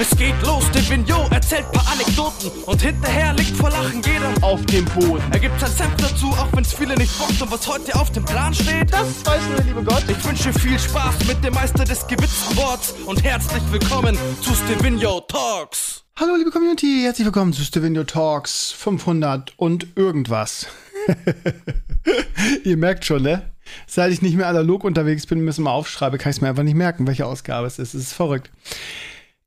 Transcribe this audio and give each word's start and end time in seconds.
Es 0.00 0.16
geht 0.16 0.34
los, 0.46 0.64
der 0.70 0.88
Vignot 0.88 1.30
erzählt 1.30 1.70
paar 1.72 1.86
Anekdoten 1.92 2.50
und 2.64 2.80
hinterher 2.80 3.34
liegt 3.34 3.54
vor 3.54 3.68
Lachen 3.68 4.00
jeder 4.00 4.32
auf 4.40 4.64
dem 4.64 4.86
Boden. 4.86 5.22
Er 5.30 5.38
gibt 5.38 5.60
sein 5.60 5.70
Senf 5.70 5.94
dazu, 5.96 6.28
auch 6.28 6.48
wenn's 6.54 6.72
viele 6.72 6.94
nicht 6.94 7.18
bockt 7.18 7.42
und 7.42 7.52
was 7.52 7.68
heute 7.68 7.94
auf 7.96 8.10
dem 8.10 8.24
Plan 8.24 8.54
steht. 8.54 8.90
Das 8.90 9.26
weiß 9.26 9.42
nur 9.48 9.56
der 9.56 9.64
liebe 9.66 9.84
Gott. 9.84 10.02
Ich 10.08 10.24
wünsche 10.24 10.54
viel 10.54 10.78
Spaß 10.78 11.26
mit 11.26 11.44
dem 11.44 11.52
Meister 11.52 11.84
des 11.84 12.06
gewitzten 12.06 12.56
Worts 12.56 12.94
und 13.04 13.22
herzlich 13.22 13.62
willkommen 13.70 14.16
zu 14.40 14.54
Stevino 14.54 15.20
Talks. 15.20 16.02
Hallo 16.16 16.34
liebe 16.34 16.50
Community, 16.50 17.02
herzlich 17.02 17.26
willkommen 17.26 17.52
zu 17.52 17.62
Stevino 17.62 18.04
Talks 18.04 18.70
500 18.70 19.52
und 19.58 19.86
irgendwas. 19.96 20.66
Ihr 22.64 22.78
merkt 22.78 23.04
schon, 23.04 23.20
ne? 23.20 23.50
Seit 23.86 24.12
ich 24.12 24.22
nicht 24.22 24.38
mehr 24.38 24.48
analog 24.48 24.82
unterwegs 24.82 25.26
bin, 25.26 25.40
müssen 25.40 25.64
wir 25.64 25.72
aufschreibe, 25.72 26.16
kann 26.16 26.30
ich 26.30 26.36
es 26.36 26.40
mir 26.40 26.48
einfach 26.48 26.62
nicht 26.62 26.74
merken, 26.74 27.06
welche 27.06 27.26
Ausgabe 27.26 27.66
es 27.66 27.78
ist. 27.78 27.92
Es 27.92 28.04
ist 28.04 28.12
verrückt. 28.14 28.50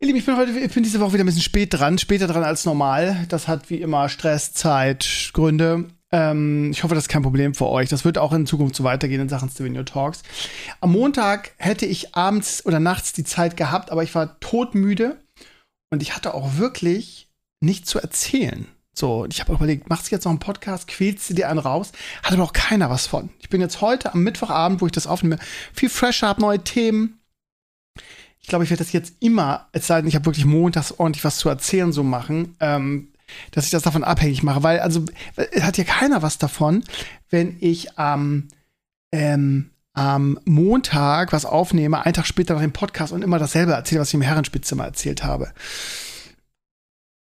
Ihr 0.03 0.07
Lieben, 0.07 0.19
ich 0.19 0.25
bin 0.25 0.35
heute, 0.35 0.51
ich 0.59 0.73
bin 0.73 0.83
diese 0.83 0.99
Woche 0.99 1.13
wieder 1.13 1.23
ein 1.23 1.27
bisschen 1.27 1.41
spät 1.41 1.73
dran, 1.73 1.97
später 1.97 2.27
dran 2.27 2.43
als 2.43 2.65
normal. 2.65 3.25
Das 3.29 3.47
hat 3.47 3.69
wie 3.69 3.77
immer 3.77 4.09
Stress, 4.09 4.51
Zeit, 4.51 5.29
Gründe. 5.31 5.85
Ähm, 6.11 6.71
ich 6.71 6.83
hoffe, 6.83 6.93
das 6.93 7.05
ist 7.05 7.09
kein 7.09 7.21
Problem 7.21 7.53
für 7.53 7.67
euch. 7.67 7.87
Das 7.87 8.03
wird 8.03 8.17
auch 8.17 8.33
in 8.33 8.45
Zukunft 8.45 8.75
so 8.75 8.83
weitergehen 8.83 9.21
in 9.21 9.29
Sachen 9.29 9.49
Stevenio 9.49 9.83
Talks. 9.83 10.23
Am 10.81 10.91
Montag 10.91 11.53
hätte 11.55 11.85
ich 11.85 12.15
abends 12.15 12.65
oder 12.65 12.81
nachts 12.81 13.13
die 13.13 13.23
Zeit 13.23 13.55
gehabt, 13.55 13.91
aber 13.91 14.03
ich 14.03 14.13
war 14.13 14.41
todmüde 14.41 15.21
und 15.89 16.01
ich 16.01 16.17
hatte 16.17 16.33
auch 16.33 16.57
wirklich 16.57 17.29
nichts 17.61 17.89
zu 17.89 17.99
erzählen. 17.99 18.67
So, 18.93 19.25
ich 19.31 19.39
habe 19.39 19.53
überlegt, 19.53 19.87
machst 19.89 20.11
du 20.11 20.15
jetzt 20.15 20.25
noch 20.25 20.33
einen 20.33 20.39
Podcast, 20.39 20.89
quälst 20.89 21.29
du 21.29 21.33
dir 21.33 21.47
einen 21.47 21.59
raus? 21.59 21.93
Hat 22.23 22.33
aber 22.33 22.43
auch 22.43 22.51
keiner 22.51 22.89
was 22.89 23.07
von. 23.07 23.29
Ich 23.39 23.47
bin 23.47 23.61
jetzt 23.61 23.79
heute 23.79 24.13
am 24.13 24.23
Mittwochabend, 24.23 24.81
wo 24.81 24.85
ich 24.85 24.91
das 24.91 25.07
aufnehme, 25.07 25.39
viel 25.73 25.89
fresher, 25.89 26.27
habe 26.27 26.41
neue 26.41 26.61
Themen. 26.61 27.22
Ich 28.43 28.49
glaube, 28.49 28.65
ich 28.65 28.69
werde 28.69 28.83
das 28.83 28.91
jetzt 28.91 29.15
immer, 29.19 29.67
es 29.71 29.87
sei 29.87 30.01
denn, 30.01 30.07
ich 30.07 30.15
habe 30.15 30.25
wirklich 30.25 30.45
montags 30.45 30.91
ordentlich 30.91 31.23
was 31.23 31.37
zu 31.37 31.49
erzählen, 31.49 31.91
so 31.91 32.03
machen, 32.03 32.55
ähm, 32.59 33.07
dass 33.51 33.65
ich 33.65 33.71
das 33.71 33.83
davon 33.83 34.03
abhängig 34.03 34.43
mache. 34.43 34.63
Weil, 34.63 34.79
also, 34.81 35.05
hat 35.61 35.77
ja 35.77 35.85
keiner 35.85 36.21
was 36.21 36.37
davon, 36.37 36.83
wenn 37.29 37.57
ich 37.61 37.97
am, 37.97 38.49
ähm, 39.11 39.69
am 39.93 40.39
Montag 40.45 41.31
was 41.31 41.45
aufnehme, 41.45 42.03
einen 42.05 42.13
Tag 42.13 42.27
später 42.27 42.55
nach 42.55 42.61
dem 42.61 42.73
Podcast 42.73 43.13
und 43.13 43.23
immer 43.23 43.39
dasselbe 43.39 43.71
erzähle, 43.71 44.01
was 44.01 44.09
ich 44.09 44.15
im 44.15 44.21
Herrenspitzzimmer 44.21 44.85
erzählt 44.85 45.23
habe. 45.23 45.53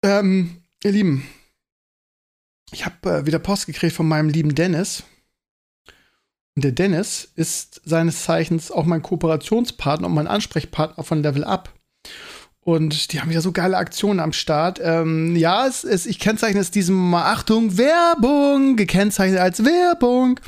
Ähm, 0.04 0.62
ihr 0.84 0.92
Lieben, 0.92 1.26
ich 2.70 2.84
habe 2.84 3.10
äh, 3.10 3.26
wieder 3.26 3.38
Post 3.38 3.66
gekriegt 3.66 3.94
von 3.94 4.06
meinem 4.06 4.28
lieben 4.28 4.54
Dennis. 4.54 5.04
Der 6.60 6.72
Dennis 6.72 7.30
ist 7.36 7.80
seines 7.84 8.24
Zeichens 8.24 8.70
auch 8.70 8.84
mein 8.84 9.02
Kooperationspartner 9.02 10.06
und 10.06 10.14
mein 10.14 10.28
Ansprechpartner 10.28 11.04
von 11.04 11.22
Level 11.22 11.44
Up. 11.44 11.72
Und 12.60 13.12
die 13.12 13.20
haben 13.20 13.30
ja 13.30 13.40
so 13.40 13.52
geile 13.52 13.78
Aktionen 13.78 14.20
am 14.20 14.32
Start. 14.32 14.78
Ähm, 14.82 15.36
ja, 15.36 15.66
es, 15.66 15.84
es, 15.84 16.04
ich 16.04 16.18
kennzeichne 16.18 16.60
es 16.60 16.70
diesem 16.70 16.96
Mal, 16.96 17.32
Achtung, 17.32 17.78
Werbung, 17.78 18.76
gekennzeichnet 18.76 19.40
als 19.40 19.64
Werbung. 19.64 20.38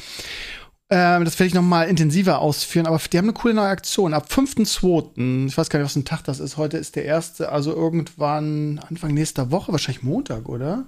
Ähm, 0.91 1.25
das 1.25 1.39
werde 1.39 1.47
ich 1.47 1.55
noch 1.55 1.63
mal 1.63 1.85
intensiver 1.85 2.41
ausführen, 2.41 2.87
aber 2.87 2.99
die 2.99 3.17
haben 3.17 3.27
eine 3.27 3.33
coole 3.33 3.55
neue 3.55 3.69
Aktion. 3.69 4.13
Ab 4.13 4.27
5.2., 4.29 5.47
ich 5.47 5.57
weiß 5.57 5.71
gar 5.71 5.79
nicht, 5.79 5.87
was 5.87 5.97
ein 5.97 6.05
Tag 6.05 6.25
das 6.25 6.41
ist, 6.41 6.57
heute 6.57 6.77
ist 6.79 6.97
der 6.97 7.05
erste, 7.05 7.53
also 7.53 7.73
irgendwann 7.75 8.81
Anfang 8.81 9.15
nächster 9.15 9.51
Woche, 9.51 9.73
wahrscheinlich 9.73 10.03
Montag, 10.03 10.49
oder? 10.49 10.87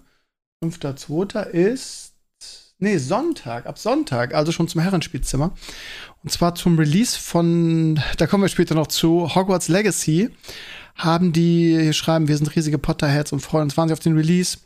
5.2. 0.63 1.47
ist. 1.47 2.12
Nee, 2.83 2.99
Sonntag, 2.99 3.67
ab 3.67 3.79
Sonntag, 3.79 4.35
also 4.35 4.51
schon 4.51 4.67
zum 4.67 4.81
Herrenspielzimmer. 4.81 5.53
Und 6.25 6.33
zwar 6.33 6.57
zum 6.57 6.77
Release 6.77 7.17
von, 7.17 8.01
da 8.19 8.27
kommen 8.27 8.43
wir 8.43 8.49
später 8.49 8.75
noch 8.75 8.89
zu, 8.89 9.37
Hogwarts 9.37 9.69
Legacy. 9.69 10.31
Haben 10.97 11.33
die, 11.33 11.79
hier 11.81 11.93
schreiben, 11.93 12.27
wir 12.27 12.37
sind 12.37 12.57
riesige 12.57 12.79
Potterheads 12.79 13.31
und 13.31 13.39
freuen 13.39 13.63
uns 13.63 13.77
wahnsinnig 13.77 14.01
auf 14.01 14.03
den 14.03 14.17
Release. 14.17 14.59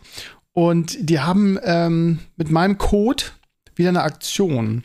Und 0.54 0.96
die 0.98 1.20
haben 1.20 1.58
ähm, 1.62 2.20
mit 2.36 2.50
meinem 2.50 2.78
Code 2.78 3.22
wieder 3.74 3.90
eine 3.90 4.02
Aktion. 4.02 4.84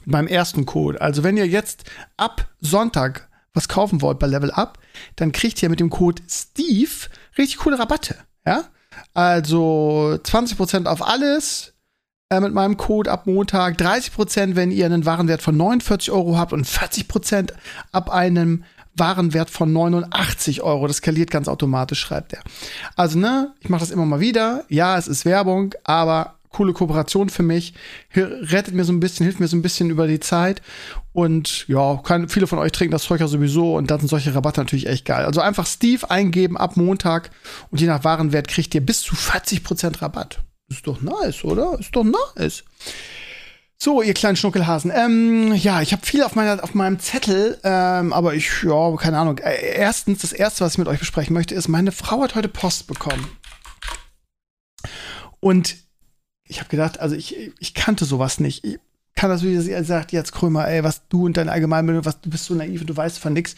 Mit 0.00 0.06
meinem 0.06 0.28
ersten 0.28 0.66
Code. 0.66 1.00
Also, 1.00 1.24
wenn 1.24 1.38
ihr 1.38 1.46
jetzt 1.46 1.84
ab 2.18 2.50
Sonntag 2.60 3.30
was 3.54 3.66
kaufen 3.66 4.02
wollt 4.02 4.18
bei 4.18 4.26
Level 4.26 4.50
Up, 4.50 4.78
dann 5.16 5.32
kriegt 5.32 5.62
ihr 5.62 5.70
mit 5.70 5.80
dem 5.80 5.88
Code 5.88 6.22
Steve 6.28 7.08
richtig 7.38 7.56
coole 7.60 7.78
Rabatte. 7.78 8.18
Ja? 8.44 8.64
Also 9.14 10.18
20% 10.22 10.84
auf 10.84 11.00
alles 11.00 11.73
äh, 12.36 12.40
mit 12.40 12.52
meinem 12.52 12.76
Code 12.76 13.10
ab 13.10 13.26
Montag, 13.26 13.78
30%, 13.78 14.56
wenn 14.56 14.70
ihr 14.70 14.86
einen 14.86 15.06
Warenwert 15.06 15.42
von 15.42 15.56
49 15.56 16.10
Euro 16.10 16.36
habt 16.36 16.52
und 16.52 16.66
40% 16.66 17.52
ab 17.92 18.10
einem 18.10 18.64
Warenwert 18.96 19.50
von 19.50 19.72
89 19.72 20.62
Euro. 20.62 20.86
Das 20.86 20.98
skaliert 20.98 21.30
ganz 21.30 21.48
automatisch, 21.48 22.00
schreibt 22.00 22.32
er. 22.32 22.40
Also, 22.96 23.18
ne, 23.18 23.52
ich 23.60 23.68
mache 23.68 23.80
das 23.80 23.90
immer 23.90 24.06
mal 24.06 24.20
wieder. 24.20 24.64
Ja, 24.68 24.96
es 24.96 25.08
ist 25.08 25.24
Werbung, 25.24 25.74
aber 25.84 26.34
coole 26.50 26.72
Kooperation 26.72 27.28
für 27.28 27.42
mich. 27.42 27.74
Rettet 28.14 28.74
mir 28.74 28.84
so 28.84 28.92
ein 28.92 29.00
bisschen, 29.00 29.24
hilft 29.24 29.40
mir 29.40 29.48
so 29.48 29.56
ein 29.56 29.62
bisschen 29.62 29.90
über 29.90 30.06
die 30.06 30.20
Zeit. 30.20 30.62
Und 31.12 31.66
ja, 31.68 32.00
kann, 32.02 32.28
viele 32.28 32.46
von 32.46 32.58
euch 32.58 32.72
trinken 32.72 32.92
das 32.92 33.02
Zeug 33.02 33.20
ja 33.20 33.28
sowieso 33.28 33.76
und 33.76 33.90
dann 33.90 34.00
sind 34.00 34.08
solche 34.08 34.34
Rabatte 34.34 34.60
natürlich 34.60 34.86
echt 34.86 35.04
geil. 35.04 35.24
Also 35.24 35.40
einfach 35.40 35.66
Steve 35.66 36.10
eingeben 36.10 36.56
ab 36.56 36.76
Montag 36.76 37.30
und 37.70 37.80
je 37.80 37.86
nach 37.86 38.04
Warenwert 38.04 38.48
kriegt 38.48 38.74
ihr 38.74 38.84
bis 38.84 39.02
zu 39.02 39.14
40% 39.14 40.00
Rabatt. 40.00 40.40
Ist 40.68 40.86
doch 40.86 41.00
nice, 41.00 41.44
oder? 41.44 41.78
Ist 41.78 41.94
doch 41.94 42.04
nice. 42.04 42.64
So, 43.76 44.02
ihr 44.02 44.14
kleinen 44.14 44.36
Schnuckelhasen. 44.36 44.92
Ähm, 44.94 45.52
ja, 45.54 45.82
ich 45.82 45.92
habe 45.92 46.06
viel 46.06 46.22
auf, 46.22 46.34
meiner, 46.36 46.62
auf 46.62 46.74
meinem 46.74 46.98
Zettel, 47.00 47.58
ähm, 47.64 48.12
aber 48.12 48.34
ich, 48.34 48.62
ja, 48.62 48.96
keine 48.96 49.18
Ahnung. 49.18 49.38
Erstens, 49.38 50.20
das 50.22 50.32
erste, 50.32 50.64
was 50.64 50.72
ich 50.72 50.78
mit 50.78 50.88
euch 50.88 51.00
besprechen 51.00 51.34
möchte, 51.34 51.54
ist, 51.54 51.68
meine 51.68 51.92
Frau 51.92 52.22
hat 52.22 52.34
heute 52.34 52.48
Post 52.48 52.86
bekommen. 52.86 53.28
Und 55.40 55.76
ich 56.46 56.60
habe 56.60 56.70
gedacht, 56.70 57.00
also 57.00 57.14
ich, 57.14 57.52
ich 57.58 57.74
kannte 57.74 58.04
sowas 58.04 58.40
nicht. 58.40 58.64
Ich 58.64 58.78
kann 59.14 59.30
das, 59.30 59.42
wie 59.42 59.58
sie 59.58 59.84
sagt, 59.84 60.12
jetzt 60.12 60.32
Krömer, 60.32 60.66
ey, 60.66 60.82
was 60.82 61.06
du 61.08 61.26
und 61.26 61.36
deine 61.36 61.52
Allgemeinbildung, 61.52 62.04
was 62.04 62.20
du 62.20 62.30
bist 62.30 62.46
so 62.46 62.54
naiv 62.54 62.80
und 62.80 62.86
du 62.88 62.96
weißt 62.96 63.18
von 63.18 63.32
nix. 63.32 63.56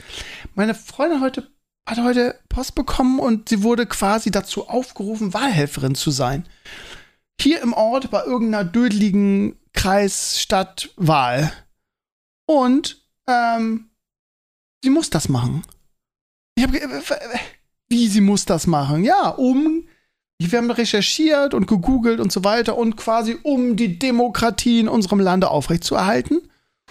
Meine 0.54 0.74
Freundin 0.74 1.20
heute 1.20 1.48
hat 1.86 1.98
heute 1.98 2.34
Post 2.48 2.74
bekommen 2.74 3.20
und 3.20 3.48
sie 3.48 3.62
wurde 3.62 3.86
quasi 3.86 4.30
dazu 4.30 4.68
aufgerufen, 4.68 5.32
Wahlhelferin 5.34 5.94
zu 5.94 6.10
sein. 6.10 6.44
Hier 7.40 7.60
im 7.60 7.72
Ort 7.72 8.10
bei 8.10 8.24
irgendeiner 8.24 8.64
dödeligen 8.64 9.58
Kreisstadtwahl. 9.72 11.52
Und 12.46 13.02
ähm, 13.26 13.90
sie 14.82 14.90
muss 14.90 15.10
das 15.10 15.28
machen. 15.28 15.62
Ich 16.54 16.64
habe 16.64 16.78
wie 17.88 18.08
sie 18.08 18.20
muss 18.20 18.44
das 18.44 18.66
machen? 18.66 19.04
Ja, 19.04 19.28
um 19.28 19.86
wir 20.38 20.58
haben 20.58 20.70
recherchiert 20.70 21.54
und 21.54 21.66
gegoogelt 21.66 22.20
und 22.20 22.30
so 22.30 22.44
weiter 22.44 22.76
und 22.76 22.96
quasi 22.96 23.38
um 23.42 23.76
die 23.76 23.98
Demokratie 23.98 24.80
in 24.80 24.88
unserem 24.88 25.18
Lande 25.18 25.48
aufrechtzuerhalten 25.48 26.42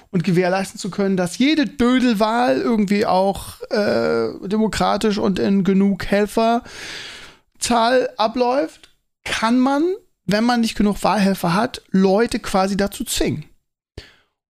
und 0.09 0.23
gewährleisten 0.23 0.79
zu 0.79 0.89
können, 0.89 1.15
dass 1.15 1.37
jede 1.37 1.67
Dödelwahl 1.67 2.57
irgendwie 2.57 3.05
auch 3.05 3.61
äh, 3.69 4.29
demokratisch 4.47 5.19
und 5.19 5.37
in 5.37 5.63
genug 5.63 6.05
Helferzahl 6.05 6.63
abläuft, 8.17 8.89
kann 9.23 9.59
man, 9.59 9.83
wenn 10.25 10.43
man 10.43 10.61
nicht 10.61 10.75
genug 10.75 11.03
Wahlhelfer 11.03 11.53
hat, 11.53 11.81
Leute 11.91 12.39
quasi 12.39 12.77
dazu 12.77 13.03
zwingen. 13.03 13.45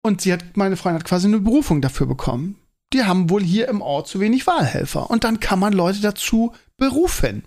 Und 0.02 0.22
sie 0.22 0.34
hat, 0.34 0.58
meine 0.58 0.78
Freundin 0.78 1.02
hat 1.02 1.08
quasi 1.08 1.28
eine 1.28 1.40
Berufung 1.40 1.82
dafür 1.82 2.08
bekommen. 2.08 2.58
Die 2.94 3.04
haben 3.04 3.30
wohl 3.30 3.44
hier 3.44 3.68
im 3.68 3.82
Ort 3.82 4.08
zu 4.08 4.20
wenig 4.20 4.48
Wahlhelfer. 4.48 5.10
Und 5.10 5.24
dann 5.24 5.40
kann 5.40 5.60
man 5.60 5.74
Leute 5.74 6.02
dazu 6.02 6.54
berufen. 6.78 7.44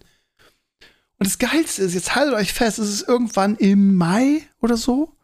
Und 1.19 1.27
das 1.27 1.39
Geilste 1.39 1.83
ist, 1.83 1.95
jetzt 1.95 2.15
haltet 2.15 2.35
euch 2.35 2.53
fest, 2.53 2.79
es 2.79 2.89
ist 2.89 3.09
irgendwann 3.09 3.57
im 3.57 3.95
Mai 3.95 4.43
oder 4.61 4.77
so. 4.77 5.17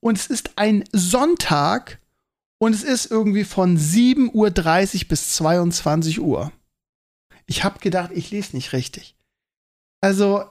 Und 0.00 0.16
es 0.16 0.26
ist 0.26 0.52
ein 0.56 0.84
Sonntag 0.92 1.98
und 2.58 2.74
es 2.74 2.82
ist 2.82 3.10
irgendwie 3.10 3.44
von 3.44 3.78
7.30 3.78 4.32
Uhr 5.02 5.08
bis 5.08 5.34
22 5.34 6.20
Uhr. 6.20 6.52
Ich 7.46 7.64
habe 7.64 7.80
gedacht, 7.80 8.10
ich 8.14 8.30
lese 8.30 8.54
nicht 8.54 8.72
richtig. 8.72 9.16
Also, 10.00 10.44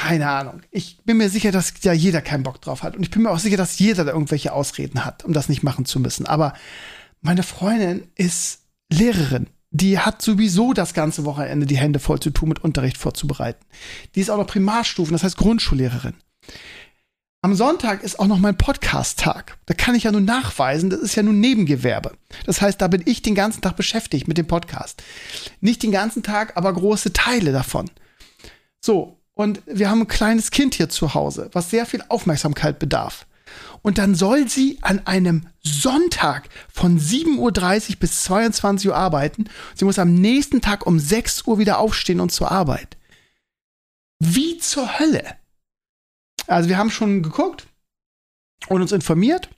keine 0.00 0.28
Ahnung. 0.28 0.62
Ich 0.70 0.98
bin 1.04 1.16
mir 1.16 1.28
sicher, 1.28 1.52
dass 1.52 1.74
ja 1.82 1.92
jeder 1.92 2.22
keinen 2.22 2.42
Bock 2.42 2.60
drauf 2.60 2.82
hat. 2.82 2.96
Und 2.96 3.02
ich 3.02 3.10
bin 3.10 3.22
mir 3.22 3.30
auch 3.30 3.38
sicher, 3.38 3.56
dass 3.56 3.78
jeder 3.78 4.04
da 4.04 4.12
irgendwelche 4.12 4.52
Ausreden 4.52 5.04
hat, 5.04 5.24
um 5.24 5.32
das 5.32 5.48
nicht 5.48 5.62
machen 5.62 5.84
zu 5.84 6.00
müssen. 6.00 6.26
Aber 6.26 6.54
meine 7.20 7.42
Freundin 7.42 8.08
ist 8.14 8.60
Lehrerin 8.92 9.46
die 9.70 9.98
hat 9.98 10.20
sowieso 10.20 10.72
das 10.72 10.94
ganze 10.94 11.24
Wochenende 11.24 11.66
die 11.66 11.76
Hände 11.76 12.00
voll 12.00 12.20
zu 12.20 12.30
tun, 12.30 12.48
mit 12.48 12.62
Unterricht 12.64 12.98
vorzubereiten. 12.98 13.64
Die 14.14 14.20
ist 14.20 14.30
auch 14.30 14.36
noch 14.36 14.46
Primarstufen, 14.46 15.12
das 15.12 15.22
heißt 15.22 15.36
Grundschullehrerin. 15.36 16.14
Am 17.42 17.54
Sonntag 17.54 18.02
ist 18.02 18.18
auch 18.18 18.26
noch 18.26 18.38
mein 18.38 18.58
Podcast-Tag. 18.58 19.56
Da 19.64 19.74
kann 19.74 19.94
ich 19.94 20.02
ja 20.02 20.12
nur 20.12 20.20
nachweisen, 20.20 20.90
das 20.90 21.00
ist 21.00 21.14
ja 21.14 21.22
nun 21.22 21.40
Nebengewerbe. 21.40 22.12
Das 22.44 22.60
heißt, 22.60 22.80
da 22.80 22.88
bin 22.88 23.02
ich 23.06 23.22
den 23.22 23.34
ganzen 23.34 23.62
Tag 23.62 23.76
beschäftigt 23.76 24.28
mit 24.28 24.36
dem 24.36 24.46
Podcast. 24.46 25.02
Nicht 25.60 25.82
den 25.82 25.92
ganzen 25.92 26.22
Tag, 26.22 26.56
aber 26.56 26.72
große 26.72 27.12
Teile 27.12 27.52
davon. 27.52 27.88
So, 28.84 29.19
und 29.40 29.62
wir 29.64 29.88
haben 29.88 30.02
ein 30.02 30.08
kleines 30.08 30.50
Kind 30.50 30.74
hier 30.74 30.90
zu 30.90 31.14
Hause, 31.14 31.48
was 31.52 31.70
sehr 31.70 31.86
viel 31.86 32.04
Aufmerksamkeit 32.08 32.78
bedarf. 32.78 33.26
Und 33.80 33.96
dann 33.96 34.14
soll 34.14 34.48
sie 34.48 34.78
an 34.82 35.06
einem 35.06 35.46
Sonntag 35.62 36.50
von 36.70 37.00
7.30 37.00 37.38
Uhr 37.92 37.96
bis 38.00 38.22
22 38.24 38.90
Uhr 38.90 38.96
arbeiten. 38.96 39.46
Sie 39.74 39.86
muss 39.86 39.98
am 39.98 40.12
nächsten 40.12 40.60
Tag 40.60 40.86
um 40.86 40.98
6 40.98 41.46
Uhr 41.46 41.58
wieder 41.58 41.78
aufstehen 41.78 42.20
und 42.20 42.30
zur 42.30 42.50
Arbeit. 42.50 42.98
Wie 44.18 44.58
zur 44.58 44.98
Hölle? 44.98 45.24
Also 46.46 46.68
wir 46.68 46.76
haben 46.76 46.90
schon 46.90 47.22
geguckt 47.22 47.66
und 48.68 48.82
uns 48.82 48.92
informiert. 48.92 49.48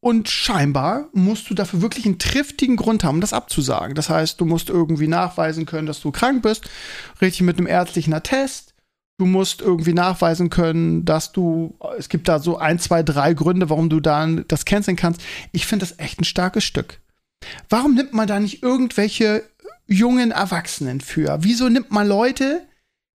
Und 0.00 0.28
scheinbar 0.28 1.08
musst 1.12 1.48
du 1.50 1.54
dafür 1.54 1.82
wirklich 1.82 2.06
einen 2.06 2.18
triftigen 2.18 2.74
Grund 2.74 3.04
haben, 3.04 3.20
das 3.20 3.32
abzusagen. 3.32 3.94
Das 3.94 4.08
heißt, 4.08 4.40
du 4.40 4.44
musst 4.44 4.70
irgendwie 4.70 5.06
nachweisen 5.06 5.66
können, 5.66 5.86
dass 5.86 6.00
du 6.00 6.10
krank 6.10 6.42
bist, 6.42 6.68
richtig 7.20 7.42
mit 7.42 7.58
einem 7.58 7.68
ärztlichen 7.68 8.12
Attest. 8.12 8.69
Du 9.20 9.26
musst 9.26 9.60
irgendwie 9.60 9.92
nachweisen 9.92 10.48
können, 10.48 11.04
dass 11.04 11.30
du, 11.30 11.76
es 11.98 12.08
gibt 12.08 12.26
da 12.26 12.38
so 12.38 12.56
ein, 12.56 12.78
zwei, 12.78 13.02
drei 13.02 13.34
Gründe, 13.34 13.68
warum 13.68 13.90
du 13.90 14.00
dann 14.00 14.46
das 14.48 14.64
canceln 14.64 14.96
kannst. 14.96 15.20
Ich 15.52 15.66
finde 15.66 15.84
das 15.84 15.98
echt 15.98 16.18
ein 16.18 16.24
starkes 16.24 16.64
Stück. 16.64 17.00
Warum 17.68 17.94
nimmt 17.94 18.14
man 18.14 18.26
da 18.26 18.40
nicht 18.40 18.62
irgendwelche 18.62 19.42
jungen 19.86 20.30
Erwachsenen 20.30 21.02
für? 21.02 21.36
Wieso 21.42 21.68
nimmt 21.68 21.90
man 21.90 22.08
Leute, 22.08 22.66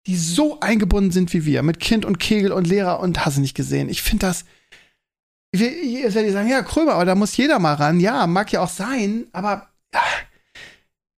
die 0.06 0.18
so 0.18 0.60
eingebunden 0.60 1.12
sind 1.12 1.32
wie 1.32 1.46
wir, 1.46 1.64
mit 1.64 1.80
Kind 1.80 2.04
und 2.04 2.20
Kegel 2.20 2.52
und 2.52 2.68
Lehrer 2.68 3.00
und 3.00 3.26
hast 3.26 3.38
nicht 3.38 3.56
gesehen? 3.56 3.88
Ich 3.88 4.02
finde 4.02 4.26
das, 4.26 4.44
Jetzt 5.56 6.16
werdet 6.16 6.26
ihr 6.26 6.34
sagen, 6.34 6.50
ja, 6.50 6.64
Krömer, 6.64 6.96
aber 6.96 7.06
da 7.06 7.16
muss 7.16 7.38
jeder 7.38 7.60
mal 7.60 7.76
ran. 7.76 8.02
Ja, 8.02 8.28
mag 8.28 8.52
ja 8.52 8.60
auch 8.60 8.70
sein, 8.70 9.28
aber 9.32 9.70
ja, 9.94 10.02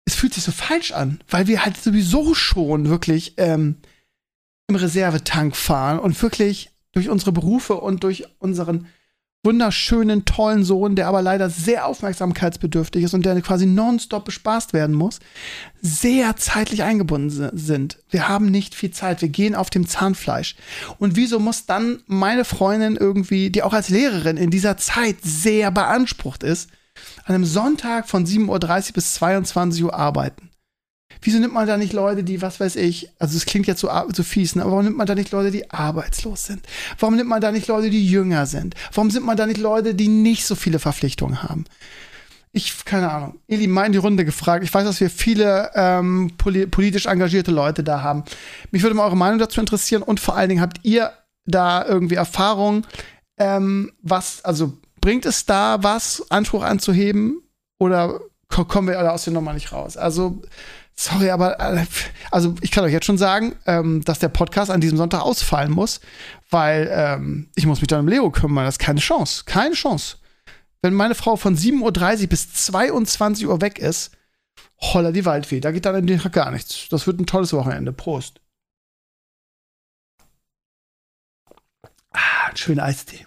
es 0.05 0.13
fühlt 0.13 0.35
sich 0.35 0.43
so 0.43 0.51
falsch 0.51 0.91
an, 0.91 1.21
weil 1.27 1.47
wir 1.47 1.65
halt 1.65 1.77
sowieso 1.77 2.35
schon 2.35 2.87
wirklich 2.87 3.33
ähm, 3.37 3.77
im 4.67 4.75
Reservetank 4.75 5.55
fahren 5.55 5.99
und 5.99 6.21
wirklich 6.21 6.71
durch 6.91 7.09
unsere 7.09 7.31
Berufe 7.31 7.75
und 7.75 8.03
durch 8.03 8.25
unseren 8.39 8.87
wunderschönen, 9.43 10.25
tollen 10.25 10.63
Sohn, 10.63 10.95
der 10.95 11.07
aber 11.07 11.21
leider 11.21 11.51
sehr 11.51 11.85
aufmerksamkeitsbedürftig 11.85 13.03
ist 13.03 13.13
und 13.13 13.25
der 13.25 13.39
quasi 13.41 13.67
nonstop 13.67 14.25
bespaßt 14.25 14.73
werden 14.73 14.95
muss, 14.95 15.19
sehr 15.81 16.35
zeitlich 16.35 16.81
eingebunden 16.81 17.51
sind. 17.55 17.99
Wir 18.09 18.27
haben 18.27 18.47
nicht 18.47 18.73
viel 18.73 18.89
Zeit, 18.89 19.21
wir 19.21 19.29
gehen 19.29 19.53
auf 19.53 19.69
dem 19.69 19.87
Zahnfleisch. 19.87 20.55
Und 20.97 21.15
wieso 21.15 21.39
muss 21.39 21.67
dann 21.67 22.01
meine 22.07 22.43
Freundin 22.43 22.95
irgendwie, 22.95 23.51
die 23.51 23.61
auch 23.61 23.73
als 23.73 23.89
Lehrerin 23.89 24.37
in 24.37 24.49
dieser 24.49 24.77
Zeit 24.77 25.17
sehr 25.21 25.69
beansprucht 25.69 26.41
ist, 26.41 26.71
an 27.25 27.35
einem 27.35 27.45
Sonntag 27.45 28.09
von 28.09 28.25
7.30 28.25 28.87
Uhr 28.87 28.93
bis 28.93 29.13
22 29.13 29.83
Uhr 29.83 29.93
arbeiten? 29.93 30.49
Wieso 31.21 31.39
nimmt 31.39 31.53
man 31.53 31.67
da 31.67 31.77
nicht 31.77 31.93
Leute, 31.93 32.23
die, 32.23 32.41
was 32.41 32.59
weiß 32.59 32.75
ich, 32.75 33.09
also 33.19 33.37
es 33.37 33.45
klingt 33.45 33.67
jetzt 33.67 33.81
so, 33.81 33.89
so 34.13 34.23
fies, 34.23 34.55
ne? 34.55 34.63
aber 34.63 34.71
warum 34.71 34.85
nimmt 34.85 34.97
man 34.97 35.07
da 35.07 35.15
nicht 35.15 35.31
Leute, 35.31 35.51
die 35.51 35.69
arbeitslos 35.71 36.45
sind? 36.45 36.65
Warum 36.99 37.15
nimmt 37.15 37.29
man 37.29 37.41
da 37.41 37.51
nicht 37.51 37.67
Leute, 37.67 37.89
die 37.89 38.05
jünger 38.05 38.45
sind? 38.45 38.75
Warum 38.93 39.09
sind 39.09 39.25
man 39.25 39.37
da 39.37 39.45
nicht 39.45 39.59
Leute, 39.59 39.95
die 39.95 40.07
nicht 40.07 40.45
so 40.45 40.55
viele 40.55 40.79
Verpflichtungen 40.79 41.43
haben? 41.43 41.65
Ich, 42.51 42.85
keine 42.85 43.11
Ahnung. 43.11 43.39
Eli 43.47 43.67
mal 43.67 43.85
in 43.85 43.91
die 43.91 43.97
Runde 43.97 44.23
gefragt. 44.23 44.63
Ich 44.63 44.73
weiß, 44.73 44.85
dass 44.85 45.01
wir 45.01 45.09
viele 45.09 45.71
ähm, 45.75 46.31
poli 46.37 46.65
politisch 46.67 47.05
engagierte 47.05 47.51
Leute 47.51 47.83
da 47.83 48.01
haben. 48.01 48.23
Mich 48.71 48.81
würde 48.81 48.95
mal 48.95 49.03
eure 49.03 49.17
Meinung 49.17 49.39
dazu 49.39 49.59
interessieren 49.59 50.01
und 50.01 50.21
vor 50.21 50.37
allen 50.37 50.47
Dingen 50.47 50.61
habt 50.61 50.79
ihr 50.83 51.11
da 51.45 51.85
irgendwie 51.85 52.15
Erfahrung, 52.15 52.87
ähm, 53.37 53.91
was, 54.01 54.43
also 54.45 54.77
bringt 55.01 55.25
es 55.25 55.45
da 55.45 55.83
was, 55.83 56.25
Anspruch 56.29 56.63
anzuheben 56.63 57.41
oder 57.77 58.21
kommen 58.47 58.87
wir 58.87 58.99
alle 58.99 59.11
aus 59.11 59.25
der 59.25 59.33
Nummer 59.33 59.53
nicht 59.53 59.73
raus? 59.73 59.97
Also 59.97 60.41
Sorry, 60.97 61.29
aber 61.29 61.59
äh, 61.59 61.85
also 62.31 62.55
ich 62.61 62.71
kann 62.71 62.85
euch 62.85 62.93
jetzt 62.93 63.05
schon 63.05 63.17
sagen, 63.17 63.55
ähm, 63.65 64.03
dass 64.05 64.19
der 64.19 64.29
Podcast 64.29 64.71
an 64.71 64.79
diesem 64.79 64.97
Sonntag 64.97 65.21
ausfallen 65.21 65.71
muss, 65.71 65.99
weil 66.49 66.89
ähm, 66.89 67.49
ich 67.55 67.65
muss 67.65 67.81
mich 67.81 67.87
dann 67.87 67.99
um 68.01 68.07
Leo 68.07 68.31
kümmern. 68.31 68.65
Das 68.65 68.75
ist 68.75 68.79
keine 68.79 69.01
Chance. 69.01 69.43
Keine 69.45 69.75
Chance. 69.75 70.17
Wenn 70.81 70.93
meine 70.93 71.15
Frau 71.15 71.35
von 71.35 71.57
7.30 71.57 72.21
Uhr 72.21 72.27
bis 72.27 72.53
22 72.53 73.47
Uhr 73.47 73.59
weg 73.59 73.77
ist, 73.79 74.15
holla 74.79 75.11
die 75.11 75.25
Waldfee. 75.25 75.59
Da 75.59 75.71
geht 75.71 75.85
dann 75.85 75.95
in 75.95 76.07
den 76.07 76.19
Tag 76.19 76.33
gar 76.33 76.51
nichts. 76.51 76.87
Das 76.89 77.07
wird 77.07 77.19
ein 77.19 77.25
tolles 77.25 77.51
Wochenende. 77.51 77.91
Prost. 77.91 78.39
Ah, 82.11 82.49
ein 82.49 82.55
schöner 82.55 82.83
Eistee. 82.83 83.25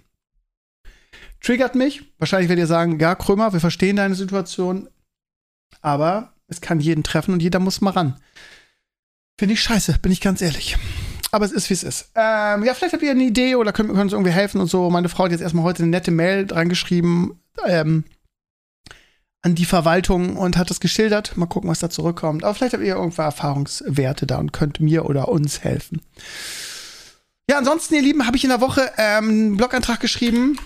Triggert 1.43 1.75
mich. 1.75 2.15
Wahrscheinlich 2.19 2.49
werdet 2.49 2.63
ihr 2.63 2.67
sagen, 2.67 2.99
ja, 2.99 3.15
Krömer, 3.15 3.53
wir 3.53 3.61
verstehen 3.61 3.97
deine 3.97 4.15
Situation. 4.15 4.89
Aber 5.83 6.33
es 6.49 6.61
kann 6.61 6.81
jeden 6.81 7.03
treffen 7.03 7.33
und 7.33 7.43
jeder 7.43 7.61
muss 7.61 7.81
mal 7.81 7.91
ran. 7.91 8.17
Finde 9.39 9.55
ich 9.55 9.63
scheiße, 9.63 9.99
bin 10.01 10.11
ich 10.11 10.21
ganz 10.21 10.43
ehrlich. 10.43 10.77
Aber 11.31 11.45
es 11.45 11.53
ist, 11.53 11.69
wie 11.69 11.75
es 11.75 11.83
ist. 11.83 12.11
Ähm, 12.15 12.65
ja, 12.65 12.75
vielleicht 12.75 12.95
habt 12.95 13.03
ihr 13.03 13.11
eine 13.11 13.23
Idee 13.23 13.55
oder 13.55 13.73
könnt, 13.73 13.91
könnt 13.91 14.01
uns 14.01 14.13
irgendwie 14.13 14.33
helfen 14.33 14.61
und 14.61 14.69
so. 14.69 14.89
Meine 14.91 15.09
Frau 15.09 15.25
hat 15.25 15.31
jetzt 15.31 15.43
erstmal 15.43 15.65
heute 15.65 15.83
eine 15.83 15.91
nette 15.91 16.11
Mail 16.11 16.47
dran 16.47 16.71
geschrieben 16.71 17.39
ähm, 17.67 18.05
an 19.43 19.55
die 19.55 19.67
Verwaltung 19.67 20.37
und 20.37 20.57
hat 20.57 20.71
das 20.71 20.81
geschildert. 20.81 21.37
Mal 21.37 21.47
gucken, 21.47 21.71
was 21.71 21.81
da 21.81 21.91
zurückkommt. 21.91 22.45
Aber 22.45 22.55
vielleicht 22.55 22.73
habt 22.73 22.83
ihr 22.83 22.97
irgendwo 22.97 23.23
Erfahrungswerte 23.23 24.27
da 24.27 24.39
und 24.39 24.53
könnt 24.53 24.81
mir 24.81 25.05
oder 25.05 25.29
uns 25.29 25.63
helfen. 25.63 26.01
Ja, 27.49 27.59
ansonsten, 27.59 27.95
ihr 27.95 28.03
Lieben, 28.03 28.27
habe 28.27 28.37
ich 28.37 28.45
in 28.45 28.51
der 28.51 28.61
Woche 28.61 28.91
ähm, 28.97 29.29
einen 29.29 29.57
Blogantrag 29.57 30.01
geschrieben 30.01 30.59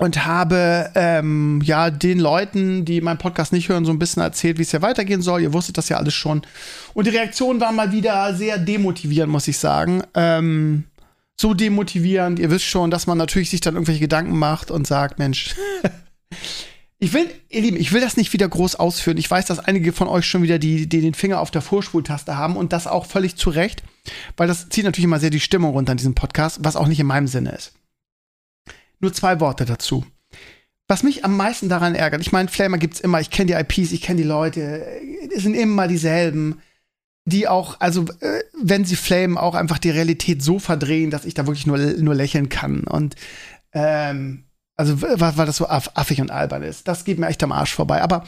und 0.00 0.24
habe 0.24 0.90
ähm, 0.94 1.60
ja 1.62 1.90
den 1.90 2.18
Leuten, 2.20 2.86
die 2.86 3.02
meinen 3.02 3.18
Podcast 3.18 3.52
nicht 3.52 3.68
hören, 3.68 3.84
so 3.84 3.92
ein 3.92 3.98
bisschen 3.98 4.22
erzählt, 4.22 4.56
wie 4.56 4.62
es 4.62 4.72
ja 4.72 4.80
weitergehen 4.80 5.20
soll. 5.20 5.42
Ihr 5.42 5.52
wusstet 5.52 5.76
das 5.76 5.90
ja 5.90 5.98
alles 5.98 6.14
schon. 6.14 6.40
Und 6.94 7.06
die 7.06 7.10
Reaktionen 7.10 7.60
waren 7.60 7.76
mal 7.76 7.92
wieder 7.92 8.34
sehr 8.34 8.56
demotivierend, 8.56 9.30
muss 9.30 9.46
ich 9.46 9.58
sagen. 9.58 10.02
Ähm, 10.14 10.84
so 11.38 11.52
demotivierend. 11.52 12.38
Ihr 12.38 12.50
wisst 12.50 12.64
schon, 12.64 12.90
dass 12.90 13.06
man 13.06 13.18
natürlich 13.18 13.50
sich 13.50 13.60
dann 13.60 13.74
irgendwelche 13.74 14.00
Gedanken 14.00 14.38
macht 14.38 14.70
und 14.70 14.86
sagt, 14.86 15.18
Mensch. 15.18 15.54
ich 16.98 17.12
will, 17.12 17.26
ihr 17.50 17.60
Lieben, 17.60 17.76
ich 17.76 17.92
will 17.92 18.00
das 18.00 18.16
nicht 18.16 18.32
wieder 18.32 18.48
groß 18.48 18.76
ausführen. 18.76 19.18
Ich 19.18 19.30
weiß, 19.30 19.44
dass 19.44 19.58
einige 19.58 19.92
von 19.92 20.08
euch 20.08 20.24
schon 20.24 20.42
wieder 20.42 20.58
die, 20.58 20.88
die 20.88 21.02
den 21.02 21.12
Finger 21.12 21.40
auf 21.40 21.50
der 21.50 21.60
Vorspultaste 21.60 22.38
haben 22.38 22.56
und 22.56 22.72
das 22.72 22.86
auch 22.86 23.04
völlig 23.04 23.36
zu 23.36 23.50
Recht, 23.50 23.82
weil 24.38 24.48
das 24.48 24.70
zieht 24.70 24.84
natürlich 24.84 25.04
immer 25.04 25.20
sehr 25.20 25.28
die 25.28 25.40
Stimmung 25.40 25.72
runter 25.72 25.92
in 25.92 25.98
diesem 25.98 26.14
Podcast, 26.14 26.60
was 26.62 26.76
auch 26.76 26.88
nicht 26.88 27.00
in 27.00 27.06
meinem 27.06 27.26
Sinne 27.26 27.50
ist. 27.50 27.74
Nur 29.00 29.12
zwei 29.12 29.40
Worte 29.40 29.64
dazu. 29.64 30.04
Was 30.88 31.02
mich 31.02 31.24
am 31.24 31.36
meisten 31.36 31.68
daran 31.68 31.94
ärgert, 31.94 32.20
ich 32.20 32.32
meine, 32.32 32.48
Flamer 32.48 32.78
gibt's 32.78 33.00
immer, 33.00 33.20
ich 33.20 33.30
kenne 33.30 33.46
die 33.46 33.52
IPs, 33.52 33.92
ich 33.92 34.02
kenne 34.02 34.22
die 34.22 34.28
Leute, 34.28 34.84
es 35.34 35.42
sind 35.42 35.54
immer 35.54 35.86
dieselben, 35.88 36.60
die 37.24 37.48
auch, 37.48 37.78
also 37.80 38.06
äh, 38.20 38.42
wenn 38.60 38.84
sie 38.84 38.96
flamen, 38.96 39.38
auch 39.38 39.54
einfach 39.54 39.78
die 39.78 39.90
Realität 39.90 40.42
so 40.42 40.58
verdrehen, 40.58 41.10
dass 41.10 41.24
ich 41.24 41.34
da 41.34 41.46
wirklich 41.46 41.66
nur, 41.66 41.78
nur 41.78 42.14
lächeln 42.14 42.48
kann. 42.48 42.84
Und 42.84 43.14
ähm, 43.72 44.44
also 44.76 45.00
weil, 45.02 45.46
das 45.46 45.58
so 45.58 45.68
aff 45.68 45.90
affig 45.94 46.20
und 46.20 46.30
albern 46.30 46.62
ist. 46.62 46.88
Das 46.88 47.04
geht 47.04 47.18
mir 47.18 47.28
echt 47.28 47.42
am 47.42 47.52
Arsch 47.52 47.74
vorbei. 47.74 48.02
Aber 48.02 48.24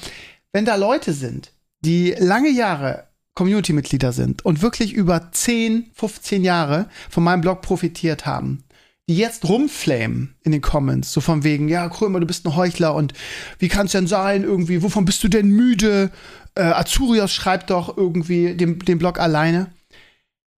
wenn 0.53 0.65
da 0.65 0.77
Leute 0.77 1.15
sind, 1.15 1.53
die 1.81 2.15
lange 2.19 2.51
Jahre 2.51 3.09
Community-Mitglieder 3.35 4.13
sind 4.13 4.45
und 4.45 4.61
wirklich 4.61 4.93
über 4.93 5.33
10, 5.33 5.91
15 5.95 6.45
Jahre 6.45 6.89
von 7.09 7.25
meinem 7.25 7.41
Blog 7.41 7.63
profitiert 7.63 8.27
haben, 8.27 8.65
die 9.09 9.17
jetzt 9.17 9.49
rumflamen 9.49 10.37
in 10.45 10.53
den 10.53 10.61
Comments, 10.61 11.11
so 11.11 11.21
von 11.21 11.45
wegen, 11.45 11.69
ja, 11.69 11.89
Krömer, 11.89 12.21
du 12.21 12.27
bist 12.27 12.47
ein 12.47 12.55
Heuchler 12.55 12.95
und 12.95 13.13
wie 13.59 13.69
kann 13.69 13.87
es 13.87 13.93
denn 13.93 14.07
sein, 14.07 14.45
irgendwie, 14.45 14.83
wovon 14.83 15.05
bist 15.05 15.23
du 15.25 15.29
denn 15.29 15.49
müde? 15.49 16.13
Äh, 16.55 16.63
Azurias 16.63 17.33
schreibt 17.33 17.71
doch 17.71 17.97
irgendwie 17.97 18.55
den, 18.55 18.79
den 18.79 18.99
Blog 18.99 19.19
alleine. 19.19 19.73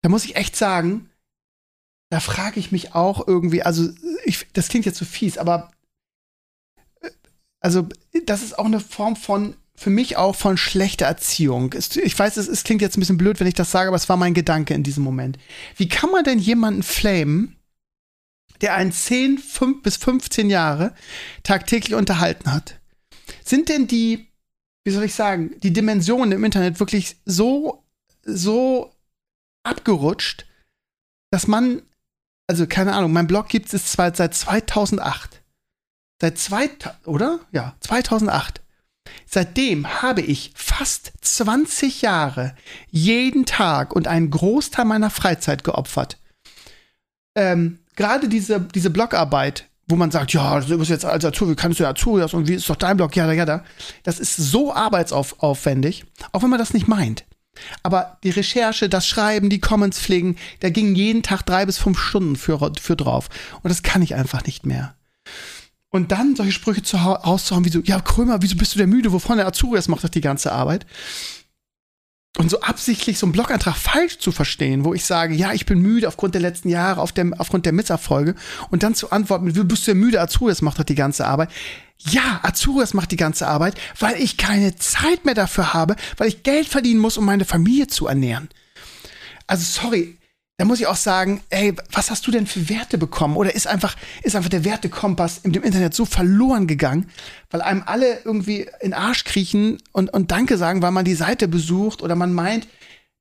Da 0.01 0.09
muss 0.09 0.25
ich 0.25 0.35
echt 0.35 0.55
sagen, 0.55 1.09
da 2.09 2.19
frage 2.19 2.59
ich 2.59 2.71
mich 2.71 2.93
auch 2.93 3.27
irgendwie, 3.27 3.63
also 3.63 3.89
ich, 4.25 4.45
das 4.53 4.67
klingt 4.67 4.85
jetzt 4.85 4.99
so 4.99 5.05
fies, 5.05 5.37
aber 5.37 5.71
äh, 7.01 7.09
also 7.61 7.87
das 8.25 8.43
ist 8.43 8.59
auch 8.59 8.65
eine 8.65 8.81
Form 8.81 9.15
von 9.15 9.55
für 9.75 9.89
mich 9.89 10.17
auch 10.17 10.35
von 10.35 10.55
schlechter 10.55 11.07
Erziehung. 11.07 11.73
Ich 11.73 12.17
weiß, 12.17 12.37
es, 12.37 12.47
es, 12.47 12.63
klingt 12.63 12.83
jetzt 12.83 12.95
ein 12.95 12.99
bisschen 12.99 13.17
blöd, 13.17 13.39
wenn 13.39 13.47
ich 13.47 13.55
das 13.55 13.71
sage, 13.71 13.87
aber 13.87 13.97
es 13.97 14.07
war 14.07 14.17
mein 14.17 14.35
Gedanke 14.35 14.75
in 14.75 14.83
diesem 14.83 15.03
Moment. 15.03 15.39
Wie 15.75 15.89
kann 15.89 16.11
man 16.11 16.23
denn 16.23 16.37
jemanden 16.37 16.83
flamen, 16.83 17.55
der 18.63 18.75
einen 18.75 18.93
10 18.93 19.37
5 19.37 19.83
bis 19.83 19.97
15 19.97 20.49
Jahre 20.49 20.95
tagtäglich 21.43 21.95
unterhalten 21.95 22.51
hat. 22.51 22.79
Sind 23.43 23.67
denn 23.67 23.87
die, 23.87 24.29
wie 24.85 24.91
soll 24.91 25.03
ich 25.03 25.13
sagen, 25.13 25.51
die 25.61 25.73
Dimensionen 25.73 26.31
im 26.31 26.43
Internet 26.43 26.79
wirklich 26.79 27.17
so, 27.25 27.83
so 28.23 28.95
abgerutscht, 29.63 30.45
dass 31.29 31.47
man, 31.47 31.81
also 32.47 32.65
keine 32.65 32.93
Ahnung, 32.93 33.11
mein 33.11 33.27
Blog 33.27 33.49
gibt 33.49 33.73
es 33.73 33.91
seit 33.91 34.33
2008. 34.33 35.41
Seit 36.21 36.37
zwei, 36.37 36.69
oder? 37.05 37.41
Ja, 37.51 37.75
2008. 37.81 38.61
Seitdem 39.25 40.01
habe 40.01 40.21
ich 40.21 40.53
fast 40.55 41.11
20 41.19 42.01
Jahre 42.01 42.55
jeden 42.89 43.45
Tag 43.45 43.93
und 43.93 44.07
einen 44.07 44.29
Großteil 44.29 44.85
meiner 44.85 45.09
Freizeit 45.09 45.65
geopfert. 45.65 46.17
Ähm, 47.35 47.79
gerade 47.95 48.29
diese, 48.29 48.59
diese 48.59 48.89
Blogarbeit, 48.89 49.69
wo 49.87 49.95
man 49.95 50.11
sagt, 50.11 50.33
ja, 50.33 50.59
du 50.59 50.77
bist 50.77 50.89
jetzt 50.89 51.05
als 51.05 51.25
Azubi, 51.25 51.55
kannst 51.55 51.79
du 51.79 51.83
ja 51.83 51.91
Azurias 51.91 52.33
und 52.33 52.47
wie 52.47 52.53
ist 52.53 52.69
doch 52.69 52.75
dein 52.75 52.97
Blog, 52.97 53.15
ja, 53.15 53.31
ja, 53.31 53.45
da. 53.45 53.63
Das 54.03 54.19
ist 54.19 54.35
so 54.35 54.73
arbeitsaufwendig, 54.73 56.05
auch 56.31 56.43
wenn 56.43 56.49
man 56.49 56.59
das 56.59 56.73
nicht 56.73 56.87
meint. 56.87 57.25
Aber 57.83 58.17
die 58.23 58.31
Recherche, 58.31 58.89
das 58.89 59.07
Schreiben, 59.07 59.49
die 59.49 59.59
Comments 59.59 59.97
pflegen, 59.97 60.37
da 60.61 60.69
gingen 60.69 60.95
jeden 60.95 61.21
Tag 61.21 61.43
drei 61.43 61.65
bis 61.65 61.77
fünf 61.77 61.99
Stunden 61.99 62.35
für, 62.35 62.71
für 62.79 62.95
drauf. 62.95 63.29
Und 63.61 63.69
das 63.69 63.83
kann 63.83 64.01
ich 64.01 64.15
einfach 64.15 64.43
nicht 64.45 64.65
mehr. 64.65 64.95
Und 65.89 66.11
dann 66.11 66.35
solche 66.35 66.51
Sprüche 66.51 66.81
zu 66.81 66.97
rauszuhauen, 66.97 67.65
wie 67.65 67.69
so, 67.69 67.79
ja, 67.81 67.99
Krömer, 67.99 68.41
wieso 68.41 68.55
bist 68.55 68.73
du 68.73 68.79
der 68.79 68.87
müde? 68.87 69.11
Wovon 69.11 69.37
der 69.37 69.45
Azurias 69.45 69.87
macht 69.87 70.03
doch 70.03 70.09
die 70.09 70.21
ganze 70.21 70.51
Arbeit. 70.51 70.87
Und 72.37 72.49
so 72.49 72.61
absichtlich 72.61 73.19
so 73.19 73.27
einen 73.27 73.33
Blogantrag 73.33 73.75
falsch 73.75 74.17
zu 74.17 74.31
verstehen, 74.31 74.85
wo 74.85 74.95
ich 74.95 75.05
sage, 75.05 75.35
ja, 75.35 75.53
ich 75.53 75.67
bin 75.67 75.79
müde 75.79 76.07
aufgrund 76.07 76.33
der 76.33 76.41
letzten 76.41 76.67
Jahre, 76.67 76.99
auf 76.99 77.11
dem, 77.11 77.33
aufgrund 77.35 77.67
der 77.67 77.73
Misserfolge. 77.73 78.33
Und 78.71 78.81
dann 78.81 78.95
zu 78.95 79.11
antworten 79.11 79.45
bist 79.45 79.83
du 79.83 79.91
der 79.91 79.95
müde? 79.95 80.19
Azurias 80.19 80.63
macht 80.63 80.79
doch 80.79 80.83
die 80.83 80.95
ganze 80.95 81.27
Arbeit. 81.27 81.49
Ja, 81.99 82.39
Azurias 82.41 82.95
macht 82.95 83.11
die 83.11 83.17
ganze 83.17 83.47
Arbeit, 83.47 83.79
weil 83.99 84.15
ich 84.15 84.37
keine 84.37 84.75
Zeit 84.75 85.25
mehr 85.25 85.35
dafür 85.35 85.73
habe, 85.73 85.95
weil 86.17 86.27
ich 86.27 86.41
Geld 86.41 86.67
verdienen 86.67 86.99
muss, 86.99 87.17
um 87.17 87.25
meine 87.25 87.45
Familie 87.45 87.87
zu 87.87 88.07
ernähren. 88.07 88.49
Also 89.45 89.81
sorry, 89.81 90.17
da 90.63 90.67
muss 90.67 90.79
ich 90.79 90.87
auch 90.87 90.95
sagen, 90.95 91.41
ey, 91.49 91.73
was 91.91 92.09
hast 92.09 92.25
du 92.25 92.31
denn 92.31 92.47
für 92.47 92.69
Werte 92.69 92.97
bekommen? 92.97 93.35
Oder 93.35 93.53
ist 93.53 93.67
einfach, 93.67 93.97
ist 94.21 94.37
einfach 94.37 94.49
der 94.49 94.63
Wertekompass 94.63 95.41
im 95.43 95.51
Internet 95.51 95.93
so 95.93 96.05
verloren 96.05 96.67
gegangen, 96.67 97.09
weil 97.51 97.61
einem 97.61 97.83
alle 97.85 98.19
irgendwie 98.23 98.69
in 98.79 98.93
Arsch 98.93 99.25
kriechen 99.25 99.79
und, 99.91 100.13
und 100.13 100.31
Danke 100.31 100.55
sagen, 100.55 100.81
weil 100.81 100.91
man 100.91 101.03
die 101.03 101.15
Seite 101.15 101.49
besucht 101.49 102.01
oder 102.01 102.15
man 102.15 102.31
meint, 102.31 102.65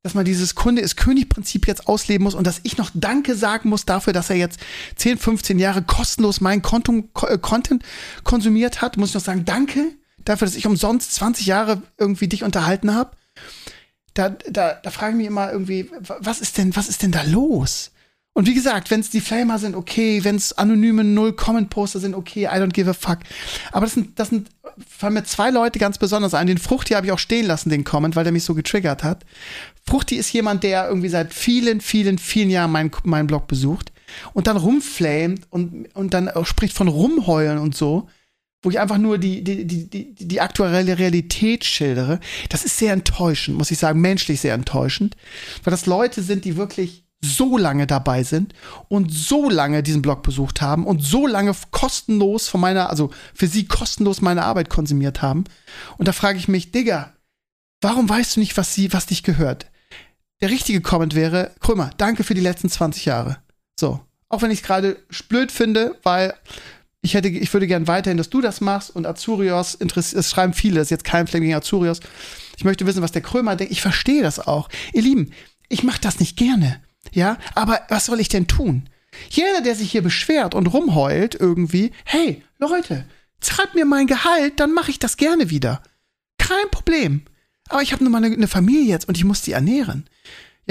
dass 0.04 0.14
man 0.14 0.25
dieses 0.25 0.54
Kunde 0.54 0.82
ist 0.82 0.94
König-Prinzip 0.94 1.66
jetzt 1.66 1.88
ausleben 1.88 2.22
muss 2.22 2.37
und 2.37 2.46
dass 2.46 2.61
ich 2.62 2.78
noch 2.78 2.92
Danke 2.94 3.34
sagen 3.34 3.70
muss 3.70 3.87
dafür, 3.87 4.12
dass 4.12 4.30
er 4.30 4.37
jetzt 4.37 4.61
10, 4.94 5.18
15 5.18 5.58
Jahre 5.58 5.82
kostenlos 5.82 6.40
meinen 6.40 6.62
Kontum, 6.62 7.08
äh, 7.26 7.38
Content 7.38 7.82
konsumiert 8.22 8.82
hat, 8.82 8.99
muss 8.99 9.08
ich 9.08 9.14
noch 9.16 9.20
sagen, 9.20 9.44
danke 9.44 9.90
dafür, 10.25 10.46
dass 10.46 10.54
ich 10.54 10.68
umsonst 10.68 11.12
20 11.14 11.46
Jahre 11.46 11.82
irgendwie 11.99 12.28
dich 12.28 12.44
unterhalten 12.44 12.94
habe 12.94 13.16
da, 14.14 14.31
da, 14.31 14.75
da 14.75 14.90
frage 14.90 15.12
ich 15.12 15.19
mich 15.19 15.26
immer 15.26 15.50
irgendwie, 15.50 15.90
was 16.19 16.40
ist 16.40 16.59
denn, 16.59 16.75
was 16.76 16.88
ist 16.88 17.02
denn 17.02 17.12
da 17.12 17.23
los? 17.23 17.90
Und 18.35 18.47
wie 18.47 18.54
gesagt, 18.54 18.90
wenn 18.90 19.00
es 19.00 19.11
die 19.11 19.21
Flamer 19.21 19.59
sind, 19.59 19.76
okay, 19.76 20.25
wenn 20.25 20.37
es 20.37 20.57
anonyme 20.57 21.04
Null-Comment-Poster 21.04 22.00
sind, 22.00 22.14
okay, 22.14 22.45
I 22.45 22.59
don't 22.59 22.73
give 22.73 22.88
a 22.88 22.95
fuck. 22.95 23.19
Aber 23.73 23.85
das 23.85 23.95
sind, 23.95 24.19
das 24.19 24.31
sind, 24.31 24.49
fallen 24.88 25.14
mir 25.14 25.25
zwei 25.25 25.50
Leute 25.50 25.78
ganz 25.78 25.99
besonders 25.99 26.33
ein. 26.33 26.47
Den 26.47 26.57
Fruchti 26.57 26.95
habe 26.95 27.07
ich 27.07 27.12
auch 27.12 27.19
stehen 27.19 27.47
lassen, 27.47 27.69
den 27.69 27.85
Comment, 27.85 28.16
weil 28.16 28.25
der 28.25 28.33
mich 28.33 28.45
so 28.45 28.54
getriggert 28.54 29.04
hat. 29.04 29.26
Fruchti 29.87 30.16
ist 30.16 30.33
jemand, 30.33 30.62
der 30.62 30.88
irgendwie 30.88 31.11
seit 31.11 31.35
vielen, 31.35 31.83
vielen, 31.83 32.16
vielen 32.16 32.49
Jahren 32.49 32.73
meinen 32.73 32.90
mein 33.04 33.26
Blog 33.26 33.49
besucht 33.49 33.92
und 34.33 34.47
dann 34.47 34.57
rumflamet 34.57 35.42
und, 35.50 35.95
und 35.95 36.14
dann 36.14 36.31
spricht 36.45 36.75
von 36.75 36.88
rumheulen 36.88 37.59
und 37.59 37.75
so 37.75 38.09
wo 38.62 38.71
ich 38.71 38.78
einfach 38.78 38.99
nur 38.99 39.19
die, 39.19 39.42
die, 39.42 39.66
die, 39.66 39.90
die, 39.90 40.14
die 40.14 40.40
aktuelle 40.40 40.99
Realität 40.99 41.64
schildere, 41.64 42.21
das 42.49 42.64
ist 42.64 42.78
sehr 42.78 42.92
enttäuschend, 42.92 43.59
muss 43.59 43.71
ich 43.71 43.78
sagen, 43.78 44.00
menschlich 44.00 44.40
sehr 44.40 44.54
enttäuschend, 44.54 45.16
weil 45.64 45.73
das 45.73 45.87
Leute 45.87 46.23
sind, 46.23 46.45
die 46.45 46.57
wirklich 46.57 47.04
so 47.25 47.57
lange 47.57 47.87
dabei 47.87 48.25
sind 48.25 48.52
und 48.88 49.12
so 49.12 49.49
lange 49.49 49.83
diesen 49.83 50.02
Blog 50.02 50.23
besucht 50.23 50.61
haben 50.61 50.87
und 50.87 51.00
so 51.00 51.26
lange 51.26 51.54
kostenlos 51.71 52.49
von 52.49 52.61
meiner, 52.61 52.90
also 52.90 53.11
für 53.35 53.47
sie 53.47 53.66
kostenlos 53.66 54.21
meine 54.21 54.45
Arbeit 54.45 54.69
konsumiert 54.69 55.23
haben. 55.23 55.45
Und 55.99 56.09
da 56.09 56.12
frage 56.12 56.38
ich 56.38 56.49
mich, 56.49 56.73
Digga, 56.73 57.12
warum 57.81 58.09
weißt 58.09 58.37
du 58.37 58.40
nicht, 58.40 58.57
was 58.57 58.75
sie, 58.75 58.92
was 58.92 59.07
dich 59.07 59.23
gehört? 59.23 59.66
Der 60.40 60.50
richtige 60.50 60.81
Comment 60.81 61.14
wäre, 61.14 61.52
Krömer, 61.61 61.90
danke 61.97 62.25
für 62.25 62.35
die 62.35 62.40
letzten 62.40 62.69
20 62.69 63.04
Jahre. 63.04 63.38
So. 63.78 64.00
Auch 64.28 64.42
wenn 64.42 64.50
ich 64.50 64.61
es 64.61 64.66
gerade 64.66 64.97
blöd 65.28 65.52
finde, 65.52 65.97
weil 66.02 66.35
ich 67.02 67.14
hätte, 67.14 67.28
ich 67.28 67.52
würde 67.52 67.66
gern 67.66 67.88
weiterhin, 67.88 68.16
dass 68.16 68.30
du 68.30 68.40
das 68.40 68.61
machst 68.61 68.94
und 68.94 69.06
Azurios 69.06 69.75
interessiert, 69.75 70.21
es 70.21 70.30
schreiben 70.30 70.54
viele, 70.54 70.76
das 70.76 70.87
ist 70.87 70.90
jetzt 70.90 71.04
kein 71.04 71.26
Flame 71.26 71.47
gegen 71.47 71.56
Azurios. 71.56 72.00
Ich 72.56 72.64
möchte 72.64 72.87
wissen, 72.87 73.02
was 73.02 73.11
der 73.11 73.23
Krömer 73.23 73.56
denkt. 73.56 73.73
Ich 73.73 73.82
verstehe 73.82 74.23
das 74.23 74.38
auch. 74.38 74.68
Ihr 74.92 75.02
Lieben, 75.02 75.32
ich 75.68 75.82
mache 75.82 76.00
das 76.00 76.21
nicht 76.21 76.37
gerne. 76.37 76.80
Ja, 77.11 77.38
aber 77.56 77.80
was 77.88 78.06
soll 78.06 78.21
ich 78.21 78.28
denn 78.28 78.47
tun? 78.47 78.88
Jeder, 79.28 79.61
der 79.62 79.75
sich 79.75 79.90
hier 79.90 80.02
beschwert 80.02 80.54
und 80.54 80.68
rumheult 80.68 81.35
irgendwie, 81.35 81.90
hey, 82.04 82.42
Leute, 82.59 83.04
zahlt 83.40 83.75
mir 83.75 83.85
mein 83.85 84.06
Gehalt, 84.06 84.61
dann 84.61 84.73
mache 84.73 84.92
ich 84.92 85.00
das 85.00 85.16
gerne 85.16 85.50
wieder. 85.50 85.82
Kein 86.38 86.71
Problem. 86.71 87.23
Aber 87.68 87.82
ich 87.82 87.92
habe 87.92 88.04
nur 88.04 88.12
mal 88.12 88.25
eine, 88.25 88.35
eine 88.35 88.49
Familie 88.49 88.88
jetzt 88.88 89.09
und 89.09 89.16
ich 89.16 89.25
muss 89.25 89.42
die 89.42 89.52
ernähren. 89.52 90.04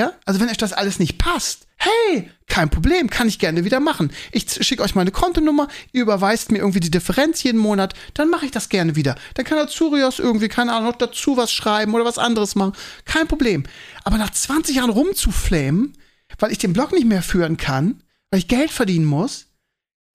Ja, 0.01 0.13
also 0.25 0.39
wenn 0.39 0.49
euch 0.49 0.57
das 0.57 0.73
alles 0.73 0.97
nicht 0.97 1.19
passt, 1.19 1.67
hey, 1.77 2.27
kein 2.47 2.71
Problem, 2.71 3.07
kann 3.11 3.27
ich 3.27 3.37
gerne 3.37 3.65
wieder 3.65 3.79
machen. 3.79 4.11
Ich 4.31 4.51
schicke 4.51 4.81
euch 4.81 4.95
meine 4.95 5.11
Kontonummer, 5.11 5.67
ihr 5.91 6.01
überweist 6.01 6.51
mir 6.51 6.57
irgendwie 6.57 6.79
die 6.79 6.89
Differenz 6.89 7.43
jeden 7.43 7.59
Monat, 7.59 7.93
dann 8.15 8.31
mache 8.31 8.45
ich 8.45 8.51
das 8.51 8.69
gerne 8.69 8.95
wieder. 8.95 9.13
Dann 9.35 9.45
kann 9.45 9.59
Azurios 9.59 10.17
irgendwie, 10.17 10.47
keine 10.47 10.73
Ahnung, 10.73 10.89
noch 10.89 10.95
dazu 10.95 11.37
was 11.37 11.53
schreiben 11.53 11.93
oder 11.93 12.03
was 12.03 12.17
anderes 12.17 12.55
machen. 12.55 12.73
Kein 13.05 13.27
Problem. 13.27 13.63
Aber 14.03 14.17
nach 14.17 14.31
20 14.31 14.77
Jahren 14.77 14.89
rumzuflamen, 14.89 15.95
weil 16.39 16.51
ich 16.51 16.57
den 16.57 16.73
Blog 16.73 16.93
nicht 16.93 17.05
mehr 17.05 17.21
führen 17.21 17.57
kann, 17.57 18.01
weil 18.31 18.39
ich 18.39 18.47
Geld 18.47 18.71
verdienen 18.71 19.05
muss, 19.05 19.49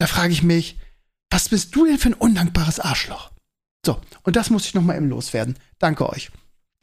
da 0.01 0.09
frage 0.09 0.33
ich 0.33 0.43
mich, 0.43 0.81
was 1.31 1.49
bist 1.49 1.77
du 1.77 1.87
denn 1.87 1.99
für 1.99 2.09
ein 2.09 2.15
undankbares 2.15 2.81
Arschloch? 2.81 3.31
So, 3.85 4.01
und 4.25 4.35
das 4.35 4.51
muss 4.51 4.67
ich 4.67 4.75
noch 4.75 4.83
mal 4.83 4.97
eben 4.97 5.11
loswerden. 5.11 5.57
Danke 5.79 6.09
euch. 6.11 6.33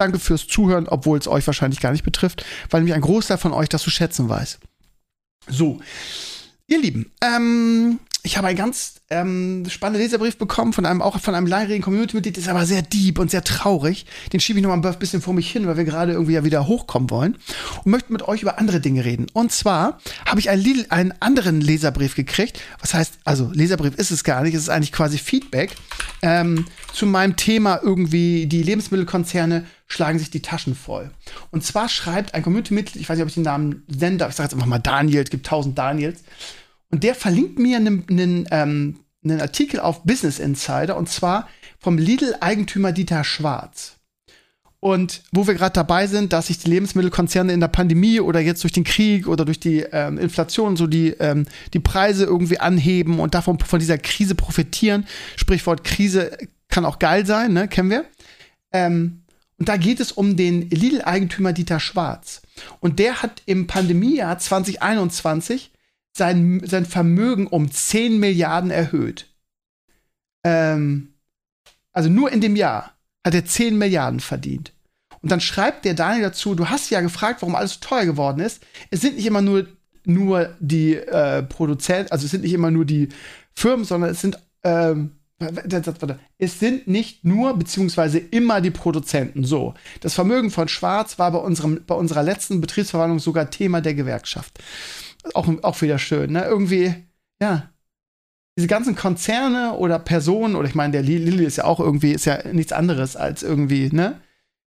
Danke 0.03 0.19
fürs 0.19 0.47
Zuhören, 0.47 0.89
obwohl 0.89 1.17
es 1.17 1.29
euch 1.29 1.47
wahrscheinlich 1.47 1.79
gar 1.79 1.93
nicht 1.93 2.03
betrifft, 2.03 2.43
weil 2.69 2.81
nämlich 2.81 2.93
ein 2.93 2.99
Großteil 2.99 3.37
von 3.37 3.53
euch 3.53 3.69
das 3.69 3.83
zu 3.83 3.89
schätzen 3.89 4.27
weiß. 4.27 4.59
So, 5.47 5.79
ihr 6.67 6.81
Lieben, 6.81 7.09
ähm, 7.21 7.99
ich 8.25 8.37
habe 8.37 8.47
einen 8.47 8.57
ganz 8.57 8.95
ähm, 9.09 9.65
spannenden 9.67 10.01
Leserbrief 10.01 10.37
bekommen 10.37 10.71
von 10.71 10.85
einem 10.85 11.01
auch 11.01 11.19
von 11.19 11.35
einem 11.35 11.45
langjährigen 11.45 11.83
Community-Mitglied, 11.83 12.37
ist 12.37 12.47
aber 12.47 12.65
sehr 12.65 12.81
deep 12.81 13.19
und 13.19 13.29
sehr 13.29 13.43
traurig. 13.43 14.05
Den 14.31 14.39
schiebe 14.39 14.59
ich 14.59 14.63
noch 14.63 14.73
mal 14.73 14.81
ein 14.81 14.99
bisschen 14.99 15.21
vor 15.21 15.33
mich 15.33 15.51
hin, 15.51 15.67
weil 15.67 15.75
wir 15.75 15.83
gerade 15.83 16.13
irgendwie 16.13 16.33
ja 16.33 16.45
wieder 16.45 16.65
hochkommen 16.65 17.09
wollen 17.09 17.37
und 17.83 17.91
möchte 17.91 18.13
mit 18.13 18.25
euch 18.25 18.41
über 18.41 18.59
andere 18.59 18.79
Dinge 18.79 19.03
reden. 19.03 19.27
Und 19.33 19.51
zwar 19.51 19.99
habe 20.25 20.39
ich 20.39 20.49
einen, 20.49 20.89
einen 20.89 21.13
anderen 21.19 21.59
Leserbrief 21.59 22.15
gekriegt. 22.15 22.61
Was 22.79 22.93
heißt, 22.93 23.15
also 23.25 23.51
Leserbrief 23.53 23.95
ist 23.95 24.11
es 24.11 24.23
gar 24.23 24.41
nicht, 24.43 24.53
es 24.53 24.63
ist 24.63 24.69
eigentlich 24.69 24.93
quasi 24.93 25.17
Feedback 25.17 25.75
ähm, 26.21 26.65
zu 26.93 27.05
meinem 27.05 27.35
Thema 27.35 27.81
irgendwie 27.83 28.45
die 28.45 28.63
Lebensmittelkonzerne 28.63 29.65
schlagen 29.87 30.17
sich 30.17 30.31
die 30.31 30.41
Taschen 30.41 30.75
voll. 30.75 31.11
Und 31.51 31.65
zwar 31.65 31.89
schreibt 31.89 32.33
ein 32.33 32.41
Community-Mitglied, 32.41 33.01
ich 33.01 33.09
weiß 33.09 33.17
nicht, 33.17 33.23
ob 33.23 33.27
ich 33.27 33.35
den 33.35 33.43
Namen 33.43 33.83
nennen 33.87 34.17
darf, 34.17 34.29
ich 34.29 34.37
sage 34.37 34.47
jetzt 34.47 34.53
einfach 34.53 34.65
mal 34.65 34.79
Daniel, 34.79 35.23
es 35.23 35.29
gibt 35.29 35.45
tausend 35.45 35.77
Daniels, 35.77 36.23
und 36.93 37.03
der 37.03 37.15
verlinkt 37.15 37.57
mir 37.57 37.77
einen, 37.77 38.05
einen, 38.07 38.47
ähm, 38.51 38.99
Artikel 39.41 39.79
auf 39.79 40.03
Business 40.03 40.37
Insider 40.37 40.95
und 40.95 41.09
zwar 41.09 41.49
vom 41.79 41.97
Lidl-Eigentümer 41.97 42.91
Dieter 42.91 43.23
Schwarz. 43.23 43.95
Und 44.79 45.23
wo 45.31 45.47
wir 45.47 45.55
gerade 45.55 45.73
dabei 45.73 46.05
sind, 46.05 46.33
dass 46.33 46.47
sich 46.47 46.59
die 46.59 46.69
Lebensmittelkonzerne 46.69 47.51
in 47.51 47.61
der 47.61 47.67
Pandemie 47.67 48.19
oder 48.19 48.41
jetzt 48.41 48.61
durch 48.61 48.73
den 48.73 48.83
Krieg 48.83 49.27
oder 49.27 49.43
durch 49.43 49.59
die 49.59 49.79
ähm, 49.79 50.19
Inflation 50.19 50.75
so 50.77 50.85
die, 50.85 51.15
ähm, 51.19 51.47
die 51.73 51.79
Preise 51.79 52.25
irgendwie 52.25 52.59
anheben 52.59 53.19
und 53.19 53.33
davon 53.33 53.57
von 53.57 53.79
dieser 53.79 53.97
Krise 53.97 54.35
profitieren. 54.35 55.07
Sprichwort 55.35 55.83
Krise 55.83 56.37
kann 56.67 56.85
auch 56.85 56.99
geil 56.99 57.25
sein, 57.25 57.53
ne? 57.53 57.67
Kennen 57.67 57.89
wir. 57.89 58.05
Ähm, 58.71 59.23
und 59.57 59.67
da 59.67 59.77
geht 59.77 59.99
es 59.99 60.11
um 60.11 60.37
den 60.37 60.69
Lidl-Eigentümer 60.69 61.53
Dieter 61.53 61.79
Schwarz. 61.79 62.43
Und 62.81 62.99
der 62.99 63.23
hat 63.23 63.41
im 63.47 63.65
Pandemiejahr 63.65 64.37
2021 64.37 65.72
sein, 66.13 66.61
sein 66.63 66.85
Vermögen 66.85 67.47
um 67.47 67.71
10 67.71 68.19
Milliarden 68.19 68.71
erhöht. 68.71 69.27
Ähm, 70.43 71.13
also 71.91 72.09
nur 72.09 72.31
in 72.31 72.41
dem 72.41 72.55
Jahr 72.55 72.93
hat 73.25 73.33
er 73.33 73.45
10 73.45 73.77
Milliarden 73.77 74.19
verdient. 74.19 74.73
Und 75.21 75.31
dann 75.31 75.41
schreibt 75.41 75.85
der 75.85 75.93
Daniel 75.93 76.23
dazu, 76.23 76.53
du 76.53 76.69
hast 76.69 76.89
ja 76.89 77.01
gefragt, 77.01 77.41
warum 77.41 77.55
alles 77.55 77.75
so 77.75 77.79
teuer 77.79 78.05
geworden 78.05 78.41
ist. 78.41 78.61
Es 78.91 79.01
sind 79.01 79.15
nicht 79.15 79.25
immer 79.25 79.41
nur, 79.41 79.67
nur 80.05 80.55
die 80.59 80.95
äh, 80.95 81.43
Produzenten, 81.43 82.11
also 82.11 82.25
es 82.25 82.31
sind 82.31 82.41
nicht 82.41 82.53
immer 82.53 82.71
nur 82.71 82.85
die 82.85 83.09
Firmen, 83.55 83.85
sondern 83.85 84.11
es 84.11 84.21
sind, 84.21 84.37
ähm, 84.63 85.11
es 86.37 86.59
sind 86.59 86.87
nicht 86.87 87.23
nur 87.25 87.57
beziehungsweise 87.57 88.17
immer 88.19 88.61
die 88.61 88.71
Produzenten. 88.71 89.45
So, 89.45 89.73
das 90.01 90.13
Vermögen 90.13 90.51
von 90.51 90.67
Schwarz 90.67 91.19
war 91.19 91.31
bei, 91.31 91.39
unserem, 91.39 91.81
bei 91.85 91.95
unserer 91.95 92.23
letzten 92.23 92.61
Betriebsverwaltung 92.61 93.19
sogar 93.19 93.49
Thema 93.49 93.81
der 93.81 93.93
Gewerkschaft 93.93 94.59
auch, 95.33 95.47
auch 95.63 95.81
wieder 95.81 95.99
schön, 95.99 96.31
ne? 96.31 96.45
Irgendwie, 96.45 96.93
ja. 97.41 97.69
Diese 98.57 98.67
ganzen 98.67 98.95
Konzerne 98.95 99.73
oder 99.73 99.97
Personen, 99.97 100.55
oder 100.55 100.67
ich 100.67 100.75
meine, 100.75 100.91
der 100.91 101.01
Lilly 101.01 101.43
ist 101.43 101.57
ja 101.57 101.63
auch 101.63 101.79
irgendwie, 101.79 102.11
ist 102.11 102.25
ja 102.25 102.47
nichts 102.51 102.71
anderes 102.71 103.15
als 103.15 103.41
irgendwie, 103.41 103.89
ne? 103.91 104.21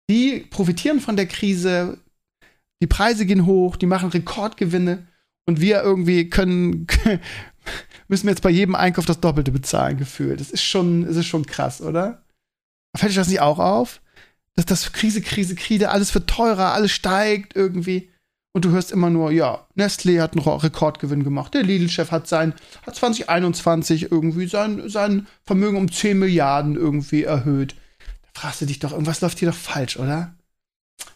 Die 0.09 0.39
profitieren 0.49 0.99
von 0.99 1.15
der 1.15 1.25
Krise, 1.25 1.97
die 2.81 2.87
Preise 2.87 3.25
gehen 3.25 3.45
hoch, 3.45 3.75
die 3.75 3.85
machen 3.85 4.09
Rekordgewinne 4.09 5.07
und 5.45 5.61
wir 5.61 5.81
irgendwie 5.81 6.29
können, 6.29 6.87
müssen 8.07 8.25
wir 8.27 8.31
jetzt 8.31 8.43
bei 8.43 8.49
jedem 8.49 8.75
Einkauf 8.75 9.05
das 9.05 9.19
Doppelte 9.19 9.51
bezahlen, 9.51 9.97
gefühlt. 9.97 10.39
Das 10.39 10.51
ist 10.51 10.63
schon, 10.63 11.05
das 11.05 11.15
ist 11.15 11.27
schon 11.27 11.45
krass, 11.45 11.81
oder? 11.81 12.23
Fällt 12.95 13.11
euch 13.11 13.15
das 13.15 13.29
nicht 13.29 13.39
auch 13.39 13.59
auf? 13.59 14.01
Dass 14.55 14.65
das 14.65 14.91
Krise, 14.91 15.21
Krise, 15.21 15.55
Krise, 15.55 15.89
alles 15.89 16.13
wird 16.13 16.29
teurer, 16.29 16.73
alles 16.73 16.91
steigt 16.91 17.55
irgendwie. 17.55 18.10
Und 18.53 18.65
du 18.65 18.71
hörst 18.71 18.91
immer 18.91 19.09
nur, 19.09 19.31
ja, 19.31 19.65
Nestlé 19.77 20.21
hat 20.21 20.33
einen 20.33 20.45
Rekordgewinn 20.45 21.23
gemacht, 21.23 21.53
der 21.53 21.63
Lidl-Chef 21.63 22.11
hat 22.11 22.27
sein, 22.27 22.53
hat 22.85 22.95
2021 22.95 24.11
irgendwie 24.11 24.47
sein, 24.47 24.89
sein 24.89 25.27
Vermögen 25.43 25.77
um 25.77 25.89
10 25.89 26.19
Milliarden 26.19 26.75
irgendwie 26.75 27.23
erhöht. 27.23 27.75
Da 28.33 28.41
fragst 28.41 28.61
du 28.61 28.65
dich 28.65 28.79
doch, 28.79 28.91
irgendwas 28.91 29.21
läuft 29.21 29.39
hier 29.39 29.49
doch 29.49 29.57
falsch, 29.57 29.97
oder? 29.97 30.33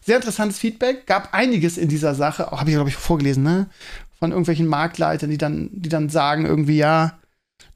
Sehr 0.00 0.16
interessantes 0.16 0.58
Feedback, 0.58 1.06
gab 1.06 1.34
einiges 1.34 1.76
in 1.76 1.88
dieser 1.88 2.14
Sache, 2.14 2.46
habe 2.46 2.70
ich, 2.70 2.76
glaube 2.76 2.88
ich, 2.88 2.96
vorgelesen, 2.96 3.42
ne? 3.42 3.66
Von 4.18 4.30
irgendwelchen 4.30 4.66
Marktleitern, 4.66 5.28
die 5.28 5.36
dann, 5.36 5.68
die 5.72 5.90
dann 5.90 6.08
sagen, 6.08 6.46
irgendwie, 6.46 6.78
ja, 6.78 7.18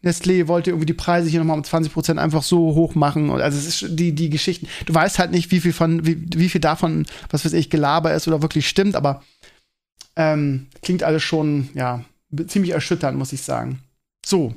Nestlé 0.03 0.49
wollte 0.49 0.71
irgendwie 0.71 0.87
die 0.87 0.95
Preise 0.95 1.29
hier 1.29 1.41
nochmal 1.41 1.59
um 1.59 1.65
20 1.65 1.93
Prozent 1.93 2.19
einfach 2.19 2.43
so 2.43 2.75
hoch 2.75 2.95
machen. 2.95 3.31
Also 3.31 3.59
es 3.59 3.83
ist 3.83 3.99
die, 3.99 4.15
die 4.15 4.31
Geschichten. 4.31 4.67
Du 4.87 4.95
weißt 4.95 5.19
halt 5.19 5.31
nicht, 5.31 5.51
wie 5.51 5.61
viel 5.61 5.75
von, 5.75 6.07
wie, 6.07 6.27
wie 6.35 6.49
viel 6.49 6.61
davon, 6.61 7.05
was 7.29 7.45
weiß 7.45 7.53
ich, 7.53 7.69
Gelaber 7.69 8.15
ist 8.15 8.27
oder 8.27 8.41
wirklich 8.41 8.67
stimmt, 8.67 8.97
aber 8.97 9.23
ähm, 10.21 10.67
klingt 10.83 11.03
alles 11.03 11.23
schon, 11.23 11.71
ja, 11.73 12.05
ziemlich 12.47 12.73
erschütternd, 12.73 13.17
muss 13.17 13.33
ich 13.33 13.41
sagen. 13.41 13.81
So. 14.25 14.55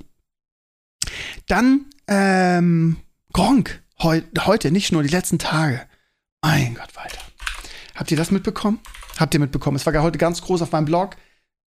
Dann, 1.48 1.86
ähm, 2.08 2.98
Gronk. 3.32 3.82
Heu 4.02 4.22
heute, 4.40 4.72
nicht 4.72 4.92
nur 4.92 5.04
die 5.04 5.10
letzten 5.10 5.40
Tage. 5.40 5.82
Mein 6.42 6.76
Gott, 6.76 6.94
weiter. 6.96 7.20
Habt 7.96 8.12
ihr 8.12 8.18
das 8.18 8.32
mitbekommen? 8.32 8.82
Habt 9.18 9.34
ihr 9.34 9.40
mitbekommen? 9.40 9.78
Es 9.78 9.86
war 9.86 9.94
heute 10.02 10.18
ganz 10.18 10.42
groß 10.42 10.62
auf 10.64 10.72
meinem 10.74 10.86
Blog. 10.86 11.16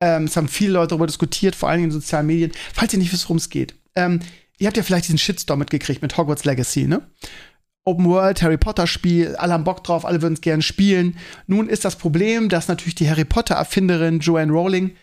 Ähm, 0.02 0.26
es 0.26 0.36
haben 0.36 0.50
viele 0.50 0.74
Leute 0.74 0.90
darüber 0.90 1.08
diskutiert, 1.08 1.56
vor 1.56 1.70
allem 1.70 1.86
in 1.86 1.92
sozialen 1.92 2.28
Medien. 2.28 2.52
Falls 2.74 2.92
ihr 2.92 3.00
nicht 3.00 3.14
wisst, 3.14 3.24
worum 3.26 3.38
es 3.38 3.50
geht. 3.50 3.76
Ähm, 3.96 4.20
ihr 4.58 4.68
habt 4.68 4.76
ja 4.76 4.84
vielleicht 4.84 5.06
diesen 5.06 5.18
Shitstorm 5.18 5.60
mitgekriegt 5.60 6.02
mit 6.02 6.18
Hogwarts 6.18 6.44
Legacy, 6.44 6.88
ne? 6.88 7.10
Open 7.88 8.06
World, 8.06 8.42
Harry 8.42 8.58
Potter 8.58 8.86
Spiel, 8.86 9.36
alle 9.38 9.54
haben 9.54 9.64
Bock 9.64 9.84
drauf, 9.84 10.06
alle 10.06 10.22
würden 10.22 10.34
es 10.34 10.42
gerne 10.42 10.62
spielen. 10.62 11.18
Nun 11.48 11.70
ist 11.70 11.86
das 11.86 11.96
Problem, 11.96 12.50
dass 12.50 12.68
natürlich 12.68 12.96
die 12.96 13.10
Harry 13.10 13.24
Potter 13.24 13.56
Erfinderin 13.56 14.20
Joanne 14.20 14.52
Rowling 14.52 14.96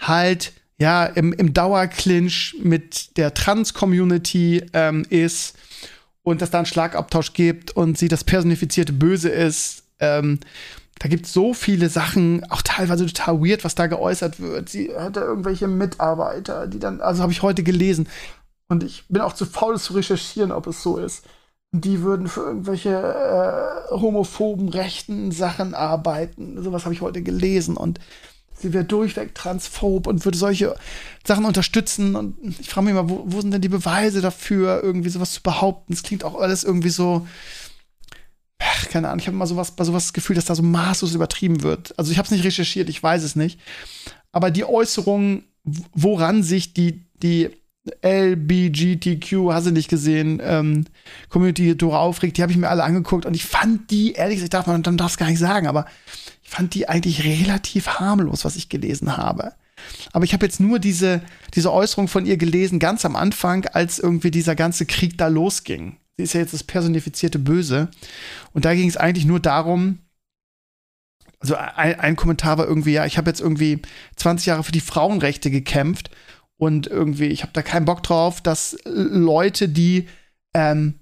halt 0.00 0.52
ja 0.76 1.04
im, 1.04 1.32
im 1.32 1.54
Dauerclinch 1.54 2.56
mit 2.60 3.16
der 3.16 3.32
Trans-Community 3.32 4.66
ähm, 4.72 5.06
ist 5.08 5.56
und 6.24 6.42
dass 6.42 6.50
da 6.50 6.58
einen 6.58 6.66
Schlagabtausch 6.66 7.32
gibt 7.32 7.70
und 7.76 7.96
sie 7.96 8.08
das 8.08 8.24
personifizierte 8.24 8.92
Böse 8.92 9.28
ist. 9.28 9.84
Ähm, 10.00 10.40
da 10.98 11.08
gibt 11.08 11.26
es 11.26 11.32
so 11.32 11.54
viele 11.54 11.88
Sachen, 11.88 12.44
auch 12.50 12.62
teilweise 12.62 13.06
total 13.06 13.40
weird, 13.40 13.64
was 13.64 13.76
da 13.76 13.86
geäußert 13.86 14.40
wird. 14.40 14.68
Sie 14.68 14.92
hatte 14.96 15.20
irgendwelche 15.20 15.68
Mitarbeiter, 15.68 16.66
die 16.66 16.80
dann, 16.80 17.00
also 17.00 17.22
habe 17.22 17.32
ich 17.32 17.42
heute 17.42 17.62
gelesen. 17.62 18.08
Und 18.68 18.82
ich 18.82 19.04
bin 19.08 19.22
auch 19.22 19.32
zu 19.32 19.46
faul 19.46 19.78
zu 19.78 19.92
recherchieren, 19.92 20.50
ob 20.50 20.66
es 20.66 20.82
so 20.82 20.98
ist. 20.98 21.24
Die 21.72 22.02
würden 22.02 22.28
für 22.28 22.42
irgendwelche 22.42 22.90
äh, 22.90 23.90
homophoben, 23.94 24.68
rechten 24.68 25.32
Sachen 25.32 25.74
arbeiten. 25.74 26.62
Sowas 26.62 26.84
habe 26.84 26.94
ich 26.94 27.00
heute 27.00 27.22
gelesen. 27.22 27.76
Und 27.76 27.98
sie 28.54 28.72
wäre 28.72 28.84
durchweg 28.84 29.34
transphob 29.34 30.06
und 30.06 30.24
würde 30.24 30.36
solche 30.36 30.76
Sachen 31.26 31.46
unterstützen. 31.46 32.14
Und 32.14 32.36
ich 32.60 32.68
frage 32.68 32.86
mich 32.86 32.94
mal, 32.94 33.08
wo, 33.08 33.24
wo 33.26 33.40
sind 33.40 33.52
denn 33.52 33.62
die 33.62 33.68
Beweise 33.68 34.20
dafür, 34.20 34.82
irgendwie 34.82 35.08
sowas 35.08 35.32
zu 35.32 35.42
behaupten? 35.42 35.94
Es 35.94 36.02
klingt 36.02 36.24
auch 36.24 36.38
alles 36.38 36.62
irgendwie 36.62 36.90
so 36.90 37.26
ach, 38.62 38.88
keine 38.88 39.08
Ahnung, 39.08 39.20
ich 39.20 39.26
habe 39.26 39.34
immer 39.34 39.46
sowas, 39.46 39.72
bei 39.72 39.84
sowas 39.84 40.04
das 40.04 40.12
Gefühl, 40.12 40.36
dass 40.36 40.44
da 40.44 40.54
so 40.54 40.62
maßlos 40.62 41.14
übertrieben 41.14 41.62
wird. 41.62 41.98
Also 41.98 42.12
ich 42.12 42.18
habe 42.18 42.26
es 42.26 42.32
nicht 42.32 42.44
recherchiert, 42.44 42.88
ich 42.88 43.02
weiß 43.02 43.22
es 43.22 43.36
nicht. 43.36 43.60
Aber 44.30 44.50
die 44.50 44.64
Äußerung, 44.64 45.44
woran 45.64 46.42
sich 46.42 46.74
die, 46.74 47.04
die 47.22 47.50
LBGTQ, 48.02 49.52
hast 49.52 49.66
du 49.66 49.72
nicht 49.72 49.88
gesehen, 49.88 50.40
ähm, 50.42 50.84
Community 51.28 51.76
Tore 51.76 51.98
aufregt, 51.98 52.36
die 52.36 52.42
habe 52.42 52.52
ich 52.52 52.58
mir 52.58 52.68
alle 52.68 52.84
angeguckt 52.84 53.26
und 53.26 53.34
ich 53.34 53.44
fand 53.44 53.90
die, 53.90 54.12
ehrlich 54.12 54.36
gesagt, 54.36 54.54
darf 54.54 54.66
man, 54.66 54.82
darf 54.82 55.10
es 55.10 55.16
gar 55.16 55.28
nicht 55.28 55.40
sagen, 55.40 55.66
aber 55.66 55.86
ich 56.42 56.50
fand 56.50 56.74
die 56.74 56.88
eigentlich 56.88 57.24
relativ 57.24 57.88
harmlos, 57.88 58.44
was 58.44 58.56
ich 58.56 58.68
gelesen 58.68 59.16
habe. 59.16 59.52
Aber 60.12 60.24
ich 60.24 60.32
habe 60.32 60.46
jetzt 60.46 60.60
nur 60.60 60.78
diese, 60.78 61.22
diese 61.54 61.72
Äußerung 61.72 62.06
von 62.06 62.24
ihr 62.24 62.36
gelesen, 62.36 62.78
ganz 62.78 63.04
am 63.04 63.16
Anfang, 63.16 63.66
als 63.66 63.98
irgendwie 63.98 64.30
dieser 64.30 64.54
ganze 64.54 64.86
Krieg 64.86 65.18
da 65.18 65.26
losging. 65.26 65.96
Sie 66.16 66.22
ist 66.22 66.34
ja 66.34 66.40
jetzt 66.40 66.54
das 66.54 66.62
personifizierte 66.62 67.40
Böse. 67.40 67.88
Und 68.52 68.64
da 68.64 68.74
ging 68.74 68.88
es 68.88 68.96
eigentlich 68.96 69.24
nur 69.24 69.40
darum, 69.40 69.98
also 71.40 71.56
ein, 71.56 71.98
ein, 71.98 72.14
Kommentar 72.14 72.58
war 72.58 72.68
irgendwie, 72.68 72.92
ja, 72.92 73.04
ich 73.06 73.18
habe 73.18 73.28
jetzt 73.28 73.40
irgendwie 73.40 73.82
20 74.14 74.46
Jahre 74.46 74.62
für 74.62 74.70
die 74.70 74.80
Frauenrechte 74.80 75.50
gekämpft 75.50 76.10
und 76.58 76.86
irgendwie, 76.86 77.26
ich 77.26 77.42
habe 77.42 77.52
da 77.52 77.62
keinen 77.62 77.84
Bock 77.84 78.02
drauf, 78.02 78.40
dass 78.40 78.76
Leute, 78.84 79.68
die 79.68 80.08
ähm, 80.54 80.94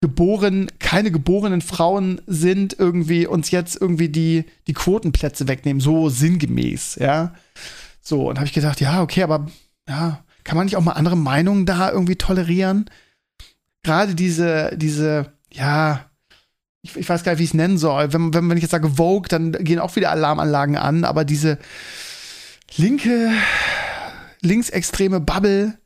geboren, 0.00 0.70
keine 0.78 1.10
geborenen 1.10 1.60
Frauen 1.60 2.20
sind, 2.26 2.78
irgendwie 2.78 3.26
uns 3.26 3.50
jetzt 3.50 3.80
irgendwie 3.80 4.08
die, 4.08 4.44
die 4.66 4.74
Quotenplätze 4.74 5.48
wegnehmen, 5.48 5.80
so 5.80 6.08
sinngemäß, 6.08 6.96
ja. 6.96 7.34
So, 8.00 8.28
und 8.28 8.38
habe 8.38 8.46
ich 8.46 8.52
gedacht, 8.52 8.80
ja, 8.80 9.02
okay, 9.02 9.22
aber 9.22 9.46
ja, 9.88 10.24
kann 10.44 10.56
man 10.56 10.66
nicht 10.66 10.76
auch 10.76 10.82
mal 10.82 10.92
andere 10.92 11.16
Meinungen 11.16 11.66
da 11.66 11.90
irgendwie 11.90 12.16
tolerieren? 12.16 12.90
gerade 13.82 14.14
diese, 14.14 14.70
diese, 14.76 15.32
ja, 15.52 16.06
ich, 16.82 16.96
ich, 16.96 17.08
weiß 17.08 17.22
gar 17.22 17.32
nicht, 17.32 17.38
wie 17.38 17.44
ich 17.44 17.50
es 17.50 17.54
nennen 17.54 17.78
soll. 17.78 18.12
Wenn, 18.12 18.34
wenn, 18.34 18.48
wenn 18.48 18.56
ich 18.56 18.62
jetzt 18.62 18.72
sage 18.72 18.90
Vogue, 18.90 19.28
dann 19.28 19.52
gehen 19.52 19.78
auch 19.78 19.94
wieder 19.96 20.10
Alarmanlagen 20.10 20.76
an, 20.76 21.04
aber 21.04 21.24
diese 21.24 21.58
linke, 22.76 23.30
linksextreme 24.42 25.20
Bubble, 25.20 25.78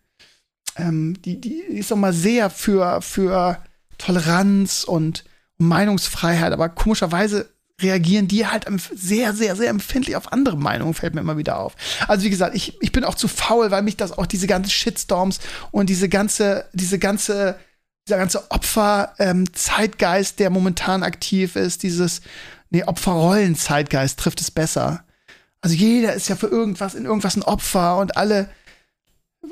ähm, 0.77 1.17
die, 1.23 1.41
die 1.41 1.59
ist 1.59 1.91
doch 1.91 1.97
mal 1.97 2.13
sehr 2.13 2.51
für, 2.51 3.01
für 3.03 3.59
Toleranz 3.99 4.85
und 4.85 5.25
Meinungsfreiheit, 5.59 6.53
aber 6.53 6.69
komischerweise 6.69 7.49
reagieren 7.81 8.27
die 8.27 8.47
halt 8.47 8.65
sehr, 8.95 9.35
sehr, 9.35 9.55
sehr 9.55 9.69
empfindlich 9.69 10.17
auf 10.17 10.33
andere 10.33 10.57
Meinungen, 10.57 10.95
fällt 10.95 11.15
mir 11.15 11.21
immer 11.21 11.37
wieder 11.37 11.59
auf. 11.59 11.77
Also 12.09 12.25
wie 12.25 12.31
gesagt, 12.31 12.55
ich, 12.55 12.81
ich 12.81 12.91
bin 12.91 13.05
auch 13.05 13.15
zu 13.15 13.29
faul, 13.29 13.71
weil 13.71 13.83
mich 13.83 13.99
das 13.99 14.17
auch 14.17 14.27
diese 14.27 14.47
ganzen 14.47 14.71
Shitstorms 14.71 15.41
und 15.73 15.91
diese 15.91 16.09
ganze, 16.09 16.65
diese 16.73 16.99
ganze 16.99 17.59
dieser 18.07 18.19
ganze 18.19 18.51
Opfer-Zeitgeist, 18.51 20.33
ähm, 20.33 20.37
der 20.39 20.51
momentan 20.51 21.03
aktiv 21.03 21.57
ist, 21.57 21.83
dieses, 21.83 22.21
nee, 22.71 22.85
Opferrollen-Zeitgeist 22.85 24.19
trifft 24.19 24.41
es 24.41 24.51
besser. 24.51 25.03
Also 25.67 25.79
jeder 25.79 26.15
ist 26.15 26.29
ja 26.29 26.37
für 26.37 26.47
irgendwas, 26.47 26.95
in 26.95 27.07
irgendwas 27.07 27.35
ein 27.35 27.43
Opfer 27.43 27.99
und 27.99 28.17
alle 28.17 28.49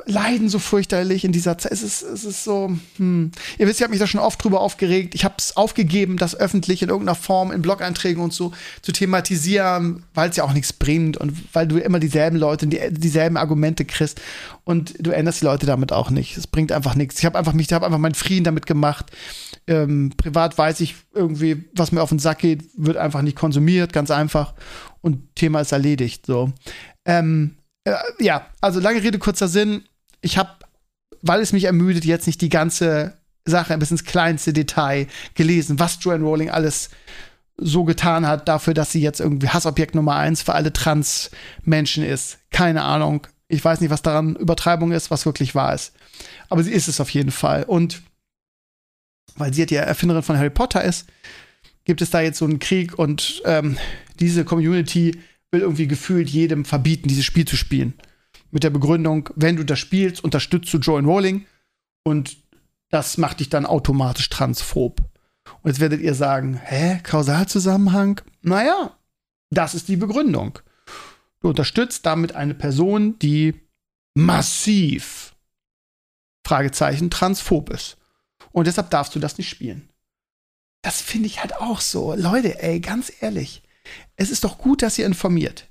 leiden 0.06 0.48
so 0.48 0.60
fürchterlich 0.60 1.24
in 1.24 1.32
dieser 1.32 1.58
Zeit. 1.58 1.72
Es 1.72 1.82
ist, 1.82 2.02
es 2.02 2.24
ist 2.24 2.44
so, 2.44 2.70
hm. 2.98 3.32
Ihr 3.58 3.66
wisst, 3.66 3.80
ich 3.80 3.82
habe 3.82 3.90
mich 3.90 3.98
da 3.98 4.06
schon 4.06 4.20
oft 4.20 4.42
drüber 4.42 4.60
aufgeregt. 4.60 5.16
Ich 5.16 5.24
habe 5.24 5.34
es 5.38 5.56
aufgegeben, 5.56 6.18
das 6.18 6.38
öffentlich 6.38 6.82
in 6.82 6.88
irgendeiner 6.88 7.16
Form 7.16 7.50
in 7.50 7.62
Blog-Einträgen 7.62 8.22
und 8.22 8.32
so 8.32 8.52
zu 8.80 8.92
thematisieren, 8.92 10.04
weil 10.14 10.30
es 10.30 10.36
ja 10.36 10.44
auch 10.44 10.52
nichts 10.52 10.72
bringt 10.72 11.16
und 11.16 11.32
weil 11.52 11.66
du 11.66 11.78
immer 11.78 11.98
dieselben 11.98 12.36
Leute, 12.36 12.68
die, 12.68 12.78
dieselben 12.90 13.36
Argumente 13.36 13.84
kriegst 13.84 14.20
und 14.62 14.94
du 15.00 15.10
änderst 15.10 15.40
die 15.40 15.46
Leute 15.46 15.66
damit 15.66 15.92
auch 15.92 16.10
nicht. 16.10 16.36
Es 16.36 16.46
bringt 16.46 16.70
einfach 16.70 16.94
nichts. 16.94 17.18
Ich 17.18 17.24
habe 17.24 17.36
einfach 17.36 17.54
mich, 17.54 17.72
habe 17.72 17.86
einfach 17.86 17.98
meinen 17.98 18.14
Frieden 18.14 18.44
damit 18.44 18.66
gemacht. 18.66 19.10
Ähm, 19.66 20.12
privat 20.16 20.58
weiß 20.58 20.80
ich 20.80 20.94
irgendwie, 21.14 21.64
was 21.74 21.90
mir 21.90 22.02
auf 22.02 22.10
den 22.10 22.18
Sack 22.18 22.40
geht, 22.40 22.64
wird 22.76 22.96
einfach 22.96 23.22
nicht 23.22 23.36
konsumiert, 23.36 23.92
ganz 23.92 24.10
einfach. 24.10 24.54
Und 25.00 25.34
Thema 25.34 25.60
ist 25.60 25.72
erledigt. 25.72 26.26
So. 26.26 26.52
Ähm, 27.04 27.56
äh, 27.84 27.94
ja, 28.20 28.46
also 28.60 28.80
lange 28.80 29.02
Rede, 29.02 29.18
kurzer 29.18 29.48
Sinn. 29.48 29.84
Ich 30.20 30.38
habe, 30.38 30.50
weil 31.22 31.40
es 31.40 31.52
mich 31.52 31.64
ermüdet, 31.64 32.04
jetzt 32.04 32.26
nicht 32.26 32.40
die 32.40 32.48
ganze 32.48 33.14
Sache 33.46 33.76
bis 33.78 33.90
ins 33.90 34.04
kleinste 34.04 34.52
Detail 34.52 35.06
gelesen, 35.34 35.78
was 35.78 35.98
Joanne 36.00 36.24
Rowling 36.24 36.50
alles 36.50 36.90
so 37.56 37.84
getan 37.84 38.26
hat 38.26 38.48
dafür, 38.48 38.74
dass 38.74 38.92
sie 38.92 39.00
jetzt 39.00 39.20
irgendwie 39.20 39.48
Hassobjekt 39.48 39.94
Nummer 39.94 40.16
eins 40.16 40.42
für 40.42 40.54
alle 40.54 40.72
Trans-Menschen 40.72 42.04
ist. 42.04 42.38
Keine 42.50 42.82
Ahnung. 42.82 43.26
Ich 43.48 43.64
weiß 43.64 43.80
nicht, 43.80 43.90
was 43.90 44.02
daran 44.02 44.34
Übertreibung 44.36 44.92
ist, 44.92 45.10
was 45.10 45.26
wirklich 45.26 45.54
wahr 45.54 45.74
ist. 45.74 45.92
Aber 46.48 46.62
sie 46.62 46.72
ist 46.72 46.88
es 46.88 47.00
auf 47.00 47.10
jeden 47.10 47.30
Fall. 47.30 47.64
Und 47.64 48.02
weil 49.36 49.52
sie 49.52 49.66
ja 49.68 49.82
Erfinderin 49.82 50.22
von 50.22 50.36
Harry 50.38 50.50
Potter 50.50 50.82
ist, 50.82 51.06
gibt 51.84 52.02
es 52.02 52.10
da 52.10 52.20
jetzt 52.20 52.38
so 52.38 52.44
einen 52.44 52.58
Krieg 52.58 52.98
und 52.98 53.42
ähm, 53.44 53.76
diese 54.20 54.44
Community 54.44 55.18
will 55.50 55.60
irgendwie 55.60 55.86
gefühlt 55.86 56.28
jedem 56.28 56.64
verbieten, 56.64 57.08
dieses 57.08 57.24
Spiel 57.24 57.46
zu 57.46 57.56
spielen. 57.56 57.94
Mit 58.50 58.64
der 58.64 58.70
Begründung, 58.70 59.28
wenn 59.34 59.56
du 59.56 59.64
das 59.64 59.78
spielst, 59.78 60.22
unterstützt 60.22 60.72
du 60.72 60.78
Joan 60.78 61.04
Rowling 61.04 61.46
und 62.04 62.36
das 62.90 63.18
macht 63.18 63.40
dich 63.40 63.48
dann 63.48 63.66
automatisch 63.66 64.28
transphob. 64.30 65.00
Und 65.62 65.70
jetzt 65.70 65.80
werdet 65.80 66.00
ihr 66.00 66.14
sagen, 66.14 66.60
hä, 66.62 67.00
Kausalzusammenhang? 67.02 68.20
Naja, 68.42 68.96
das 69.50 69.74
ist 69.74 69.88
die 69.88 69.96
Begründung. 69.96 70.58
Du 71.40 71.48
unterstützt 71.48 72.06
damit 72.06 72.34
eine 72.34 72.54
Person, 72.54 73.18
die 73.18 73.54
massiv, 74.14 75.34
Fragezeichen, 76.46 77.10
transphob 77.10 77.70
ist. 77.70 77.96
Und 78.54 78.66
deshalb 78.66 78.90
darfst 78.90 79.14
du 79.14 79.18
das 79.18 79.36
nicht 79.36 79.48
spielen. 79.48 79.90
Das 80.82 81.00
finde 81.00 81.26
ich 81.26 81.40
halt 81.40 81.56
auch 81.56 81.80
so. 81.80 82.14
Leute, 82.14 82.62
ey, 82.62 82.80
ganz 82.80 83.12
ehrlich 83.20 83.64
es 84.16 84.30
ist 84.30 84.44
doch 84.44 84.58
gut, 84.58 84.82
dass 84.82 84.98
ihr 84.98 85.06
informiert. 85.06 85.68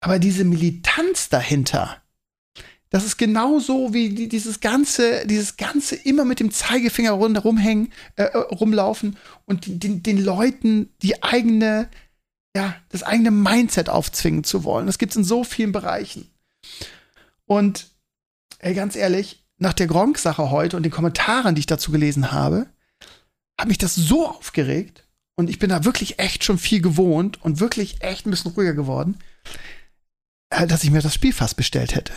Aber 0.00 0.18
diese 0.18 0.44
Militanz 0.44 1.28
dahinter, 1.28 2.02
das 2.90 3.04
ist 3.04 3.16
genauso 3.16 3.92
wie 3.92 4.28
dieses 4.28 4.60
ganze, 4.60 5.26
dieses 5.26 5.56
ganze 5.56 5.96
immer 5.96 6.24
mit 6.24 6.40
dem 6.40 6.50
Zeigefinger 6.50 7.12
rumhängen, 7.12 7.92
äh, 8.14 8.24
äh, 8.24 8.36
rumlaufen 8.36 9.18
und 9.44 9.64
den, 9.66 10.02
den 10.02 10.22
Leuten 10.22 10.90
die 11.02 11.22
eigene, 11.22 11.88
ja, 12.56 12.76
das 12.90 13.02
eigene 13.02 13.30
Mindset 13.30 13.88
aufzwingen 13.88 14.44
zu 14.44 14.64
wollen. 14.64 14.86
Das 14.86 14.98
gibt 14.98 15.10
es 15.12 15.16
in 15.16 15.24
so 15.24 15.44
vielen 15.44 15.72
Bereichen. 15.72 16.30
Und 17.44 17.88
ey, 18.58 18.74
ganz 18.74 18.96
ehrlich, 18.96 19.45
nach 19.58 19.72
der 19.72 19.86
Gronk-Sache 19.86 20.50
heute 20.50 20.76
und 20.76 20.82
den 20.82 20.92
Kommentaren, 20.92 21.54
die 21.54 21.60
ich 21.60 21.66
dazu 21.66 21.90
gelesen 21.92 22.32
habe, 22.32 22.66
hat 23.58 23.68
mich 23.68 23.78
das 23.78 23.94
so 23.94 24.28
aufgeregt, 24.28 25.06
und 25.36 25.50
ich 25.50 25.58
bin 25.58 25.70
da 25.70 25.84
wirklich 25.84 26.18
echt 26.18 26.44
schon 26.44 26.58
viel 26.58 26.80
gewohnt 26.80 27.42
und 27.42 27.60
wirklich 27.60 28.00
echt 28.00 28.26
ein 28.26 28.30
bisschen 28.30 28.52
ruhiger 28.52 28.72
geworden, 28.72 29.18
äh, 30.50 30.66
dass 30.66 30.82
ich 30.82 30.90
mir 30.90 31.02
das 31.02 31.14
Spiel 31.14 31.32
fast 31.32 31.56
bestellt 31.56 31.94
hätte. 31.94 32.12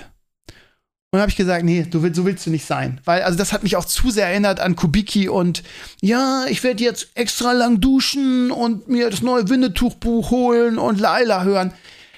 Und 1.12 1.20
habe 1.20 1.30
ich 1.30 1.36
gesagt, 1.36 1.66
nee, 1.66 1.84
du 1.90 2.04
willst, 2.04 2.16
so 2.16 2.26
willst 2.26 2.46
du 2.46 2.52
nicht 2.52 2.66
sein. 2.66 3.02
Weil, 3.04 3.24
also 3.24 3.38
das 3.38 3.52
hat 3.52 3.64
mich 3.64 3.76
auch 3.76 3.86
zu 3.86 4.12
sehr 4.12 4.28
erinnert 4.28 4.60
an 4.60 4.76
Kubiki 4.76 5.28
und 5.28 5.64
ja, 6.02 6.46
ich 6.48 6.64
werde 6.64 6.84
jetzt 6.84 7.10
extra 7.16 7.52
lang 7.52 7.82
duschen 7.82 8.52
und 8.52 8.88
mir 8.88 9.10
das 9.10 9.22
neue 9.22 9.50
Winnetuchbuch 9.50 10.30
holen 10.30 10.78
und 10.78 11.00
Laila 11.00 11.44
hören. 11.44 11.74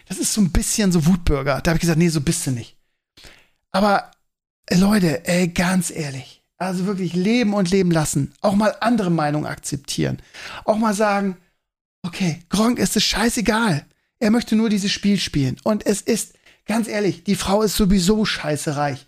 Das 0.08 0.18
ist 0.18 0.34
so 0.34 0.42
ein 0.42 0.52
bisschen 0.52 0.92
so 0.92 1.06
Wutbürger. 1.06 1.62
Da 1.62 1.72
habe 1.72 1.78
ich 1.78 1.82
gesagt, 1.82 2.00
nee, 2.00 2.10
so 2.10 2.20
bist 2.20 2.46
du 2.46 2.52
nicht. 2.52 2.76
Aber 3.72 4.12
Leute, 4.78 5.28
ey, 5.28 5.48
ganz 5.48 5.92
ehrlich. 5.92 6.42
Also 6.58 6.86
wirklich 6.86 7.14
leben 7.14 7.54
und 7.54 7.72
leben 7.72 7.92
lassen. 7.92 8.34
Auch 8.42 8.56
mal 8.56 8.76
andere 8.82 9.10
Meinungen 9.10 9.48
akzeptieren. 9.48 10.22
Auch 10.64 10.78
mal 10.78 10.94
sagen, 10.94 11.38
okay, 12.04 12.40
Gronk 12.50 12.78
ist 12.80 12.96
es 12.96 13.04
scheißegal. 13.04 13.86
Er 14.20 14.32
möchte 14.32 14.56
nur 14.56 14.70
dieses 14.70 14.92
Spiel 14.92 15.18
spielen. 15.18 15.58
Und 15.64 15.86
es 15.86 16.02
ist 16.02 16.36
ganz 16.66 16.88
ehrlich, 16.88 17.24
die 17.24 17.36
Frau 17.36 17.64
ist 17.64 17.76
sowieso 17.76 18.26
scheiße 18.26 18.76
reich. 18.76 19.08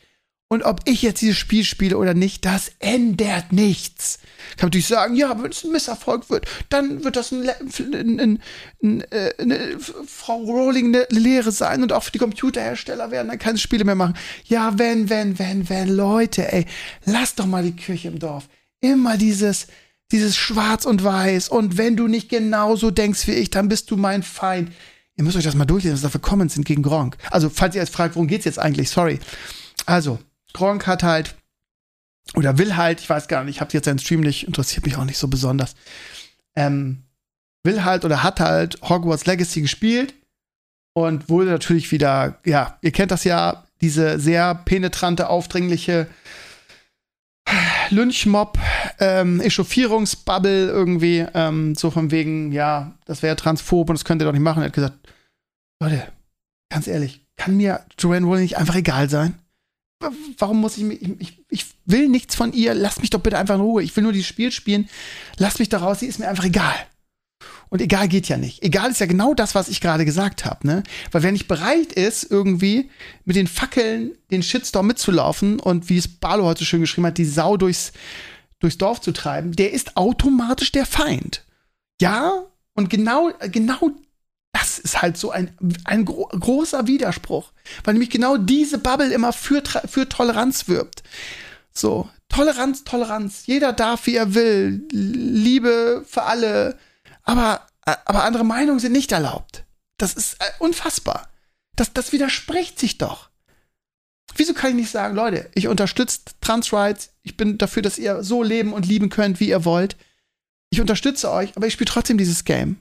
Und 0.53 0.61
ob 0.61 0.81
ich 0.85 1.01
jetzt 1.01 1.21
dieses 1.21 1.37
Spiel 1.37 1.63
spiele 1.63 1.97
oder 1.97 2.13
nicht, 2.13 2.45
das 2.45 2.73
ändert 2.77 3.51
nichts. 3.51 4.19
Ich 4.51 4.57
kann 4.57 4.67
natürlich 4.67 4.85
sagen, 4.85 5.15
ja, 5.15 5.41
wenn 5.41 5.49
es 5.49 5.63
ein 5.63 5.71
Misserfolg 5.71 6.29
wird, 6.29 6.45
dann 6.69 7.03
wird 7.03 7.15
das 7.15 7.31
ein, 7.31 7.49
ein, 7.49 8.39
ein, 8.83 9.01
äh, 9.09 9.33
eine 9.39 9.79
Frau 10.05 10.43
Rowling 10.43 10.95
eine 10.95 11.07
Lehre 11.09 11.51
sein 11.51 11.81
und 11.81 11.91
auch 11.91 12.03
für 12.03 12.11
die 12.11 12.19
Computerhersteller 12.19 13.09
werden 13.09 13.29
dann 13.29 13.39
keine 13.39 13.57
Spiele 13.57 13.83
mehr 13.83 13.95
machen. 13.95 14.13
Ja, 14.45 14.77
wenn, 14.77 15.09
wenn, 15.09 15.39
wenn, 15.39 15.69
wenn, 15.69 15.89
Leute, 15.89 16.53
ey, 16.53 16.67
lass 17.05 17.33
doch 17.33 17.47
mal 17.47 17.63
die 17.63 17.75
Kirche 17.75 18.09
im 18.09 18.19
Dorf. 18.19 18.47
Immer 18.79 19.17
dieses, 19.17 19.65
dieses 20.11 20.35
Schwarz 20.37 20.85
und 20.85 21.03
Weiß. 21.03 21.49
Und 21.49 21.79
wenn 21.79 21.97
du 21.97 22.07
nicht 22.07 22.29
genauso 22.29 22.91
denkst 22.91 23.25
wie 23.25 23.31
ich, 23.33 23.49
dann 23.49 23.69
bist 23.69 23.89
du 23.89 23.97
mein 23.97 24.21
Feind. 24.21 24.71
Ihr 25.15 25.23
müsst 25.23 25.35
euch 25.35 25.45
das 25.45 25.55
mal 25.55 25.65
durchlesen, 25.65 25.95
was 25.95 26.03
da 26.03 26.09
für 26.09 26.19
Comments 26.19 26.53
sind 26.53 26.65
gegen 26.67 26.83
Gronk. 26.83 27.17
Also, 27.31 27.49
falls 27.49 27.73
ihr 27.73 27.81
jetzt 27.81 27.93
fragt, 27.93 28.13
worum 28.13 28.27
geht's 28.27 28.45
jetzt 28.45 28.59
eigentlich? 28.59 28.91
Sorry. 28.91 29.19
Also, 29.87 30.19
Gronk 30.53 30.87
hat 30.87 31.03
halt, 31.03 31.35
oder 32.35 32.57
will 32.57 32.75
halt, 32.75 33.01
ich 33.01 33.09
weiß 33.09 33.27
gar 33.27 33.43
nicht, 33.43 33.55
ich 33.55 33.61
habe 33.61 33.73
jetzt 33.73 33.85
seinen 33.85 33.99
Stream 33.99 34.21
nicht, 34.21 34.47
interessiert 34.47 34.85
mich 34.85 34.97
auch 34.97 35.05
nicht 35.05 35.17
so 35.17 35.27
besonders, 35.27 35.75
ähm, 36.55 37.03
will 37.63 37.83
halt 37.83 38.05
oder 38.05 38.23
hat 38.23 38.39
halt 38.39 38.79
Hogwarts 38.81 39.25
Legacy 39.25 39.61
gespielt 39.61 40.13
und 40.93 41.29
wurde 41.29 41.49
natürlich 41.49 41.91
wieder, 41.91 42.39
ja, 42.45 42.77
ihr 42.81 42.91
kennt 42.91 43.11
das 43.11 43.23
ja, 43.23 43.65
diese 43.81 44.19
sehr 44.19 44.55
penetrante, 44.55 45.29
aufdringliche 45.29 46.07
Lynchmob, 47.89 48.57
ähm, 48.99 49.41
Echauffierungsbubble 49.41 50.67
irgendwie, 50.67 51.25
ähm, 51.33 51.75
so 51.75 51.91
von 51.91 52.11
wegen, 52.11 52.51
ja, 52.51 52.93
das 53.05 53.21
wäre 53.21 53.35
transphob 53.35 53.89
und 53.89 53.95
das 53.95 54.05
könnt 54.05 54.21
ihr 54.21 54.25
doch 54.25 54.31
nicht 54.31 54.41
machen. 54.41 54.61
Er 54.63 54.67
hat 54.67 54.73
gesagt, 54.73 54.97
Leute, 55.81 56.07
ganz 56.69 56.87
ehrlich, 56.87 57.25
kann 57.35 57.57
mir 57.57 57.81
Joanne 57.99 58.25
Rowling 58.25 58.43
nicht 58.43 58.57
einfach 58.57 58.75
egal 58.75 59.09
sein? 59.09 59.35
Warum 60.37 60.61
muss 60.61 60.77
ich 60.77 60.83
mich, 60.83 61.01
ich, 61.19 61.43
ich 61.49 61.65
will 61.85 62.09
nichts 62.09 62.35
von 62.35 62.53
ihr, 62.53 62.73
lasst 62.73 63.01
mich 63.01 63.09
doch 63.09 63.19
bitte 63.19 63.37
einfach 63.37 63.55
in 63.55 63.61
Ruhe. 63.61 63.83
Ich 63.83 63.95
will 63.95 64.03
nur 64.03 64.13
dieses 64.13 64.27
Spiel 64.27 64.51
spielen, 64.51 64.89
lasst 65.37 65.59
mich 65.59 65.69
da 65.69 65.79
raus, 65.79 65.99
sie 65.99 66.07
ist 66.07 66.19
mir 66.19 66.27
einfach 66.27 66.45
egal. 66.45 66.75
Und 67.69 67.81
egal 67.81 68.07
geht 68.07 68.29
ja 68.29 68.37
nicht. 68.37 68.61
Egal 68.61 68.91
ist 68.91 68.99
ja 68.99 69.07
genau 69.07 69.33
das, 69.33 69.55
was 69.55 69.67
ich 69.67 69.81
gerade 69.81 70.05
gesagt 70.05 70.45
habe, 70.45 70.67
ne? 70.67 70.83
Weil 71.11 71.23
wer 71.23 71.31
nicht 71.31 71.47
bereit 71.47 71.91
ist, 71.91 72.29
irgendwie 72.29 72.91
mit 73.25 73.35
den 73.35 73.47
Fackeln 73.47 74.11
den 74.29 74.43
Shitstorm 74.43 74.87
mitzulaufen 74.87 75.59
und 75.59 75.89
wie 75.89 75.97
es 75.97 76.07
Barlo 76.07 76.45
heute 76.45 76.65
schön 76.65 76.81
geschrieben 76.81 77.07
hat, 77.07 77.17
die 77.17 77.25
Sau 77.25 77.57
durchs, 77.57 77.91
durchs 78.59 78.77
Dorf 78.77 79.01
zu 79.01 79.11
treiben, 79.11 79.53
der 79.55 79.73
ist 79.73 79.97
automatisch 79.97 80.71
der 80.71 80.85
Feind. 80.85 81.45
Ja, 81.99 82.45
und 82.75 82.89
genau, 82.89 83.31
genau 83.51 83.91
das 84.53 84.79
ist 84.79 85.01
halt 85.01 85.17
so 85.17 85.31
ein, 85.31 85.55
ein 85.83 86.05
gro 86.05 86.27
großer 86.27 86.87
Widerspruch, 86.87 87.51
weil 87.83 87.93
nämlich 87.93 88.09
genau 88.09 88.37
diese 88.37 88.77
Bubble 88.77 89.13
immer 89.13 89.33
für, 89.33 89.61
für 89.85 90.07
Toleranz 90.07 90.67
wirbt. 90.67 91.03
So, 91.73 92.09
Toleranz, 92.29 92.83
Toleranz. 92.83 93.45
Jeder 93.45 93.73
darf, 93.73 94.05
wie 94.05 94.15
er 94.15 94.33
will. 94.33 94.87
Liebe 94.91 96.05
für 96.07 96.23
alle 96.23 96.77
aber, 97.23 97.65
aber 97.81 98.23
andere 98.23 98.43
Meinungen 98.43 98.79
sind 98.79 98.91
nicht 98.91 99.11
erlaubt. 99.11 99.65
Das 99.97 100.13
ist 100.13 100.35
äh, 100.39 100.45
unfassbar. 100.59 101.29
Das, 101.75 101.93
das 101.93 102.11
widerspricht 102.11 102.79
sich 102.79 102.97
doch. 102.97 103.29
Wieso 104.35 104.53
kann 104.53 104.71
ich 104.71 104.75
nicht 104.75 104.91
sagen, 104.91 105.15
Leute, 105.15 105.49
ich 105.53 105.67
unterstütze 105.67 106.21
Trans 106.41 106.73
Rights, 106.73 107.13
ich 107.23 107.37
bin 107.37 107.57
dafür, 107.57 107.81
dass 107.81 107.99
ihr 107.99 108.23
so 108.23 108.41
leben 108.43 108.73
und 108.73 108.85
lieben 108.85 109.09
könnt, 109.09 109.39
wie 109.39 109.49
ihr 109.49 109.65
wollt. 109.65 109.95
Ich 110.69 110.81
unterstütze 110.81 111.31
euch, 111.31 111.55
aber 111.55 111.67
ich 111.67 111.73
spiele 111.73 111.89
trotzdem 111.89 112.17
dieses 112.17 112.43
Game. 112.43 112.79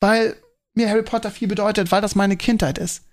Weil 0.00 0.36
mir 0.74 0.88
Harry 0.88 1.02
Potter 1.02 1.30
viel 1.30 1.48
bedeutet, 1.48 1.90
weil 1.92 2.00
das 2.00 2.14
meine 2.14 2.36
Kindheit 2.36 2.78
ist. 2.78 3.04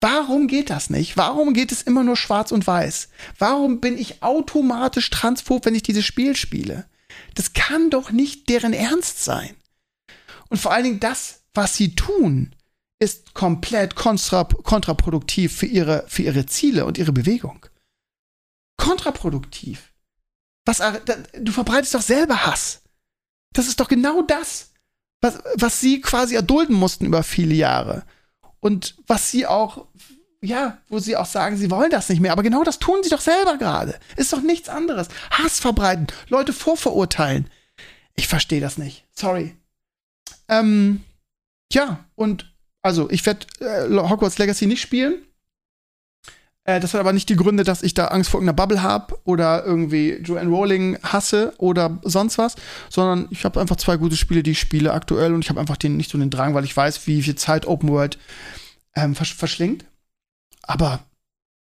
Warum 0.00 0.46
geht 0.46 0.70
das 0.70 0.90
nicht? 0.90 1.16
Warum 1.16 1.54
geht 1.54 1.72
es 1.72 1.82
immer 1.82 2.04
nur 2.04 2.16
schwarz 2.16 2.52
und 2.52 2.66
weiß? 2.66 3.08
Warum 3.38 3.80
bin 3.80 3.98
ich 3.98 4.22
automatisch 4.22 5.10
transphob, 5.10 5.64
wenn 5.64 5.74
ich 5.74 5.82
dieses 5.82 6.04
Spiel 6.04 6.36
spiele? 6.36 6.88
Das 7.34 7.52
kann 7.52 7.90
doch 7.90 8.12
nicht 8.12 8.48
deren 8.48 8.72
Ernst 8.72 9.24
sein. 9.24 9.56
Und 10.50 10.58
vor 10.58 10.72
allen 10.72 10.84
Dingen 10.84 11.00
das, 11.00 11.42
was 11.52 11.76
sie 11.76 11.96
tun, 11.96 12.54
ist 13.00 13.34
komplett 13.34 13.96
kontra 13.96 14.44
kontraproduktiv 14.44 15.56
für 15.56 15.66
ihre, 15.66 16.04
für 16.08 16.22
ihre 16.22 16.46
Ziele 16.46 16.84
und 16.84 16.98
ihre 16.98 17.12
Bewegung. 17.12 17.66
Kontraproduktiv. 18.76 19.92
Was, 20.64 20.82
du 21.38 21.52
verbreitest 21.52 21.94
doch 21.94 22.02
selber 22.02 22.46
Hass. 22.46 22.82
Das 23.52 23.68
ist 23.68 23.80
doch 23.80 23.88
genau 23.88 24.22
das, 24.22 24.72
was, 25.20 25.38
was 25.54 25.80
sie 25.80 26.00
quasi 26.00 26.34
erdulden 26.34 26.74
mussten 26.74 27.06
über 27.06 27.22
viele 27.22 27.54
Jahre. 27.54 28.04
Und 28.60 28.96
was 29.06 29.30
sie 29.30 29.46
auch, 29.46 29.86
ja, 30.40 30.78
wo 30.88 30.98
sie 30.98 31.16
auch 31.16 31.26
sagen, 31.26 31.56
sie 31.56 31.70
wollen 31.70 31.90
das 31.90 32.08
nicht 32.08 32.20
mehr. 32.20 32.32
Aber 32.32 32.42
genau 32.42 32.64
das 32.64 32.78
tun 32.78 33.02
sie 33.02 33.10
doch 33.10 33.20
selber 33.20 33.56
gerade. 33.56 33.98
Ist 34.16 34.32
doch 34.32 34.40
nichts 34.40 34.68
anderes. 34.68 35.08
Hass 35.30 35.60
verbreiten, 35.60 36.06
Leute 36.28 36.52
vorverurteilen. 36.52 37.48
Ich 38.14 38.28
verstehe 38.28 38.60
das 38.60 38.78
nicht. 38.78 39.04
Sorry. 39.12 39.56
Ähm, 40.48 41.04
ja, 41.72 42.04
und 42.14 42.52
also 42.82 43.10
ich 43.10 43.24
werde 43.26 43.46
äh, 43.60 43.88
Hogwarts 43.88 44.38
Legacy 44.38 44.66
nicht 44.66 44.80
spielen. 44.80 45.24
Äh, 46.68 46.80
das 46.80 46.92
hat 46.92 47.00
aber 47.00 47.14
nicht 47.14 47.30
die 47.30 47.36
Gründe, 47.36 47.64
dass 47.64 47.82
ich 47.82 47.94
da 47.94 48.08
Angst 48.08 48.28
vor 48.28 48.40
irgendeiner 48.40 48.56
Bubble 48.56 48.82
habe 48.82 49.18
oder 49.24 49.64
irgendwie 49.64 50.18
Joanne 50.22 50.50
Rowling 50.50 50.98
hasse 51.02 51.54
oder 51.56 51.98
sonst 52.02 52.36
was, 52.36 52.56
sondern 52.90 53.26
ich 53.30 53.46
habe 53.46 53.58
einfach 53.58 53.76
zwei 53.76 53.96
gute 53.96 54.16
Spiele, 54.16 54.42
die 54.42 54.50
ich 54.50 54.60
spiele 54.60 54.92
aktuell 54.92 55.32
und 55.32 55.42
ich 55.42 55.48
habe 55.48 55.58
einfach 55.58 55.78
den, 55.78 55.96
nicht 55.96 56.10
so 56.10 56.18
den 56.18 56.28
Drang, 56.28 56.52
weil 56.52 56.64
ich 56.64 56.76
weiß, 56.76 57.06
wie 57.06 57.22
viel 57.22 57.36
Zeit 57.36 57.66
Open 57.66 57.88
World 57.88 58.18
ähm, 58.94 59.14
versch 59.14 59.34
verschlingt. 59.34 59.86
Aber 60.62 61.00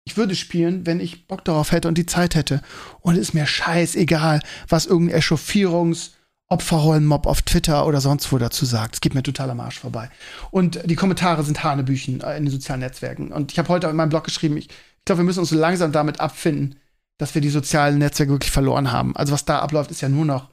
ich 0.05 0.15
würde 0.15 0.35
spielen, 0.35 0.85
wenn 0.85 1.01
ich 1.01 1.27
Bock 1.27 1.43
darauf 1.43 1.73
hätte 1.73 1.89
und 1.89 1.97
die 1.97 2.05
Zeit 2.05 2.35
hätte. 2.35 2.61
Und 3.01 3.15
es 3.15 3.19
ist 3.19 3.33
mir 3.33 3.45
scheißegal, 3.45 4.39
was 4.69 4.85
irgendein 4.85 5.19
Echauffierungs- 5.19 6.11
Opferrollenmob 6.53 7.25
auf 7.25 7.41
Twitter 7.41 7.85
oder 7.85 7.99
sonst 7.99 8.31
wo 8.31 8.37
dazu 8.37 8.65
sagt. 8.65 8.95
Es 8.95 9.01
geht 9.01 9.15
mir 9.15 9.23
total 9.23 9.49
am 9.49 9.59
Arsch 9.59 9.79
vorbei. 9.79 10.09
Und 10.51 10.79
die 10.85 10.95
Kommentare 10.95 11.43
sind 11.43 11.63
Hanebüchen 11.63 12.21
äh, 12.21 12.37
in 12.37 12.45
den 12.45 12.51
sozialen 12.51 12.81
Netzwerken. 12.81 13.31
Und 13.31 13.51
ich 13.51 13.59
habe 13.59 13.69
heute 13.69 13.87
in 13.87 13.95
meinem 13.95 14.09
Blog 14.09 14.23
geschrieben, 14.23 14.57
ich, 14.57 14.69
ich 14.69 15.05
glaube, 15.05 15.21
wir 15.21 15.25
müssen 15.25 15.39
uns 15.39 15.49
so 15.49 15.57
langsam 15.57 15.91
damit 15.91 16.19
abfinden, 16.19 16.75
dass 17.17 17.33
wir 17.33 17.41
die 17.41 17.49
sozialen 17.49 17.97
Netzwerke 17.97 18.31
wirklich 18.31 18.51
verloren 18.51 18.91
haben. 18.91 19.15
Also 19.15 19.33
was 19.33 19.45
da 19.45 19.59
abläuft, 19.59 19.91
ist 19.91 20.01
ja 20.01 20.09
nur 20.09 20.25
noch 20.25 20.49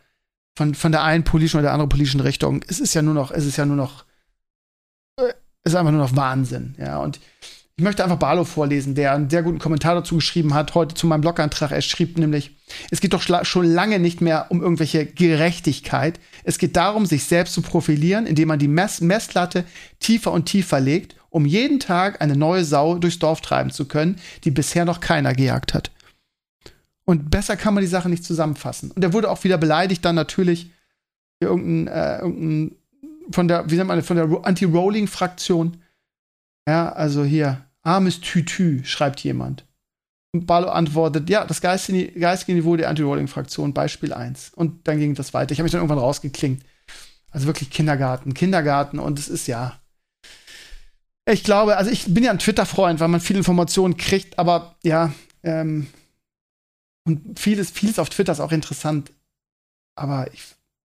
von, 0.57 0.75
von 0.75 0.93
der 0.93 1.05
einen 1.05 1.25
politischen 1.25 1.59
oder 1.59 1.65
der 1.65 1.73
anderen 1.73 1.91
politischen 1.91 2.21
Richtung. 2.21 2.63
Es 2.67 2.81
ist 2.81 2.95
ja 2.95 3.03
nur 3.03 3.15
noch, 3.15 3.31
es 3.31 3.45
ist 3.45 3.57
ja 3.57 3.67
nur 3.67 3.77
noch, 3.77 4.05
äh, 5.17 5.33
es 5.63 5.73
ist 5.73 5.77
einfach 5.77 5.93
nur 5.93 6.03
noch 6.03 6.17
Wahnsinn. 6.17 6.75
Ja, 6.79 6.99
und 6.99 7.21
ich 7.81 7.85
möchte 7.85 8.05
einfach 8.05 8.19
Barlow 8.19 8.45
vorlesen, 8.45 8.95
der 8.95 9.14
einen 9.14 9.31
sehr 9.31 9.43
guten 9.43 9.59
Kommentar 9.59 9.95
dazu 9.95 10.16
geschrieben 10.16 10.53
hat, 10.53 10.75
heute 10.75 10.95
zu 10.95 11.07
meinem 11.07 11.23
Blogantrag. 11.23 11.73
Er 11.73 11.81
schrieb 11.81 12.19
nämlich, 12.19 12.55
es 12.90 13.01
geht 13.01 13.14
doch 13.14 13.23
schon 13.23 13.64
lange 13.64 13.99
nicht 13.99 14.21
mehr 14.21 14.49
um 14.51 14.61
irgendwelche 14.61 15.07
Gerechtigkeit. 15.07 16.21
Es 16.45 16.59
geht 16.59 16.77
darum, 16.77 17.07
sich 17.07 17.25
selbst 17.25 17.55
zu 17.55 17.62
profilieren, 17.62 18.27
indem 18.27 18.49
man 18.49 18.59
die 18.59 18.69
Mess 18.69 19.01
Messlatte 19.01 19.64
tiefer 19.99 20.31
und 20.31 20.45
tiefer 20.45 20.79
legt, 20.79 21.16
um 21.31 21.47
jeden 21.47 21.81
Tag 21.81 22.21
eine 22.21 22.37
neue 22.37 22.66
Sau 22.66 22.99
durchs 22.99 23.19
Dorf 23.19 23.40
treiben 23.40 23.71
zu 23.71 23.87
können, 23.88 24.21
die 24.45 24.51
bisher 24.51 24.85
noch 24.85 25.01
keiner 25.01 25.33
gejagt 25.33 25.73
hat. 25.73 25.90
Und 27.07 27.31
besser 27.31 27.57
kann 27.57 27.73
man 27.73 27.83
die 27.83 27.88
Sache 27.88 28.11
nicht 28.11 28.25
zusammenfassen. 28.25 28.90
Und 28.90 29.03
er 29.03 29.14
wurde 29.14 29.31
auch 29.31 29.43
wieder 29.43 29.57
beleidigt, 29.57 30.05
dann 30.05 30.16
natürlich 30.16 30.71
irgendein, 31.40 31.87
äh, 31.87 32.19
irgendein 32.19 32.77
von 33.33 33.49
der, 33.49 33.71
wie 33.71 33.77
nennt 33.77 33.88
man, 33.88 34.03
von 34.03 34.19
der 34.19 34.29
Anti-Rolling-Fraktion. 34.43 35.79
Ja, 36.69 36.93
also 36.93 37.25
hier, 37.25 37.64
Armes 37.83 38.21
Tütü, 38.21 38.85
schreibt 38.85 39.21
jemand. 39.21 39.64
Und 40.33 40.47
Barlow 40.47 40.69
antwortet, 40.69 41.29
ja, 41.29 41.45
das 41.45 41.61
geistige, 41.61 42.12
geistige 42.12 42.57
Niveau 42.57 42.77
der 42.77 42.88
Anti-Rolling-Fraktion, 42.88 43.75
Beispiel 43.75 44.12
1. 44.12 44.53
Und 44.55 44.87
dann 44.87 44.99
ging 44.99 45.14
das 45.14 45.35
weiter. 45.35 45.53
Ich 45.53 45.59
habe 45.59 45.64
mich 45.64 45.73
dann 45.73 45.81
irgendwann 45.81 45.99
rausgeklingt. 45.99 46.62
Also 47.31 47.47
wirklich 47.47 47.71
Kindergarten, 47.71 48.35
Kindergarten 48.35 48.99
und 48.99 49.19
es 49.19 49.29
ist 49.29 49.47
ja. 49.47 49.81
Ich 51.29 51.45
glaube, 51.45 51.77
also 51.77 51.90
ich 51.90 52.12
bin 52.12 52.25
ja 52.25 52.33
ein 52.33 52.38
Twitter-Freund, 52.38 52.99
weil 53.01 53.09
man 53.09 53.21
viele 53.21 53.38
Informationen 53.38 53.97
kriegt, 53.97 54.38
aber 54.38 54.77
ja, 54.83 55.12
ähm, 55.43 55.87
und 57.07 57.38
vieles, 57.38 57.71
vieles 57.71 57.99
auf 57.99 58.11
Twitter 58.11 58.33
ist 58.33 58.40
auch 58.40 58.53
interessant. 58.53 59.12
Aber 59.97 60.33
ich, 60.33 60.43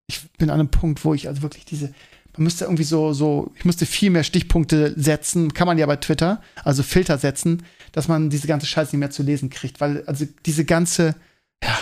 ich 0.07 0.31
bin 0.33 0.49
an 0.49 0.59
einem 0.59 0.69
Punkt, 0.69 1.03
wo 1.03 1.13
ich 1.13 1.27
also 1.27 1.41
wirklich 1.41 1.65
diese, 1.65 1.93
man 2.37 2.43
müsste 2.43 2.65
irgendwie 2.65 2.83
so, 2.83 3.13
so, 3.13 3.51
ich 3.55 3.65
müsste 3.65 3.85
viel 3.85 4.09
mehr 4.09 4.23
Stichpunkte 4.23 4.93
setzen, 4.97 5.53
kann 5.53 5.67
man 5.67 5.77
ja 5.77 5.85
bei 5.85 5.95
Twitter, 5.95 6.41
also 6.63 6.83
Filter 6.83 7.17
setzen, 7.17 7.63
dass 7.91 8.07
man 8.07 8.29
diese 8.29 8.47
ganze 8.47 8.65
Scheiße 8.65 8.95
nicht 8.95 8.99
mehr 8.99 9.11
zu 9.11 9.23
lesen 9.23 9.49
kriegt, 9.49 9.81
weil 9.81 10.03
also 10.05 10.25
diese 10.45 10.65
ganze, 10.65 11.15
ja, 11.63 11.77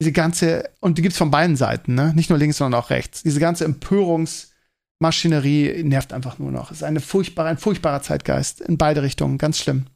diese 0.00 0.12
ganze, 0.12 0.70
und 0.80 0.98
die 0.98 1.02
gibt's 1.02 1.18
von 1.18 1.30
beiden 1.30 1.56
Seiten, 1.56 1.94
ne? 1.94 2.12
Nicht 2.14 2.28
nur 2.28 2.38
links, 2.38 2.56
sondern 2.56 2.80
auch 2.80 2.90
rechts. 2.90 3.22
Diese 3.22 3.40
ganze 3.40 3.64
Empörungsmaschinerie 3.64 5.84
nervt 5.84 6.12
einfach 6.12 6.38
nur 6.38 6.50
noch. 6.50 6.72
Es 6.72 6.78
ist 6.78 6.82
eine 6.82 7.00
furchtbare, 7.00 7.48
ein 7.48 7.58
furchtbarer 7.58 8.02
Zeitgeist 8.02 8.60
in 8.60 8.78
beide 8.78 9.02
Richtungen, 9.02 9.38
ganz 9.38 9.58
schlimm. 9.58 9.86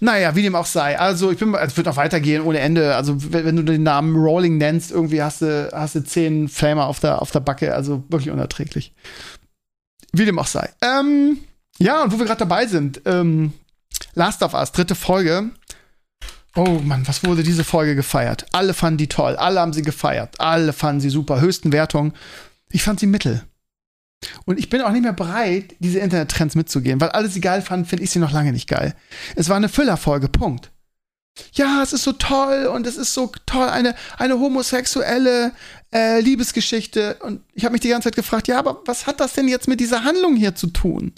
Naja, 0.00 0.36
wie 0.36 0.42
dem 0.42 0.54
auch 0.54 0.66
sei. 0.66 0.98
Also, 0.98 1.30
ich 1.30 1.38
bin, 1.38 1.54
es 1.54 1.76
wird 1.76 1.86
noch 1.86 1.96
weitergehen 1.96 2.42
ohne 2.42 2.60
Ende. 2.60 2.94
Also, 2.94 3.16
wenn, 3.32 3.56
du 3.56 3.64
den 3.64 3.82
Namen 3.82 4.16
Rolling 4.16 4.56
nennst, 4.56 4.90
irgendwie 4.90 5.22
hast 5.22 5.42
du, 5.42 5.70
hast 5.72 5.96
du 5.96 6.04
zehn 6.04 6.48
Flamer 6.48 6.86
auf 6.86 7.00
der, 7.00 7.20
auf 7.20 7.30
der 7.30 7.40
Backe. 7.40 7.74
Also, 7.74 8.04
wirklich 8.08 8.30
unerträglich. 8.30 8.94
Wie 10.12 10.24
dem 10.24 10.38
auch 10.38 10.46
sei. 10.46 10.70
Ähm, 10.82 11.38
ja, 11.78 12.02
und 12.02 12.12
wo 12.12 12.18
wir 12.18 12.26
gerade 12.26 12.40
dabei 12.40 12.66
sind, 12.66 13.02
ähm, 13.06 13.52
Last 14.14 14.42
of 14.42 14.54
Us, 14.54 14.72
dritte 14.72 14.94
Folge. 14.94 15.50
Oh 16.56 16.80
Mann, 16.82 17.06
was 17.06 17.24
wurde 17.24 17.42
diese 17.42 17.62
Folge 17.62 17.94
gefeiert? 17.94 18.46
Alle 18.52 18.74
fanden 18.74 18.98
die 18.98 19.06
toll, 19.06 19.36
alle 19.36 19.60
haben 19.60 19.72
sie 19.72 19.82
gefeiert, 19.82 20.40
alle 20.40 20.72
fanden 20.72 21.00
sie 21.00 21.10
super, 21.10 21.40
höchsten 21.40 21.72
Wertungen. 21.72 22.14
Ich 22.70 22.82
fand 22.82 22.98
sie 23.00 23.06
mittel. 23.06 23.44
Und 24.44 24.58
ich 24.58 24.68
bin 24.68 24.82
auch 24.82 24.90
nicht 24.90 25.02
mehr 25.02 25.12
bereit, 25.12 25.76
diese 25.78 26.00
Internettrends 26.00 26.54
mitzugehen, 26.54 27.00
weil 27.00 27.10
alle 27.10 27.28
sie 27.28 27.40
geil 27.40 27.62
fanden, 27.62 27.86
finde 27.86 28.04
ich 28.04 28.10
sie 28.10 28.18
noch 28.18 28.32
lange 28.32 28.52
nicht 28.52 28.68
geil. 28.68 28.94
Es 29.36 29.48
war 29.48 29.56
eine 29.56 29.68
Füllerfolge, 29.68 30.28
Punkt. 30.28 30.72
Ja, 31.52 31.82
es 31.82 31.92
ist 31.92 32.04
so 32.04 32.12
toll 32.12 32.66
und 32.66 32.86
es 32.86 32.96
ist 32.96 33.14
so 33.14 33.30
toll, 33.46 33.68
eine, 33.68 33.94
eine 34.16 34.38
homosexuelle 34.40 35.52
äh, 35.92 36.20
Liebesgeschichte. 36.20 37.18
Und 37.20 37.42
ich 37.54 37.64
habe 37.64 37.72
mich 37.72 37.80
die 37.80 37.88
ganze 37.88 38.06
Zeit 38.06 38.16
gefragt, 38.16 38.48
ja, 38.48 38.58
aber 38.58 38.82
was 38.86 39.06
hat 39.06 39.20
das 39.20 39.34
denn 39.34 39.48
jetzt 39.48 39.68
mit 39.68 39.80
dieser 39.80 40.04
Handlung 40.04 40.36
hier 40.36 40.54
zu 40.54 40.68
tun? 40.68 41.12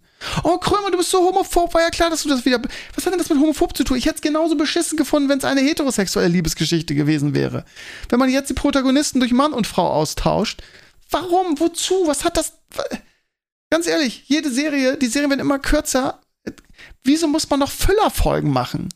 Oh, 0.45 0.59
Krömer, 0.59 0.91
du 0.91 0.99
bist 0.99 1.11
so 1.11 1.21
homophob. 1.21 1.73
War 1.73 1.81
ja 1.81 1.91
klar, 1.91 2.11
dass 2.11 2.23
du 2.23 2.29
das 2.29 2.45
wieder. 2.45 2.61
Was 2.95 3.07
hat 3.07 3.13
denn 3.13 3.19
das 3.19 3.31
mit 3.31 3.39
homophob 3.39 3.75
zu 3.77 3.85
tun? 3.85 3.97
Ich 3.97 4.05
hätte 4.05 4.17
es 4.17 4.21
genauso 4.21 4.57
beschissen 4.57 4.99
gefunden, 4.99 5.29
wenn 5.29 5.39
es 5.39 5.45
eine 5.45 5.63
heterosexuelle 5.63 6.29
Liebesgeschichte 6.29 6.95
gewesen 6.95 7.35
wäre. 7.35 7.65
Wenn 8.11 8.19
man 8.19 8.29
jetzt 8.29 8.51
die 8.51 8.55
Protagonisten 8.55 9.21
durch 9.21 9.33
Mann 9.33 9.53
und 9.53 9.67
Frau 9.67 9.89
austauscht. 9.89 10.63
Warum? 11.11 11.59
Wozu? 11.59 12.07
Was 12.07 12.25
hat 12.25 12.37
das. 12.37 12.55
Ganz 13.71 13.87
ehrlich, 13.87 14.25
jede 14.27 14.51
Serie, 14.51 14.97
die 14.97 15.07
Serien 15.07 15.31
werden 15.31 15.41
immer 15.41 15.59
kürzer. 15.59 16.21
Wieso 17.05 17.29
muss 17.29 17.49
man 17.49 17.61
noch 17.61 17.71
Füllerfolgen 17.71 18.51
machen? 18.51 18.89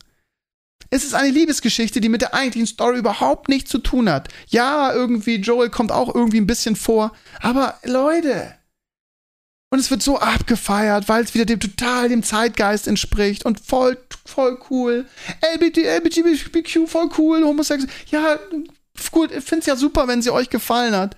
Es 0.89 1.03
ist 1.03 1.13
eine 1.13 1.29
Liebesgeschichte, 1.29 1.99
die 1.99 2.09
mit 2.09 2.21
der 2.21 2.33
eigentlichen 2.33 2.67
Story 2.67 2.99
überhaupt 2.99 3.49
nichts 3.49 3.71
zu 3.71 3.79
tun 3.79 4.09
hat. 4.09 4.29
Ja, 4.47 4.93
irgendwie, 4.93 5.35
Joel 5.35 5.69
kommt 5.69 5.91
auch 5.91 6.13
irgendwie 6.13 6.39
ein 6.39 6.47
bisschen 6.47 6.75
vor. 6.75 7.13
Aber 7.41 7.79
Leute, 7.83 8.53
und 9.71 9.79
es 9.79 9.91
wird 9.91 10.03
so 10.03 10.19
abgefeiert, 10.19 11.09
weil 11.09 11.23
es 11.23 11.33
wieder 11.33 11.45
dem 11.45 11.59
total 11.59 12.09
dem 12.09 12.23
Zeitgeist 12.23 12.87
entspricht 12.87 13.45
und 13.45 13.59
voll, 13.59 13.97
voll 14.25 14.59
cool. 14.69 15.05
LBT, 15.55 16.87
voll 16.87 17.09
cool, 17.17 17.43
homosexuell. 17.43 17.91
Ja, 18.09 18.39
gut, 19.11 19.31
ich 19.31 19.43
finde 19.43 19.61
es 19.61 19.65
ja 19.65 19.75
super, 19.75 20.07
wenn 20.07 20.21
sie 20.21 20.31
euch 20.31 20.49
gefallen 20.49 20.95
hat. 20.95 21.17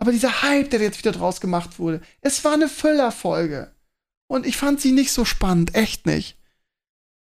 Aber 0.00 0.12
dieser 0.12 0.42
Hype, 0.42 0.70
der 0.70 0.80
jetzt 0.80 0.98
wieder 0.98 1.12
draus 1.12 1.40
gemacht 1.42 1.78
wurde, 1.78 2.00
es 2.22 2.42
war 2.42 2.54
eine 2.54 2.68
Füllerfolge. 2.68 3.70
Und 4.26 4.46
ich 4.46 4.56
fand 4.56 4.80
sie 4.80 4.92
nicht 4.92 5.12
so 5.12 5.26
spannend, 5.26 5.74
echt 5.74 6.06
nicht. 6.06 6.38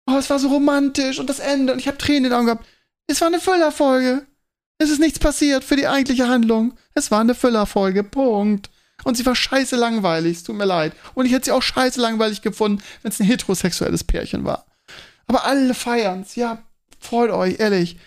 Oh, 0.06 0.16
es 0.16 0.30
war 0.30 0.38
so 0.38 0.48
romantisch 0.48 1.18
und 1.18 1.28
das 1.28 1.40
Ende 1.40 1.72
und 1.72 1.80
ich 1.80 1.88
habe 1.88 1.98
Tränen 1.98 2.24
in 2.24 2.30
den 2.30 2.32
Augen 2.34 2.46
gehabt. 2.46 2.66
Es 3.08 3.20
war 3.20 3.28
eine 3.28 3.40
Füllerfolge. 3.40 4.26
Es 4.78 4.90
ist 4.90 5.00
nichts 5.00 5.18
passiert 5.18 5.64
für 5.64 5.74
die 5.74 5.88
eigentliche 5.88 6.28
Handlung. 6.28 6.78
Es 6.94 7.10
war 7.10 7.20
eine 7.20 7.34
Füllerfolge. 7.34 8.04
Punkt. 8.04 8.70
Und 9.02 9.16
sie 9.16 9.26
war 9.26 9.34
scheiße 9.34 9.74
langweilig, 9.74 10.38
es 10.38 10.44
tut 10.44 10.56
mir 10.56 10.64
leid. 10.64 10.92
Und 11.14 11.26
ich 11.26 11.32
hätte 11.32 11.46
sie 11.46 11.52
auch 11.52 11.62
scheiße 11.62 12.00
langweilig 12.00 12.42
gefunden, 12.42 12.82
wenn 13.02 13.10
es 13.10 13.18
ein 13.18 13.26
heterosexuelles 13.26 14.04
Pärchen 14.04 14.44
war. 14.44 14.66
Aber 15.26 15.44
alle 15.44 15.74
feiern's, 15.74 16.36
ja, 16.36 16.62
freut 17.00 17.30
euch, 17.30 17.58
ehrlich. 17.58 17.98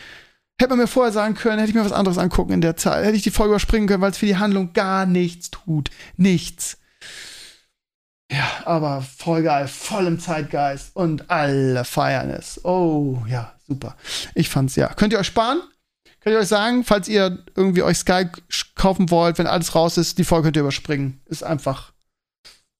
Hätte 0.59 0.69
man 0.69 0.79
mir 0.79 0.87
vorher 0.87 1.11
sagen 1.11 1.33
können, 1.33 1.59
hätte 1.59 1.69
ich 1.69 1.75
mir 1.75 1.85
was 1.85 1.91
anderes 1.91 2.17
angucken 2.17 2.53
in 2.53 2.61
der 2.61 2.77
Zeit. 2.77 3.03
Hätte 3.03 3.15
ich 3.15 3.23
die 3.23 3.31
Folge 3.31 3.51
überspringen 3.51 3.87
können, 3.87 4.01
weil 4.01 4.11
es 4.11 4.17
für 4.17 4.27
die 4.27 4.37
Handlung 4.37 4.73
gar 4.73 5.05
nichts 5.05 5.49
tut. 5.49 5.89
Nichts. 6.17 6.77
Ja, 8.31 8.47
aber 8.63 9.01
voll 9.01 9.43
geil, 9.43 9.67
voll 9.67 10.07
im 10.07 10.19
Zeitgeist 10.19 10.95
und 10.95 11.29
alle 11.29 11.83
feiern 11.83 12.29
es. 12.29 12.63
Oh, 12.63 13.21
ja, 13.27 13.53
super. 13.67 13.97
Ich 14.35 14.47
fand's 14.49 14.77
ja. 14.77 14.87
Könnt 14.93 15.11
ihr 15.11 15.19
euch 15.19 15.27
sparen? 15.27 15.61
Könnt 16.21 16.35
ihr 16.35 16.39
euch 16.39 16.47
sagen, 16.47 16.85
falls 16.85 17.09
ihr 17.09 17.43
irgendwie 17.55 17.83
euch 17.83 17.97
Sky 17.97 18.27
kaufen 18.75 19.09
wollt, 19.09 19.37
wenn 19.37 19.47
alles 19.47 19.75
raus 19.75 19.97
ist, 19.97 20.17
die 20.17 20.23
Folge 20.23 20.45
könnt 20.45 20.55
ihr 20.55 20.61
überspringen. 20.61 21.19
Ist 21.25 21.43
einfach, 21.43 21.91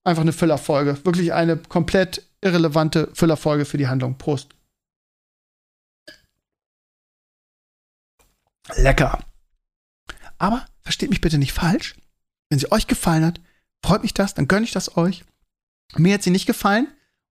einfach 0.06 0.22
eine 0.22 0.32
Füllerfolge. 0.32 1.04
Wirklich 1.04 1.34
eine 1.34 1.58
komplett 1.58 2.24
irrelevante 2.42 3.10
Füllerfolge 3.14 3.66
für 3.66 3.78
die 3.78 3.88
Handlung. 3.88 4.18
Prost. 4.18 4.50
Lecker. 8.78 9.20
Aber 10.38 10.66
versteht 10.82 11.10
mich 11.10 11.22
bitte 11.22 11.38
nicht 11.38 11.54
falsch. 11.54 11.96
Wenn 12.50 12.60
sie 12.60 12.72
euch 12.72 12.88
gefallen 12.88 13.26
hat, 13.26 13.40
freut 13.84 14.04
mich 14.04 14.14
das, 14.14 14.34
dann 14.34 14.48
gönne 14.48 14.66
ich 14.66 14.72
das 14.72 14.98
euch. 14.98 15.24
Mir 15.96 16.14
hat 16.14 16.24
sie 16.24 16.32
nicht 16.32 16.46
gefallen 16.46 16.88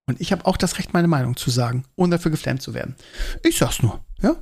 und 0.07 0.21
ich 0.21 0.33
habe 0.33 0.47
auch 0.47 0.57
das 0.57 0.79
Recht, 0.79 0.93
meine 0.93 1.09
Meinung 1.09 1.37
zu 1.37 1.51
sagen, 1.51 1.85
ohne 1.97 2.17
dafür 2.17 2.31
geflammt 2.31 2.63
zu 2.63 2.75
werden. 2.75 2.95
Ich 3.43 3.59
sag's 3.59 3.83
nur, 3.83 4.05
ja? 4.23 4.37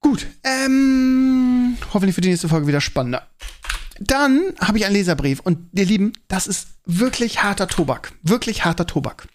Gut, 0.00 0.26
ähm, 0.42 1.76
hoffentlich 1.92 2.14
für 2.14 2.20
die 2.20 2.28
nächste 2.28 2.48
Folge 2.48 2.66
wieder 2.66 2.80
spannender. 2.80 3.28
Dann 4.00 4.54
habe 4.60 4.78
ich 4.78 4.84
einen 4.84 4.94
Leserbrief 4.94 5.40
und 5.40 5.68
ihr 5.78 5.84
Lieben, 5.84 6.12
das 6.26 6.46
ist 6.46 6.68
wirklich 6.84 7.42
harter 7.42 7.68
Tobak. 7.68 8.12
Wirklich 8.22 8.64
harter 8.64 8.86
Tobak. 8.86 9.28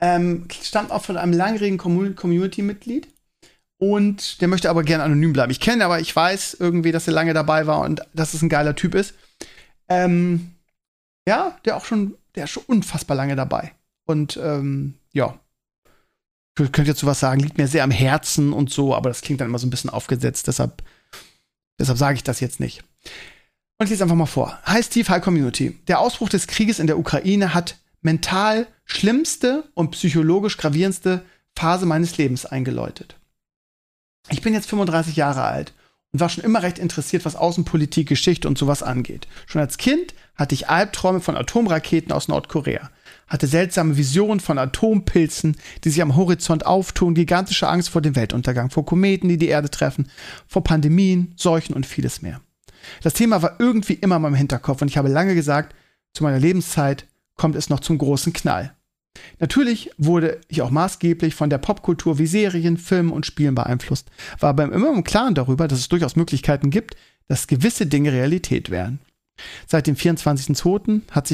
Ähm, 0.00 0.48
stammt 0.62 0.90
auch 0.90 1.04
von 1.04 1.16
einem 1.16 1.32
langjährigen 1.32 1.78
Community-Mitglied 1.78 3.11
und 3.82 4.40
der 4.40 4.46
möchte 4.46 4.70
aber 4.70 4.84
gerne 4.84 5.02
anonym 5.02 5.32
bleiben. 5.32 5.50
Ich 5.50 5.58
kenne 5.58 5.84
aber, 5.84 5.98
ich 5.98 6.14
weiß 6.14 6.56
irgendwie, 6.60 6.92
dass 6.92 7.08
er 7.08 7.14
lange 7.14 7.34
dabei 7.34 7.66
war 7.66 7.80
und 7.80 8.00
dass 8.14 8.32
es 8.32 8.40
ein 8.40 8.48
geiler 8.48 8.76
Typ 8.76 8.94
ist. 8.94 9.14
Ähm, 9.88 10.52
ja, 11.26 11.58
der 11.64 11.76
auch 11.76 11.84
schon, 11.84 12.14
der 12.36 12.44
ist 12.44 12.50
schon 12.50 12.62
unfassbar 12.68 13.16
lange 13.16 13.34
dabei. 13.34 13.72
Und 14.06 14.38
ähm, 14.40 14.94
ja, 15.12 15.36
ich 16.60 16.70
könnte 16.70 16.92
jetzt 16.92 17.04
was 17.04 17.18
sagen, 17.18 17.40
liegt 17.40 17.58
mir 17.58 17.66
sehr 17.66 17.82
am 17.82 17.90
Herzen 17.90 18.52
und 18.52 18.70
so, 18.70 18.94
aber 18.94 19.10
das 19.10 19.20
klingt 19.20 19.40
dann 19.40 19.48
immer 19.48 19.58
so 19.58 19.66
ein 19.66 19.70
bisschen 19.70 19.90
aufgesetzt, 19.90 20.46
deshalb, 20.46 20.84
deshalb 21.80 21.98
sage 21.98 22.14
ich 22.14 22.22
das 22.22 22.38
jetzt 22.38 22.60
nicht. 22.60 22.84
Und 23.78 23.86
ich 23.86 23.90
lese 23.90 24.04
einfach 24.04 24.14
mal 24.14 24.26
vor. 24.26 24.60
Hi 24.62 24.80
Steve, 24.80 25.08
hi 25.08 25.20
Community. 25.20 25.76
Der 25.88 25.98
Ausbruch 25.98 26.28
des 26.28 26.46
Krieges 26.46 26.78
in 26.78 26.86
der 26.86 27.00
Ukraine 27.00 27.52
hat 27.52 27.78
mental 28.00 28.68
schlimmste 28.84 29.64
und 29.74 29.90
psychologisch 29.90 30.56
gravierendste 30.56 31.24
Phase 31.56 31.84
meines 31.84 32.16
Lebens 32.16 32.46
eingeläutet. 32.46 33.16
Ich 34.30 34.42
bin 34.42 34.54
jetzt 34.54 34.68
35 34.68 35.16
Jahre 35.16 35.42
alt 35.42 35.74
und 36.12 36.20
war 36.20 36.28
schon 36.28 36.44
immer 36.44 36.62
recht 36.62 36.78
interessiert, 36.78 37.24
was 37.24 37.36
Außenpolitik, 37.36 38.08
Geschichte 38.08 38.48
und 38.48 38.58
sowas 38.58 38.82
angeht. 38.82 39.26
Schon 39.46 39.60
als 39.60 39.78
Kind 39.78 40.14
hatte 40.36 40.54
ich 40.54 40.68
Albträume 40.68 41.20
von 41.20 41.36
Atomraketen 41.36 42.12
aus 42.12 42.28
Nordkorea 42.28 42.90
hatte 43.32 43.46
seltsame 43.46 43.96
Visionen 43.96 44.40
von 44.40 44.58
Atompilzen, 44.58 45.56
die 45.84 45.88
sich 45.88 46.02
am 46.02 46.16
Horizont 46.16 46.66
auftun, 46.66 47.14
gigantische 47.14 47.66
Angst 47.66 47.88
vor 47.88 48.02
dem 48.02 48.14
Weltuntergang, 48.14 48.68
vor 48.68 48.84
Kometen, 48.84 49.28
die 49.28 49.38
die 49.38 49.48
Erde 49.48 49.70
treffen, 49.70 50.10
vor 50.46 50.62
Pandemien, 50.62 51.32
Seuchen 51.36 51.74
und 51.74 51.86
vieles 51.86 52.20
mehr. 52.20 52.42
Das 53.02 53.14
Thema 53.14 53.40
war 53.40 53.56
irgendwie 53.58 53.94
immer 53.94 54.16
in 54.16 54.22
meinem 54.22 54.34
Hinterkopf 54.34 54.82
und 54.82 54.88
ich 54.88 54.98
habe 54.98 55.08
lange 55.08 55.34
gesagt, 55.34 55.74
zu 56.12 56.24
meiner 56.24 56.38
Lebenszeit 56.38 57.06
kommt 57.36 57.56
es 57.56 57.70
noch 57.70 57.80
zum 57.80 57.96
großen 57.96 58.34
Knall. 58.34 58.74
Natürlich 59.38 59.90
wurde 59.98 60.40
ich 60.48 60.62
auch 60.62 60.70
maßgeblich 60.70 61.34
von 61.34 61.50
der 61.50 61.58
Popkultur 61.58 62.18
wie 62.18 62.26
Serien, 62.26 62.76
Filmen 62.78 63.12
und 63.12 63.26
Spielen 63.26 63.54
beeinflusst, 63.54 64.10
war 64.38 64.50
aber 64.50 64.64
immer 64.64 64.92
im 64.92 65.04
Klaren 65.04 65.34
darüber, 65.34 65.68
dass 65.68 65.80
es 65.80 65.88
durchaus 65.88 66.16
Möglichkeiten 66.16 66.70
gibt, 66.70 66.96
dass 67.28 67.46
gewisse 67.46 67.86
Dinge 67.86 68.12
Realität 68.12 68.70
wären. 68.70 69.00
Seit 69.66 69.86
dem 69.86 69.96
24.02. 69.96 71.02
hat 71.10 71.30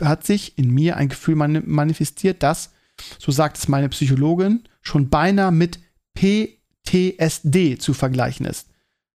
hat 0.00 0.26
sich 0.26 0.58
in 0.58 0.70
mir 0.70 0.96
ein 0.96 1.08
Gefühl 1.08 1.36
manifestiert, 1.36 2.42
das, 2.42 2.72
so 3.18 3.32
sagt 3.32 3.58
es 3.58 3.68
meine 3.68 3.88
Psychologin, 3.88 4.64
schon 4.82 5.08
beinahe 5.08 5.52
mit 5.52 5.78
PTSD 6.14 7.78
zu 7.78 7.94
vergleichen 7.94 8.46
ist. 8.46 8.68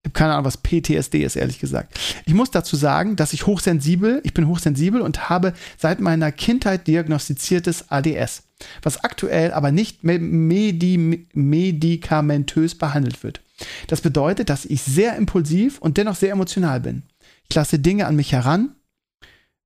Ich 0.03 0.09
habe 0.09 0.13
keine 0.17 0.33
Ahnung, 0.33 0.45
was 0.45 0.57
PTSD 0.57 1.23
ist, 1.23 1.35
ehrlich 1.35 1.59
gesagt. 1.59 1.99
Ich 2.25 2.33
muss 2.33 2.49
dazu 2.49 2.75
sagen, 2.75 3.15
dass 3.15 3.33
ich 3.33 3.45
hochsensibel, 3.45 4.19
ich 4.23 4.33
bin 4.33 4.47
hochsensibel 4.47 4.99
und 4.99 5.29
habe 5.29 5.53
seit 5.77 5.99
meiner 5.99 6.31
Kindheit 6.31 6.87
diagnostiziertes 6.87 7.91
ADS, 7.91 8.43
was 8.81 9.03
aktuell 9.03 9.51
aber 9.51 9.71
nicht 9.71 10.03
medi 10.03 11.27
medikamentös 11.33 12.75
behandelt 12.75 13.21
wird. 13.21 13.41
Das 13.87 14.01
bedeutet, 14.01 14.49
dass 14.49 14.65
ich 14.65 14.81
sehr 14.81 15.15
impulsiv 15.15 15.77
und 15.79 15.97
dennoch 15.97 16.15
sehr 16.15 16.31
emotional 16.31 16.79
bin. 16.79 17.03
Ich 17.47 17.55
lasse 17.55 17.77
Dinge 17.77 18.07
an 18.07 18.15
mich 18.15 18.31
heran, 18.31 18.75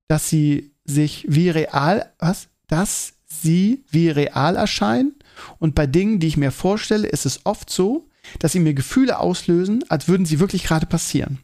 dass 0.06 0.28
sie 0.28 0.72
sich 0.84 1.24
wie 1.28 1.48
real, 1.48 2.12
was? 2.18 2.48
Dass 2.68 3.14
sie 3.24 3.84
wie 3.90 4.10
real 4.10 4.56
erscheinen. 4.56 5.14
Und 5.58 5.74
bei 5.74 5.86
Dingen, 5.86 6.20
die 6.20 6.26
ich 6.26 6.36
mir 6.36 6.50
vorstelle, 6.50 7.08
ist 7.08 7.24
es 7.24 7.40
oft 7.44 7.70
so, 7.70 8.08
dass 8.38 8.52
sie 8.52 8.60
mir 8.60 8.74
Gefühle 8.74 9.18
auslösen, 9.18 9.84
als 9.88 10.08
würden 10.08 10.26
sie 10.26 10.40
wirklich 10.40 10.64
gerade 10.64 10.86
passieren. 10.86 11.38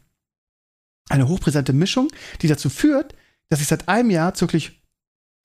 Eine 1.09 1.29
hochpräsente 1.29 1.73
Mischung, 1.73 2.09
die 2.40 2.49
dazu 2.49 2.71
führt, 2.71 3.14
dass 3.49 3.61
ich 3.61 3.66
seit 3.66 3.88
einem 3.88 4.11
Jahr 4.11 4.38
wirklich 4.40 4.83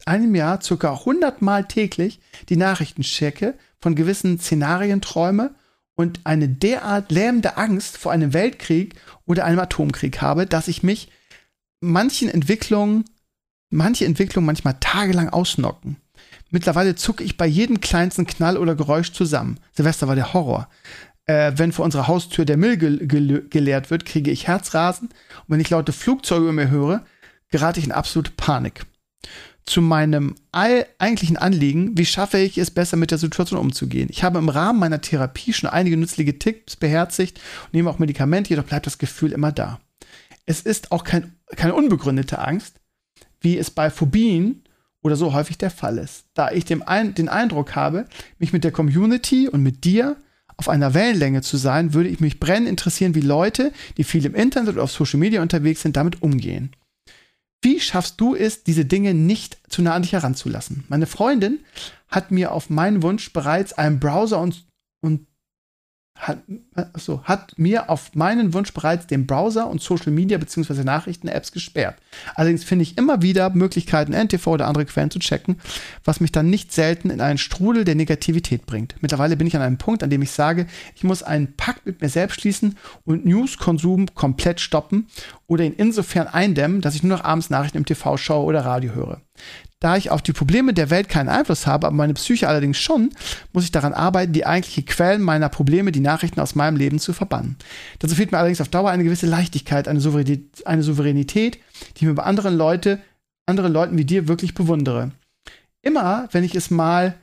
einem 0.06 0.36
Jahr 0.36 0.62
circa 0.62 0.94
100 0.94 1.42
Mal 1.42 1.66
täglich 1.66 2.20
die 2.50 2.56
Nachrichten 2.56 3.02
checke, 3.02 3.56
von 3.80 3.96
gewissen 3.96 4.40
Szenarien 4.40 5.02
träume 5.02 5.56
und 5.96 6.22
eine 6.24 6.48
derart 6.48 7.12
lähmende 7.12 7.58
Angst 7.58 7.98
vor 7.98 8.12
einem 8.12 8.34
Weltkrieg 8.34 8.96
oder 9.26 9.46
einem 9.46 9.60
Atomkrieg 9.60 10.22
habe, 10.22 10.46
dass 10.46 10.68
ich 10.68 10.84
mich 10.84 11.10
manchen 11.80 12.30
Entwicklungen, 12.30 13.06
manche 13.70 14.06
Entwicklungen 14.06 14.46
manchmal 14.46 14.78
tagelang 14.80 15.30
ausnocken. 15.30 15.98
Mittlerweile 16.50 16.96
zucke 16.96 17.24
ich 17.24 17.38
bei 17.38 17.46
jedem 17.46 17.82
kleinsten 17.82 18.26
Knall 18.26 18.58
oder 18.58 18.76
Geräusch 18.76 19.12
zusammen. 19.12 19.60
Silvester 19.74 20.08
war 20.08 20.16
der 20.16 20.34
Horror. 20.34 20.70
Äh, 21.28 21.52
wenn 21.58 21.74
vor 21.74 21.86
unserer 21.86 22.08
Haustür 22.08 22.46
der 22.46 22.58
Müll 22.58 22.78
ge 22.78 23.06
ge 23.06 23.44
geleert 23.50 23.92
wird, 23.92 24.06
kriege 24.06 24.32
ich 24.32 24.48
Herzrasen. 24.48 25.10
Und 25.10 25.46
wenn 25.48 25.60
ich 25.60 25.70
laute 25.70 25.92
Flugzeuge 25.92 26.44
über 26.44 26.54
mir 26.54 26.70
höre, 26.70 27.06
gerate 27.50 27.80
ich 27.80 27.86
in 27.86 27.92
absolute 27.92 28.32
Panik. 28.36 28.86
Zu 29.66 29.82
meinem 29.82 30.36
eigentlichen 30.54 31.36
Anliegen, 31.36 31.98
wie 31.98 32.06
schaffe 32.06 32.38
ich 32.38 32.58
es 32.58 32.72
besser 32.72 32.96
mit 32.96 33.12
der 33.12 33.18
Situation 33.18 33.60
umzugehen? 33.60 34.08
Ich 34.10 34.24
habe 34.24 34.40
im 34.40 34.48
Rahmen 34.48 34.80
meiner 34.80 35.02
Therapie 35.02 35.52
schon 35.52 35.70
einige 35.70 35.98
nützliche 35.98 36.40
Tipps 36.40 36.78
beherzigt 36.78 37.42
und 37.66 37.74
nehme 37.74 37.90
auch 37.90 38.00
Medikamente, 38.00 38.52
jedoch 38.52 38.64
bleibt 38.64 38.86
das 38.86 38.98
Gefühl 38.98 39.34
immer 39.34 39.52
da. 39.52 39.82
Es 40.46 40.62
ist 40.62 40.94
auch 40.94 41.04
kein, 41.04 41.34
keine 41.58 41.76
unbegründete 41.76 42.40
Angst, 42.40 42.80
wie 43.42 43.58
es 43.58 43.70
bei 43.70 43.90
Phobien 43.90 44.64
oder 45.02 45.18
so 45.18 45.34
häufig 45.34 45.58
der 45.58 45.72
Fall 45.72 45.98
ist, 45.98 46.28
da 46.34 46.50
ich 46.52 46.64
den 46.64 46.82
Eindruck 46.84 47.76
habe, 47.76 48.06
mich 48.40 48.54
mit 48.54 48.64
der 48.64 48.72
Community 48.72 49.50
und 49.50 49.64
mit 49.64 49.84
dir 49.84 50.16
auf 50.58 50.70
einer 50.70 50.94
Wellenlänge 50.94 51.42
zu 51.42 51.58
sein, 51.58 51.94
würde 51.94 52.10
ich 52.10 52.20
mich 52.20 52.40
brennend 52.40 52.68
interessieren, 52.68 53.16
wie 53.16 53.22
Leute, 53.22 53.72
die 53.98 54.04
viel 54.04 54.26
im 54.26 54.36
Internet 54.36 54.74
oder 54.74 54.84
auf 54.84 54.92
Social 54.92 55.20
Media 55.20 55.42
unterwegs 55.42 55.84
sind, 55.84 55.96
damit 55.96 56.22
umgehen. 56.22 56.72
Wie 57.62 57.80
schaffst 57.80 58.20
du 58.20 58.36
es, 58.36 58.64
diese 58.64 58.86
Dinge 58.86 59.14
nicht 59.14 59.58
zu 59.70 59.82
nah 59.82 59.94
an 59.94 60.02
dich 60.02 60.14
heranzulassen? 60.14 60.84
Meine 60.90 61.08
Freundin 61.08 61.60
hat 62.08 62.32
mir 62.32 62.52
auf 62.52 62.70
meinen 62.70 63.04
Wunsch 63.04 63.34
bereits 63.34 63.74
einen 63.74 64.00
Browser 64.00 64.40
und, 64.40 64.66
und 65.02 65.28
hat, 66.18 66.40
achso, 66.74 67.22
hat 67.24 67.58
mir 67.58 67.90
auf 67.90 68.16
meinen 68.16 68.54
Wunsch 68.54 68.74
bereits 68.74 69.08
den 69.08 69.28
Browser 69.28 69.68
und 69.70 69.82
Social 69.82 70.12
Media 70.12 70.38
bzw. 70.38 70.84
Nachrichten-Apps 70.84 71.52
gesperrt. 71.52 71.96
Allerdings 72.36 72.64
finde 72.64 72.84
ich 72.84 72.98
immer 72.98 73.22
wieder 73.22 73.50
Möglichkeiten, 73.52 74.14
NTV 74.14 74.48
oder 74.48 74.68
andere 74.68 74.86
Quellen 74.86 75.12
zu 75.12 75.20
checken, 75.20 75.60
was 76.04 76.20
mich 76.20 76.32
dann 76.32 76.50
nicht 76.50 76.72
selten 76.72 77.10
in 77.10 77.22
einen 77.22 77.38
Strudel 77.38 77.84
der 77.86 77.96
Negativität 77.96 78.66
bringt. 78.66 78.96
Mittlerweile 79.02 79.38
bin 79.38 79.48
ich 79.48 79.56
an 79.56 79.62
einem 79.62 79.78
Punkt, 79.78 80.04
an 80.04 80.10
dem 80.10 80.22
ich 80.22 80.32
sage, 80.32 80.68
ich 80.96 81.04
muss 81.04 81.24
einen 81.24 81.56
Pakt 81.56 81.86
mit 81.86 82.02
mir 82.02 82.10
selbst 82.10 82.42
schließen 82.42 82.78
und 83.06 83.26
News-Konsum 83.26 84.08
komplett 84.16 84.60
stoppen 84.60 85.08
oder 85.46 85.64
ihn 85.64 85.74
insofern 85.74 86.28
eindämmen, 86.28 86.82
dass 86.82 86.96
ich 86.96 87.04
nur 87.04 87.18
noch 87.18 87.24
abends 87.24 87.50
Nachrichten 87.50 87.78
im 87.78 87.86
TV 87.86 88.18
schaue 88.18 88.46
oder 88.46 88.66
Radio 88.66 88.94
höre. 88.94 89.22
Da 89.80 89.96
ich 89.96 90.10
auf 90.10 90.24
die 90.24 90.34
Probleme 90.34 90.74
der 90.74 90.90
Welt 90.90 91.08
keinen 91.08 91.30
Einfluss 91.30 91.68
habe, 91.68 91.86
aber 91.86 91.96
meine 91.96 92.16
Psyche 92.16 92.48
allerdings 92.48 92.80
schon, 92.80 93.12
muss 93.54 93.64
ich 93.64 93.72
daran 93.72 93.94
arbeiten, 93.94 94.34
die 94.34 94.46
eigentliche 94.46 94.82
Quellen 94.82 95.22
meiner 95.22 95.50
Probleme, 95.50 95.92
die 95.92 96.00
Nachrichten 96.00 96.40
aus 96.40 96.56
meinem 96.56 96.78
Leben 96.78 96.98
zu 96.98 97.14
verbannen. 97.14 97.58
Dazu 98.00 98.16
fehlt 98.16 98.32
mir 98.32 98.40
allerdings 98.40 98.62
auf 98.62 98.70
Dauer 98.70 98.90
eine 98.90 99.04
gewisse 99.04 99.28
Leichtigkeit, 99.28 99.88
eine 99.88 100.00
Souveränität, 100.00 100.66
eine 100.66 100.82
Souveränität 100.82 101.60
die 101.96 102.04
ich 102.04 102.08
mir 102.08 102.16
bei 102.16 102.24
anderen 102.24 102.56
Leute, 102.56 103.00
anderen 103.46 103.72
Leuten 103.72 103.98
wie 103.98 104.06
dir 104.06 104.28
wirklich 104.28 104.56
bewundere. 104.56 105.12
Immer, 105.84 106.28
wenn 106.32 106.44
ich 106.44 106.56
es 106.56 106.72
mal 106.72 107.16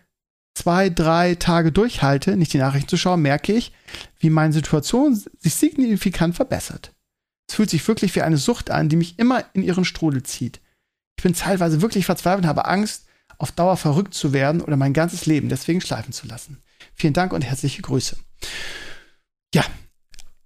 zwei, 0.55 0.91
drei 0.91 1.35
Tage 1.35 1.73
durchhalte, 1.73 2.37
nicht 2.37 2.53
die 2.53 2.59
Nachrichten 2.59 2.89
zu 2.89 2.97
schauen, 2.97 3.23
merke 3.23 3.53
ich, 3.53 3.73
wie 4.21 4.31
meine 4.31 4.53
Situation 4.53 5.21
sich 5.39 5.55
signifikant 5.55 6.37
verbessert. 6.37 6.93
Es 7.49 7.57
fühlt 7.57 7.71
sich 7.71 7.87
wirklich 7.87 8.15
wie 8.15 8.23
eine 8.23 8.39
Sucht 8.39 8.71
an, 8.71 8.89
die 8.89 8.97
mich 8.97 9.19
immer 9.19 9.45
in 9.53 9.63
ihren 9.63 9.85
Strudel 9.85 10.23
zieht. 10.23 10.61
Ich 11.17 11.23
bin 11.23 11.35
teilweise 11.35 11.81
wirklich 11.81 12.07
verzweifelt 12.07 12.45
und 12.45 12.49
habe 12.49 12.67
Angst, 12.67 13.07
auf 13.39 13.53
Dauer 13.53 13.77
verrückt 13.77 14.15
zu 14.15 14.33
werden 14.33 14.61
oder 14.61 14.77
mein 14.77 14.93
ganzes 14.93 15.27
Leben 15.27 15.49
deswegen 15.49 15.81
schleifen 15.81 16.13
zu 16.13 16.27
lassen. 16.27 16.59
Vielen 16.95 17.15
Dank 17.15 17.33
und 17.33 17.43
herzliche 17.43 17.83
Grüße. 17.83 18.17
Ja, 19.55 19.65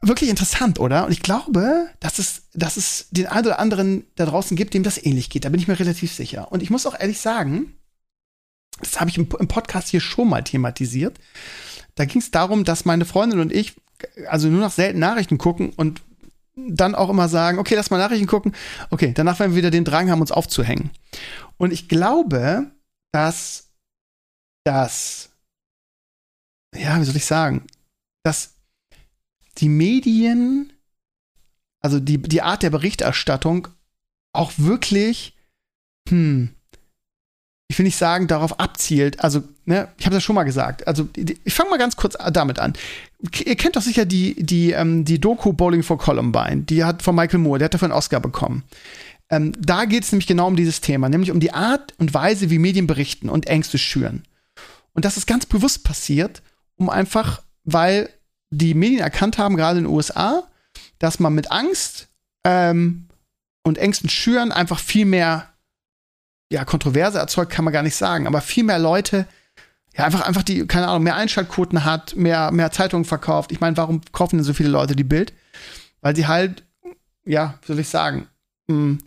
wirklich 0.01 0.31
interessant, 0.31 0.79
oder? 0.79 1.05
Und 1.07 1.13
ich 1.13 1.23
glaube, 1.23 1.89
dass 2.01 2.19
es, 2.19 2.49
dass 2.55 2.77
es 2.77 3.09
den 3.11 3.27
einen 3.27 3.47
oder 3.47 3.59
anderen 3.59 4.07
da 4.15 4.27
draußen 4.27 4.57
gibt, 4.57 4.75
dem 4.75 4.83
das 4.83 5.03
ähnlich 5.03 5.31
geht. 5.31 5.45
Da 5.45 5.49
bin 5.49 5.61
ich 5.61 5.69
mir 5.69 5.79
relativ 5.79 6.13
sicher. 6.13 6.51
Und 6.53 6.63
ich 6.63 6.71
muss 6.71 6.87
auch 6.87 6.99
ehrlich 6.99 7.21
sagen, 7.21 7.75
das 8.81 9.01
habe 9.01 9.11
ich 9.11 9.19
im, 9.19 9.29
im 9.39 9.49
Podcast 9.49 9.89
hier 9.89 10.01
schon 10.01 10.29
mal 10.29 10.43
thematisiert. 10.43 11.19
Da 11.95 12.05
ging 12.05 12.21
es 12.21 12.31
darum, 12.31 12.65
dass 12.65 12.85
meine 12.85 13.05
Freundin 13.05 13.41
und 13.41 13.53
ich 13.53 13.75
also 14.29 14.49
nur 14.49 14.61
noch 14.61 14.71
selten 14.71 15.01
Nachrichten 15.01 15.39
gucken 15.39 15.71
und 15.71 16.03
dann 16.69 16.95
auch 16.95 17.11
immer 17.11 17.29
sagen, 17.29 17.59
okay, 17.59 17.75
lass 17.75 17.91
mal 17.91 17.99
Nachrichten 17.99 18.27
gucken. 18.27 18.55
Okay, 18.91 19.13
danach 19.15 19.39
werden 19.39 19.53
wir 19.53 19.59
wieder 19.59 19.71
den 19.71 19.85
Drang 19.85 20.11
haben, 20.11 20.21
uns 20.21 20.33
aufzuhängen. 20.33 20.91
Und 21.57 21.73
ich 21.73 21.89
glaube, 21.89 22.71
dass 23.13 23.71
das, 24.65 25.31
ja, 26.75 27.01
wie 27.01 27.05
soll 27.05 27.17
ich 27.17 27.25
sagen, 27.25 27.67
dass 28.25 28.55
die 29.59 29.69
Medien, 29.69 30.73
also 31.81 32.01
die, 32.01 32.19
die 32.19 32.43
Art 32.43 32.63
der 32.63 32.71
Berichterstattung 32.71 33.69
auch 34.33 34.53
wirklich, 34.57 35.37
hm, 36.09 36.55
ich 37.71 37.79
will 37.79 37.85
nicht 37.85 37.97
sagen, 37.97 38.29
darauf 38.29 38.61
abzielt. 38.61 39.21
Also, 39.21 39.43
ne, 39.65 39.89
ich 39.99 40.07
habe 40.07 40.15
das 40.15 40.23
schon 40.23 40.35
mal 40.35 40.45
gesagt. 40.45 40.87
Also, 40.87 41.09
ich 41.15 41.53
fange 41.53 41.71
mal 41.71 41.79
ganz 41.79 41.97
kurz 41.97 42.17
damit 42.33 42.59
an. 42.59 42.73
Ihr 43.45 43.57
kennt 43.57 43.77
doch 43.77 43.83
sicher 43.83 44.05
die, 44.05 44.35
die, 44.43 44.73
ähm, 44.73 45.05
die 45.05 45.21
Doku 45.21 45.53
Bowling 45.53 45.83
for 45.83 45.99
Columbine. 45.99 46.63
Die 46.63 46.85
hat 46.85 47.03
von 47.03 47.17
Michael 47.17 47.41
Moore, 47.41 47.59
der 47.59 47.67
hat 47.67 47.75
dafür 47.75 47.87
einen 47.87 47.99
Oscar 47.99 48.21
bekommen. 48.21 48.63
Ähm, 49.31 49.53
da 49.59 49.85
geht 49.85 50.05
es 50.05 50.13
nämlich 50.13 50.29
genau 50.29 50.47
um 50.47 50.57
dieses 50.57 50.81
Thema, 50.81 51.09
nämlich 51.09 51.31
um 51.31 51.41
die 51.41 51.53
Art 51.53 51.95
und 51.99 52.15
Weise, 52.15 52.49
wie 52.51 52.59
Medien 52.59 52.87
berichten 52.87 53.29
und 53.29 53.47
Ängste 53.47 53.77
schüren. 53.77 54.23
Und 54.93 55.05
das 55.05 55.17
ist 55.17 55.27
ganz 55.27 55.47
bewusst 55.47 55.85
passiert, 55.85 56.43
um 56.77 56.89
einfach, 56.89 57.43
weil 57.65 58.09
die 58.51 58.75
Medien 58.75 59.01
erkannt 59.01 59.37
haben, 59.37 59.57
gerade 59.57 59.79
in 59.79 59.85
den 59.85 59.93
USA, 59.93 60.45
dass 60.99 61.19
man 61.19 61.35
mit 61.35 61.51
Angst 61.51 62.09
ähm, 62.45 63.09
und 63.63 63.79
Ängsten 63.79 64.09
schüren 64.09 64.53
einfach 64.53 64.79
viel 64.79 65.05
mehr 65.05 65.53
ja, 66.51 66.65
Kontroverse 66.65 67.19
erzeugt, 67.19 67.53
kann 67.53 67.65
man 67.65 67.75
gar 67.75 67.83
nicht 67.83 67.97
sagen, 67.97 68.27
aber 68.27 68.41
viel 68.41 68.65
mehr 68.65 68.79
Leute, 68.79 69.27
ja, 69.99 70.05
einfach, 70.05 70.21
einfach 70.21 70.45
die, 70.45 70.65
keine 70.67 70.87
Ahnung, 70.87 71.03
mehr 71.03 71.17
Einschaltquoten 71.17 71.85
hat, 71.85 72.15
mehr, 72.15 72.53
mehr 72.53 72.71
Zeitungen 72.71 73.05
verkauft. 73.05 73.51
Ich 73.51 73.61
meine, 73.61 73.77
warum 73.77 74.01
kaufen 74.13 74.37
denn 74.37 74.45
so 74.45 74.55
viele 74.55 74.69
Leute 74.69 74.95
die 74.95 75.05
Bild? 75.05 75.33
Weil 76.01 76.15
sie 76.15 76.29
halt, 76.29 76.63
ja, 77.25 77.59
wie 77.61 77.67
soll 77.67 77.81
ich 77.81 77.89
sagen, 77.89 78.29
mh, 78.69 78.77
hm, 78.77 78.99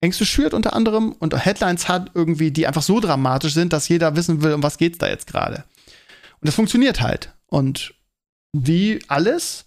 Ängste 0.00 0.24
schürt 0.24 0.54
unter 0.54 0.72
anderem 0.72 1.12
und 1.12 1.36
Headlines 1.44 1.88
hat 1.88 2.12
irgendwie, 2.14 2.50
die 2.50 2.66
einfach 2.66 2.80
so 2.80 3.00
dramatisch 3.00 3.52
sind, 3.52 3.74
dass 3.74 3.88
jeder 3.88 4.16
wissen 4.16 4.42
will, 4.42 4.54
um 4.54 4.62
was 4.62 4.78
geht's 4.78 4.96
da 4.96 5.08
jetzt 5.08 5.26
gerade. 5.26 5.64
Und 6.40 6.48
das 6.48 6.54
funktioniert 6.54 7.02
halt. 7.02 7.34
Und 7.46 7.92
wie 8.52 9.02
alles 9.08 9.66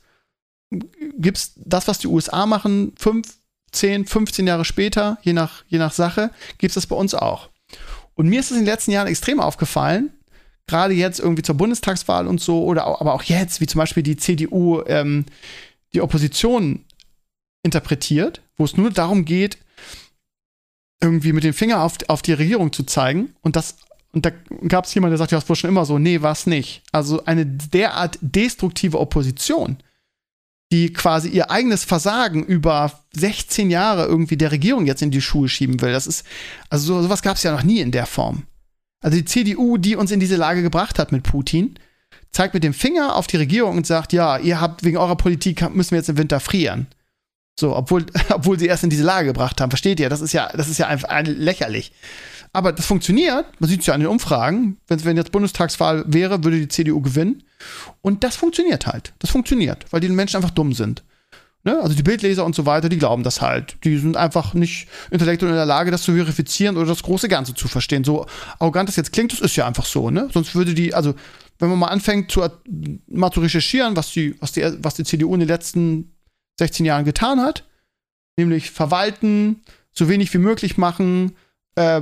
gibt's 1.19 1.53
das, 1.55 1.87
was 1.87 1.99
die 1.99 2.07
USA 2.07 2.47
machen, 2.47 2.93
fünf, 2.97 3.37
10, 3.73 4.07
15 4.07 4.47
Jahre 4.47 4.65
später, 4.65 5.19
je 5.21 5.33
nach, 5.33 5.63
je 5.67 5.77
nach 5.77 5.91
Sache, 5.91 6.31
gibt 6.57 6.71
es 6.71 6.75
das 6.75 6.87
bei 6.87 6.95
uns 6.95 7.13
auch. 7.13 7.49
Und 8.15 8.27
mir 8.27 8.39
ist 8.39 8.47
es 8.47 8.57
in 8.57 8.65
den 8.65 8.73
letzten 8.73 8.91
Jahren 8.91 9.07
extrem 9.07 9.39
aufgefallen, 9.39 10.11
gerade 10.67 10.93
jetzt 10.93 11.19
irgendwie 11.19 11.43
zur 11.43 11.55
Bundestagswahl 11.55 12.27
und 12.27 12.39
so, 12.39 12.63
oder 12.63 12.85
aber 12.85 13.13
auch 13.13 13.23
jetzt, 13.23 13.61
wie 13.61 13.67
zum 13.67 13.79
Beispiel 13.79 14.03
die 14.03 14.17
CDU 14.17 14.81
ähm, 14.87 15.25
die 15.93 16.01
Opposition 16.01 16.85
interpretiert, 17.63 18.41
wo 18.57 18.65
es 18.65 18.77
nur 18.77 18.91
darum 18.91 19.25
geht, 19.25 19.57
irgendwie 21.01 21.33
mit 21.33 21.43
dem 21.43 21.53
Finger 21.53 21.81
auf, 21.81 21.97
auf 22.07 22.21
die 22.21 22.33
Regierung 22.33 22.71
zu 22.71 22.83
zeigen 22.83 23.35
und 23.41 23.55
das 23.55 23.77
und 24.11 24.27
da 24.27 24.31
gab 24.67 24.85
es 24.85 24.93
jemanden, 24.93 25.13
der 25.13 25.17
sagt, 25.17 25.31
ja, 25.31 25.39
das 25.39 25.49
war 25.49 25.55
schon 25.55 25.71
immer 25.71 25.85
so. 25.85 25.97
Nee, 25.97 26.21
war 26.21 26.33
es 26.33 26.45
nicht. 26.45 26.83
Also 26.91 27.25
eine 27.25 27.47
derart 27.47 28.19
destruktive 28.21 28.99
Opposition 28.99 29.77
die 30.73 30.91
quasi 30.91 31.29
ihr 31.29 31.51
eigenes 31.51 31.83
Versagen 31.83 32.43
über 32.43 32.91
16 33.15 33.69
Jahre 33.69 34.05
irgendwie 34.05 34.37
der 34.37 34.51
Regierung 34.51 34.87
jetzt 34.87 35.03
in 35.03 35.11
die 35.11 35.21
Schuhe 35.21 35.47
schieben 35.47 35.79
will. 35.81 35.91
Das 35.91 36.07
ist, 36.07 36.25
also 36.67 36.95
so, 36.95 37.03
sowas 37.03 37.21
gab 37.21 37.37
es 37.37 37.43
ja 37.43 37.51
noch 37.51 37.61
nie 37.61 37.79
in 37.79 37.91
der 37.91 38.07
Form. 38.07 38.47
Also 39.03 39.17
die 39.17 39.25
CDU, 39.25 39.77
die 39.77 39.95
uns 39.95 40.11
in 40.11 40.19
diese 40.19 40.37
Lage 40.37 40.63
gebracht 40.63 40.97
hat 40.97 41.11
mit 41.11 41.23
Putin, 41.23 41.75
zeigt 42.31 42.53
mit 42.55 42.63
dem 42.63 42.73
Finger 42.73 43.15
auf 43.15 43.27
die 43.27 43.37
Regierung 43.37 43.77
und 43.77 43.85
sagt, 43.85 44.13
ja, 44.13 44.37
ihr 44.37 44.59
habt 44.59 44.83
wegen 44.83 44.97
eurer 44.97 45.17
Politik 45.17 45.69
müssen 45.75 45.91
wir 45.91 45.99
jetzt 45.99 46.09
im 46.09 46.17
Winter 46.17 46.39
frieren. 46.39 46.87
So, 47.59 47.75
obwohl, 47.75 48.05
obwohl 48.29 48.57
sie 48.57 48.65
erst 48.65 48.83
in 48.83 48.89
diese 48.89 49.03
Lage 49.03 49.27
gebracht 49.27 49.61
haben. 49.61 49.69
Versteht 49.69 49.99
ihr? 49.99 50.09
Das 50.09 50.21
ist 50.21 50.33
ja, 50.33 50.49
das 50.53 50.69
ist 50.69 50.79
ja 50.79 50.87
einfach 50.87 51.09
lächerlich. 51.25 51.91
Aber 52.53 52.71
das 52.71 52.85
funktioniert. 52.85 53.45
Man 53.59 53.69
sieht 53.69 53.81
es 53.81 53.87
ja 53.87 53.93
an 53.93 53.99
den 53.99 54.09
Umfragen. 54.09 54.77
Wenn, 54.87 55.03
wenn 55.03 55.17
jetzt 55.17 55.31
Bundestagswahl 55.31 56.05
wäre, 56.07 56.43
würde 56.43 56.59
die 56.59 56.67
CDU 56.67 57.01
gewinnen. 57.01 57.43
Und 58.01 58.23
das 58.23 58.35
funktioniert 58.35 58.87
halt. 58.87 59.13
Das 59.19 59.31
funktioniert, 59.31 59.85
weil 59.91 59.99
die 59.99 60.09
Menschen 60.09 60.37
einfach 60.37 60.51
dumm 60.51 60.73
sind. 60.73 61.03
Ne? 61.65 61.79
Also 61.79 61.95
die 61.95 62.03
Bildleser 62.03 62.45
und 62.45 62.55
so 62.55 62.65
weiter, 62.65 62.89
die 62.89 62.97
glauben 62.97 63.23
das 63.23 63.41
halt. 63.41 63.77
Die 63.83 63.97
sind 63.97 64.17
einfach 64.17 64.53
nicht 64.53 64.87
intellektuell 65.11 65.51
in 65.51 65.57
der 65.57 65.65
Lage, 65.65 65.91
das 65.91 66.03
zu 66.03 66.13
verifizieren 66.13 66.75
oder 66.75 66.87
das 66.87 67.03
große 67.03 67.29
Ganze 67.29 67.53
zu 67.53 67.67
verstehen. 67.67 68.03
So 68.03 68.25
arrogant 68.59 68.89
das 68.89 68.97
jetzt 68.97 69.13
klingt, 69.13 69.31
das 69.31 69.39
ist 69.39 69.55
ja 69.55 69.65
einfach 69.65 69.85
so. 69.85 70.09
Ne? 70.09 70.29
Sonst 70.33 70.55
würde 70.55 70.73
die, 70.73 70.93
also 70.93 71.15
wenn 71.59 71.69
man 71.69 71.79
mal 71.79 71.87
anfängt 71.87 72.31
zu, 72.31 72.45
mal 73.07 73.31
zu 73.31 73.39
recherchieren, 73.39 73.95
was 73.95 74.11
die, 74.11 74.35
was, 74.41 74.51
die, 74.51 74.63
was 74.79 74.95
die 74.95 75.05
CDU 75.05 75.33
in 75.33 75.39
den 75.39 75.47
letzten 75.47 76.11
16 76.59 76.85
Jahren 76.85 77.05
getan 77.05 77.39
hat, 77.39 77.63
nämlich 78.37 78.71
verwalten, 78.71 79.61
so 79.93 80.09
wenig 80.09 80.33
wie 80.33 80.39
möglich 80.39 80.77
machen, 80.77 81.35
äh, 81.75 82.01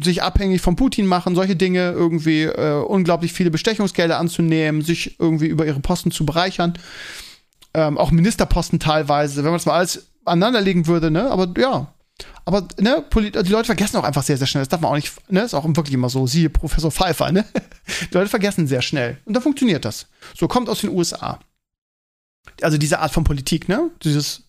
sich 0.00 0.22
abhängig 0.22 0.60
von 0.60 0.76
Putin 0.76 1.06
machen, 1.06 1.34
solche 1.34 1.56
Dinge, 1.56 1.90
irgendwie 1.90 2.42
äh, 2.42 2.82
unglaublich 2.82 3.32
viele 3.32 3.50
Bestechungsgelder 3.50 4.18
anzunehmen, 4.18 4.82
sich 4.82 5.18
irgendwie 5.18 5.46
über 5.46 5.66
ihre 5.66 5.80
Posten 5.80 6.10
zu 6.10 6.24
bereichern. 6.24 6.74
Ähm, 7.74 7.98
auch 7.98 8.10
Ministerposten 8.10 8.78
teilweise, 8.78 9.38
wenn 9.38 9.50
man 9.50 9.54
das 9.54 9.66
mal 9.66 9.78
alles 9.78 10.06
aneinanderlegen 10.24 10.86
würde, 10.86 11.10
ne? 11.10 11.30
Aber 11.30 11.48
ja. 11.58 11.92
Aber 12.44 12.68
ne, 12.78 13.04
die 13.14 13.50
Leute 13.50 13.66
vergessen 13.66 13.96
auch 13.96 14.04
einfach 14.04 14.22
sehr, 14.22 14.36
sehr 14.36 14.46
schnell. 14.46 14.62
Das 14.62 14.68
darf 14.68 14.80
man 14.80 14.90
auch 14.90 14.96
nicht, 14.96 15.12
ne? 15.30 15.42
Ist 15.42 15.54
auch 15.54 15.64
wirklich 15.64 15.94
immer 15.94 16.08
so. 16.08 16.26
Siehe 16.26 16.50
Professor 16.50 16.90
Pfeiffer, 16.90 17.32
ne? 17.32 17.44
Die 18.10 18.14
Leute 18.14 18.28
vergessen 18.28 18.66
sehr 18.66 18.82
schnell. 18.82 19.18
Und 19.24 19.34
dann 19.34 19.42
funktioniert 19.42 19.84
das. 19.84 20.06
So 20.36 20.48
kommt 20.48 20.68
aus 20.68 20.80
den 20.80 20.90
USA. 20.90 21.40
Also 22.60 22.78
diese 22.78 22.98
Art 22.98 23.12
von 23.12 23.24
Politik, 23.24 23.68
ne? 23.68 23.90
Dieses 24.02 24.44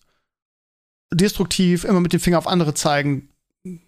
destruktiv, 1.12 1.84
immer 1.84 2.00
mit 2.00 2.12
dem 2.12 2.20
Finger 2.20 2.38
auf 2.38 2.46
andere 2.46 2.74
zeigen, 2.74 3.28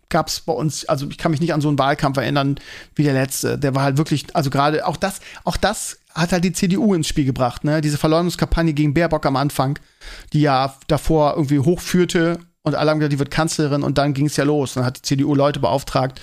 gab 0.09 0.29
es 0.29 0.41
bei 0.41 0.53
uns, 0.53 0.87
also 0.87 1.09
ich 1.11 1.19
kann 1.19 1.31
mich 1.31 1.41
nicht 1.41 1.53
an 1.53 1.61
so 1.61 1.69
einen 1.69 1.79
Wahlkampf 1.79 2.17
erinnern 2.17 2.59
wie 2.95 3.03
der 3.03 3.13
letzte. 3.13 3.59
Der 3.59 3.75
war 3.75 3.83
halt 3.83 3.99
wirklich, 3.99 4.27
also 4.35 4.51
gerade 4.51 4.87
auch 4.87 4.97
das, 4.97 5.21
auch 5.45 5.57
das 5.57 5.99
hat 6.15 6.33
halt 6.33 6.45
die 6.45 6.53
CDU 6.53 6.95
ins 6.95 7.09
Spiel 7.09 7.27
gebracht, 7.27 7.65
ne? 7.65 7.81
Diese 7.83 7.99
Verleumdungskampagne 7.99 8.73
gegen 8.73 8.95
Baerbock 8.95 9.27
am 9.27 9.37
Anfang, 9.37 9.79
die 10.33 10.41
ja 10.41 10.75
davor 10.87 11.35
irgendwie 11.37 11.59
hochführte 11.59 12.39
und 12.63 12.75
alle 12.75 12.91
haben 12.91 12.99
gesagt, 12.99 13.13
die 13.13 13.19
wird 13.19 13.31
Kanzlerin 13.31 13.83
und 13.83 13.99
dann 13.99 14.15
ging 14.15 14.27
es 14.27 14.37
ja 14.37 14.45
los. 14.45 14.75
Dann 14.75 14.85
hat 14.85 14.97
die 14.99 15.03
CDU 15.03 15.35
Leute 15.35 15.61
beauftragt, 15.61 16.21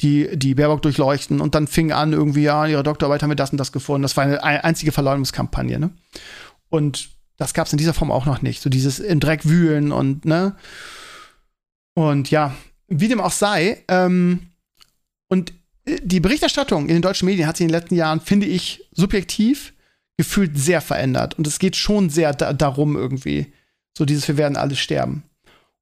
die 0.00 0.36
die 0.36 0.54
Baerbock 0.54 0.82
durchleuchten 0.82 1.40
und 1.40 1.54
dann 1.54 1.68
fing 1.68 1.92
an 1.92 2.12
irgendwie, 2.12 2.42
ja, 2.42 2.64
in 2.64 2.72
ihrer 2.72 2.82
Doktorarbeit 2.82 3.22
haben 3.22 3.30
wir 3.30 3.36
das 3.36 3.52
und 3.52 3.58
das 3.58 3.70
gefunden. 3.70 4.02
Das 4.02 4.16
war 4.16 4.24
eine 4.24 4.64
einzige 4.64 4.90
Verleumdungskampagne, 4.90 5.78
ne? 5.78 5.90
Und 6.68 7.10
das 7.36 7.54
gab 7.54 7.68
es 7.68 7.72
in 7.72 7.78
dieser 7.78 7.94
Form 7.94 8.10
auch 8.10 8.26
noch 8.26 8.42
nicht. 8.42 8.60
So 8.60 8.68
dieses 8.68 8.98
im 8.98 9.20
Dreck 9.20 9.44
wühlen 9.48 9.92
und, 9.92 10.24
ne? 10.24 10.56
Und 11.94 12.30
ja, 12.30 12.54
wie 12.88 13.08
dem 13.08 13.20
auch 13.20 13.32
sei, 13.32 13.84
ähm, 13.88 14.50
und 15.28 15.52
die 15.86 16.20
Berichterstattung 16.20 16.88
in 16.88 16.94
den 16.94 17.02
deutschen 17.02 17.26
Medien 17.26 17.46
hat 17.46 17.56
sich 17.56 17.64
in 17.64 17.68
den 17.68 17.80
letzten 17.80 17.94
Jahren, 17.94 18.20
finde 18.20 18.46
ich, 18.46 18.88
subjektiv 18.92 19.72
gefühlt 20.16 20.58
sehr 20.58 20.80
verändert. 20.80 21.38
Und 21.38 21.46
es 21.46 21.58
geht 21.58 21.76
schon 21.76 22.10
sehr 22.10 22.32
da 22.34 22.52
darum, 22.52 22.96
irgendwie, 22.96 23.52
so 23.96 24.04
dieses, 24.04 24.28
wir 24.28 24.36
werden 24.36 24.56
alle 24.56 24.76
sterben. 24.76 25.22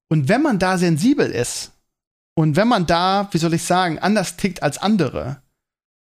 Und 0.08 0.28
wenn 0.28 0.42
man 0.42 0.58
da 0.58 0.78
sensibel 0.78 1.26
ist 1.26 1.72
und 2.34 2.54
wenn 2.54 2.68
man 2.68 2.86
da, 2.86 3.28
wie 3.32 3.38
soll 3.38 3.54
ich 3.54 3.62
sagen, 3.62 3.98
anders 3.98 4.36
tickt 4.36 4.62
als 4.62 4.78
andere 4.78 5.42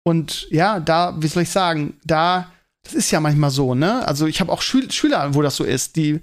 und 0.02 0.48
ja, 0.50 0.80
da, 0.80 1.14
wie 1.20 1.28
soll 1.28 1.44
ich 1.44 1.50
sagen, 1.50 1.94
da, 2.04 2.50
das 2.82 2.94
ist 2.94 3.10
ja 3.10 3.20
manchmal 3.20 3.50
so, 3.50 3.74
ne? 3.74 4.06
Also 4.06 4.26
ich 4.26 4.40
habe 4.40 4.50
auch 4.50 4.62
Schül 4.62 4.90
Schüler, 4.90 5.34
wo 5.34 5.42
das 5.42 5.56
so 5.56 5.64
ist, 5.64 5.96
die 5.96 6.20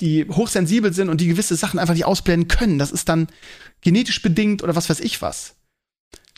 die 0.00 0.26
hochsensibel 0.28 0.92
sind 0.92 1.08
und 1.08 1.20
die 1.20 1.28
gewisse 1.28 1.56
Sachen 1.56 1.78
einfach 1.78 1.94
nicht 1.94 2.06
ausblenden 2.06 2.48
können. 2.48 2.78
Das 2.78 2.92
ist 2.92 3.08
dann 3.08 3.28
genetisch 3.80 4.22
bedingt 4.22 4.62
oder 4.62 4.74
was 4.74 4.90
weiß 4.90 5.00
ich 5.00 5.22
was. 5.22 5.54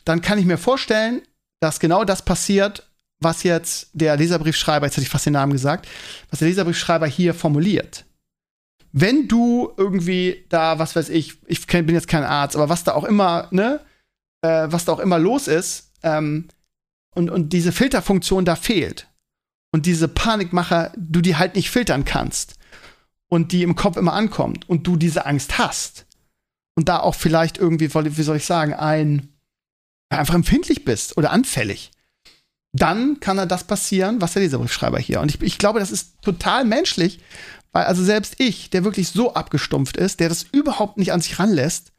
Dann 0.03 0.21
kann 0.21 0.37
ich 0.37 0.45
mir 0.45 0.57
vorstellen, 0.57 1.21
dass 1.61 1.79
genau 1.79 2.03
das 2.03 2.23
passiert, 2.23 2.89
was 3.19 3.43
jetzt 3.43 3.89
der 3.93 4.17
Leserbriefschreiber, 4.17 4.85
jetzt 4.85 4.97
hätte 4.97 5.05
ich 5.05 5.09
fast 5.09 5.25
den 5.25 5.33
Namen 5.33 5.53
gesagt, 5.53 5.87
was 6.29 6.39
der 6.39 6.47
Leserbriefschreiber 6.47 7.07
hier 7.07 7.33
formuliert. 7.33 8.05
Wenn 8.91 9.27
du 9.27 9.73
irgendwie 9.77 10.45
da, 10.49 10.79
was 10.79 10.95
weiß 10.95 11.09
ich, 11.09 11.37
ich 11.47 11.65
bin 11.65 11.89
jetzt 11.89 12.07
kein 12.07 12.23
Arzt, 12.23 12.55
aber 12.55 12.69
was 12.69 12.83
da 12.83 12.93
auch 12.93 13.03
immer, 13.03 13.47
ne, 13.51 13.81
äh, 14.41 14.67
was 14.69 14.85
da 14.85 14.93
auch 14.93 14.99
immer 14.99 15.17
los 15.17 15.47
ist, 15.47 15.91
ähm, 16.03 16.47
und, 17.15 17.29
und 17.29 17.53
diese 17.53 17.71
Filterfunktion 17.71 18.45
da 18.45 18.55
fehlt 18.55 19.07
und 19.73 19.85
diese 19.85 20.07
Panikmacher, 20.07 20.93
du 20.97 21.21
die 21.21 21.37
halt 21.37 21.55
nicht 21.55 21.71
filtern 21.71 22.05
kannst, 22.05 22.55
und 23.29 23.51
die 23.51 23.63
im 23.63 23.75
Kopf 23.75 23.97
immer 23.97 24.13
ankommt 24.13 24.69
und 24.69 24.85
du 24.87 24.95
diese 24.95 25.25
Angst 25.25 25.57
hast 25.57 26.05
und 26.75 26.89
da 26.89 26.99
auch 26.99 27.15
vielleicht 27.15 27.57
irgendwie, 27.57 27.93
wie 27.93 28.23
soll 28.23 28.37
ich 28.37 28.45
sagen, 28.45 28.73
ein 28.73 29.29
einfach 30.09 30.35
empfindlich 30.35 30.85
bist 30.85 31.17
oder 31.17 31.31
anfällig, 31.31 31.91
dann 32.71 33.19
kann 33.19 33.37
da 33.37 33.45
das 33.45 33.63
passieren, 33.63 34.21
was 34.21 34.33
der 34.33 34.43
Leserbriefschreiber 34.43 34.99
hier. 34.99 35.21
Und 35.21 35.33
ich, 35.33 35.41
ich 35.41 35.57
glaube, 35.57 35.79
das 35.79 35.91
ist 35.91 36.21
total 36.21 36.65
menschlich, 36.65 37.19
weil 37.71 37.85
also 37.85 38.03
selbst 38.03 38.35
ich, 38.37 38.69
der 38.69 38.83
wirklich 38.83 39.09
so 39.09 39.33
abgestumpft 39.33 39.97
ist, 39.97 40.19
der 40.19 40.29
das 40.29 40.43
überhaupt 40.43 40.97
nicht 40.97 41.11
an 41.11 41.21
sich 41.21 41.39
ranlässt, 41.39 41.93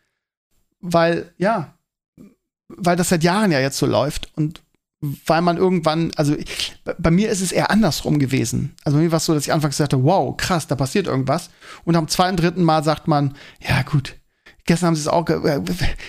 weil, 0.81 1.33
ja, 1.39 1.75
weil 2.69 2.97
das 2.97 3.09
seit 3.09 3.25
Jahren 3.25 3.53
ja 3.53 3.61
jetzt 3.61 3.79
so 3.79 3.87
läuft 3.87 4.31
und 4.37 4.63
weil 5.27 5.43
man 5.43 5.57
irgendwann, 5.57 6.13
also 6.17 6.37
bei 6.99 7.11
mir 7.11 7.31
ist 7.31 7.41
es 7.41 7.53
eher 7.53 7.71
andersrum 7.71 8.19
gewesen. 8.19 8.75
Also 8.85 8.99
bei 8.99 9.05
mir 9.05 9.13
war 9.13 9.19
es 9.19 9.25
so, 9.25 9.35
dass 9.35 9.47
ich 9.47 9.53
anfangs 9.53 9.77
sagte, 9.77 10.03
wow, 10.03 10.37
krass, 10.37 10.67
da 10.67 10.75
passiert 10.75 11.07
irgendwas. 11.07 11.51
Und 11.85 11.97
am 11.97 12.09
zweiten, 12.09 12.37
dritten 12.37 12.63
Mal 12.63 12.85
sagt 12.85 13.09
man, 13.09 13.35
ja 13.61 13.83
gut, 13.83 14.17
gestern 14.67 14.89
haben 14.89 14.97
sie 14.97 15.03
es 15.03 15.09
auch, 15.09 15.29
äh, 15.29 15.61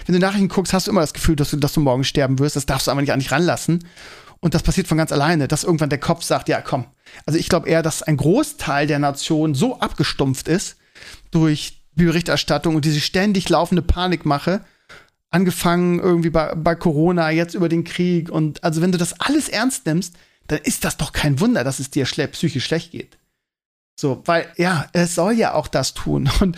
wenn 0.05 0.13
du 0.13 0.19
Nachrichten 0.19 0.49
guckst, 0.49 0.73
hast 0.73 0.87
du 0.87 0.91
immer 0.91 1.01
das 1.01 1.13
Gefühl, 1.13 1.35
dass 1.35 1.51
du, 1.51 1.57
dass 1.57 1.73
du 1.73 1.79
morgen 1.79 2.03
sterben 2.03 2.39
wirst. 2.39 2.55
Das 2.55 2.65
darfst 2.65 2.87
du 2.87 2.91
einfach 2.91 3.01
nicht 3.01 3.13
an 3.13 3.19
dich 3.19 3.31
ranlassen. 3.31 3.83
Und 4.39 4.53
das 4.53 4.63
passiert 4.63 4.87
von 4.87 4.97
ganz 4.97 5.11
alleine, 5.11 5.47
dass 5.47 5.63
irgendwann 5.63 5.89
der 5.89 5.99
Kopf 5.99 6.23
sagt, 6.23 6.49
ja 6.49 6.61
komm. 6.61 6.85
Also 7.25 7.39
ich 7.39 7.49
glaube 7.49 7.67
eher, 7.69 7.81
dass 7.81 8.03
ein 8.03 8.17
Großteil 8.17 8.87
der 8.87 8.99
Nation 8.99 9.55
so 9.55 9.79
abgestumpft 9.79 10.47
ist 10.47 10.77
durch 11.31 11.81
die 11.95 12.05
Berichterstattung 12.05 12.75
und 12.75 12.85
diese 12.85 12.99
ständig 12.99 13.49
laufende 13.49 13.81
Panikmache, 13.81 14.61
angefangen 15.29 15.99
irgendwie 15.99 16.29
bei, 16.29 16.55
bei 16.55 16.75
Corona, 16.75 17.31
jetzt 17.31 17.55
über 17.55 17.69
den 17.69 17.83
Krieg. 17.83 18.29
Und 18.29 18.63
also, 18.63 18.81
wenn 18.81 18.91
du 18.91 18.97
das 18.97 19.19
alles 19.19 19.49
ernst 19.49 19.85
nimmst, 19.85 20.15
dann 20.47 20.59
ist 20.59 20.85
das 20.85 20.97
doch 20.97 21.11
kein 21.11 21.39
Wunder, 21.39 21.63
dass 21.63 21.79
es 21.79 21.89
dir 21.89 22.05
schle 22.05 22.27
psychisch 22.27 22.65
schlecht 22.65 22.91
geht. 22.91 23.17
So, 23.99 24.21
weil, 24.25 24.47
ja, 24.57 24.87
es 24.93 25.15
soll 25.15 25.33
ja 25.33 25.53
auch 25.53 25.67
das 25.67 25.93
tun. 25.93 26.29
Und 26.39 26.57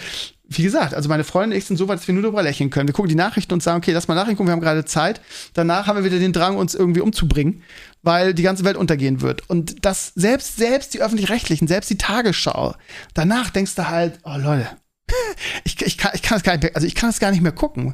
wie 0.52 0.64
gesagt, 0.64 0.96
also 0.96 1.10
meine 1.10 1.24
Freunde 1.24 1.54
und 1.54 1.60
ich 1.60 1.66
sind 1.66 1.78
so 1.78 1.88
weit, 1.88 2.00
dass 2.00 2.08
wir 2.08 2.14
nur 2.16 2.24
darüber 2.24 2.42
lächeln 2.42 2.72
können. 2.72 2.88
Wir 2.88 2.94
gucken 2.94 3.10
die 3.10 3.14
Nachrichten 3.16 3.54
und 3.54 3.62
sagen, 3.62 3.78
okay, 3.78 3.92
lass 3.92 4.08
mal 4.08 4.16
nachrichten, 4.16 4.44
wir 4.48 4.52
haben 4.52 4.62
gerade 4.62 4.84
Zeit. 4.84 5.22
Danach 5.54 5.86
haben 5.86 5.98
wir 5.98 6.04
wieder 6.04 6.18
den 6.18 6.34
Drang, 6.34 6.58
uns 6.58 6.74
irgendwie 6.74 7.02
umzubringen, 7.02 7.62
weil 8.02 8.34
die 8.34 8.42
ganze 8.42 8.64
Welt 8.64 8.76
untergehen 8.76 9.22
wird. 9.22 9.48
Und 9.48 9.86
das, 9.86 10.12
selbst, 10.16 10.58
selbst 10.58 10.96
die 10.96 11.04
Öffentlich-Rechtlichen, 11.04 11.68
selbst 11.68 11.92
die 11.92 12.00
Tagesschau, 12.00 12.74
danach 13.14 13.52
denkst 13.52 13.76
du 13.76 13.90
halt, 13.90 14.18
oh 14.24 14.38
Leute, 14.38 14.68
ich, 15.66 15.80
ich, 15.84 16.00
kann, 16.00 16.14
ich 16.16 16.24
kann 16.24 16.38
das 16.38 16.44
gar 16.44 16.54
nicht 16.54 16.64
mehr, 16.64 16.76
also 16.76 16.88
ich 16.88 16.96
kann 16.96 17.10
das 17.10 17.20
gar 17.20 17.30
nicht 17.30 17.44
mehr 17.44 17.52
gucken 17.52 17.94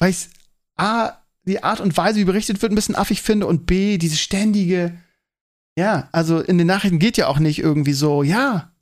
weil 0.00 0.10
ich 0.10 0.28
A, 0.76 1.12
die 1.44 1.62
Art 1.62 1.80
und 1.80 1.96
Weise, 1.96 2.18
wie 2.18 2.24
berichtet 2.24 2.60
wird, 2.60 2.72
ein 2.72 2.74
bisschen 2.74 2.96
affig 2.96 3.22
finde 3.22 3.46
und 3.46 3.66
B, 3.66 3.98
diese 3.98 4.16
ständige, 4.16 4.92
ja, 5.78 6.08
also 6.10 6.40
in 6.40 6.58
den 6.58 6.66
Nachrichten 6.66 6.98
geht 6.98 7.16
ja 7.16 7.28
auch 7.28 7.38
nicht 7.38 7.60
irgendwie 7.60 7.92
so, 7.92 8.24
ja, 8.24 8.72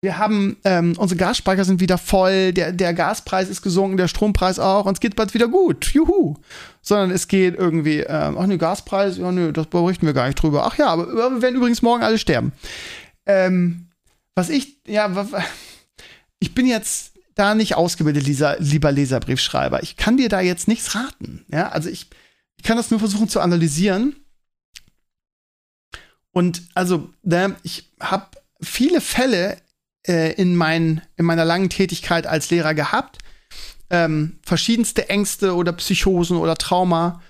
wir 0.00 0.16
haben, 0.16 0.56
ähm, 0.64 0.94
unsere 0.96 1.18
Gasspeicher 1.18 1.64
sind 1.64 1.80
wieder 1.80 1.98
voll, 1.98 2.52
der, 2.52 2.72
der 2.72 2.94
Gaspreis 2.94 3.48
ist 3.48 3.62
gesunken, 3.62 3.96
der 3.96 4.06
Strompreis 4.06 4.60
auch, 4.60 4.86
und 4.86 4.94
es 4.94 5.00
geht 5.00 5.16
bald 5.16 5.34
wieder 5.34 5.48
gut, 5.48 5.92
juhu. 5.92 6.36
Sondern 6.82 7.10
es 7.10 7.26
geht 7.26 7.56
irgendwie, 7.56 8.00
ähm, 8.00 8.38
ach 8.38 8.46
ne, 8.46 8.58
Gaspreis, 8.58 9.18
ja 9.18 9.32
nö, 9.32 9.52
das 9.52 9.66
berichten 9.66 10.06
wir 10.06 10.12
gar 10.12 10.28
nicht 10.28 10.40
drüber. 10.40 10.64
Ach 10.66 10.78
ja, 10.78 10.86
aber 10.86 11.08
wir 11.08 11.42
werden 11.42 11.56
übrigens 11.56 11.82
morgen 11.82 12.04
alle 12.04 12.18
sterben. 12.18 12.52
Ähm, 13.26 13.88
was 14.36 14.50
ich, 14.50 14.78
ja, 14.86 15.10
ich 16.38 16.54
bin 16.54 16.66
jetzt 16.66 17.17
da 17.38 17.54
nicht 17.54 17.76
ausgebildet, 17.76 18.26
Leser, 18.26 18.56
lieber 18.58 18.90
Leserbriefschreiber. 18.90 19.82
Ich 19.82 19.96
kann 19.96 20.16
dir 20.16 20.28
da 20.28 20.40
jetzt 20.40 20.68
nichts 20.68 20.94
raten. 20.94 21.44
Ja, 21.48 21.68
also 21.68 21.88
ich, 21.88 22.08
ich 22.56 22.64
kann 22.64 22.76
das 22.76 22.90
nur 22.90 22.98
versuchen 22.98 23.28
zu 23.28 23.40
analysieren. 23.40 24.16
Und 26.32 26.62
also, 26.74 27.10
ne, 27.22 27.56
ich 27.62 27.90
habe 28.00 28.26
viele 28.60 29.00
Fälle 29.00 29.56
äh, 30.06 30.32
in, 30.34 30.56
mein, 30.56 31.02
in 31.16 31.24
meiner 31.24 31.44
langen 31.44 31.70
Tätigkeit 31.70 32.26
als 32.26 32.50
Lehrer 32.50 32.74
gehabt. 32.74 33.18
Ähm, 33.90 34.38
verschiedenste 34.42 35.08
Ängste 35.08 35.54
oder 35.54 35.72
Psychosen 35.72 36.36
oder 36.36 36.56
Trauma. 36.56 37.22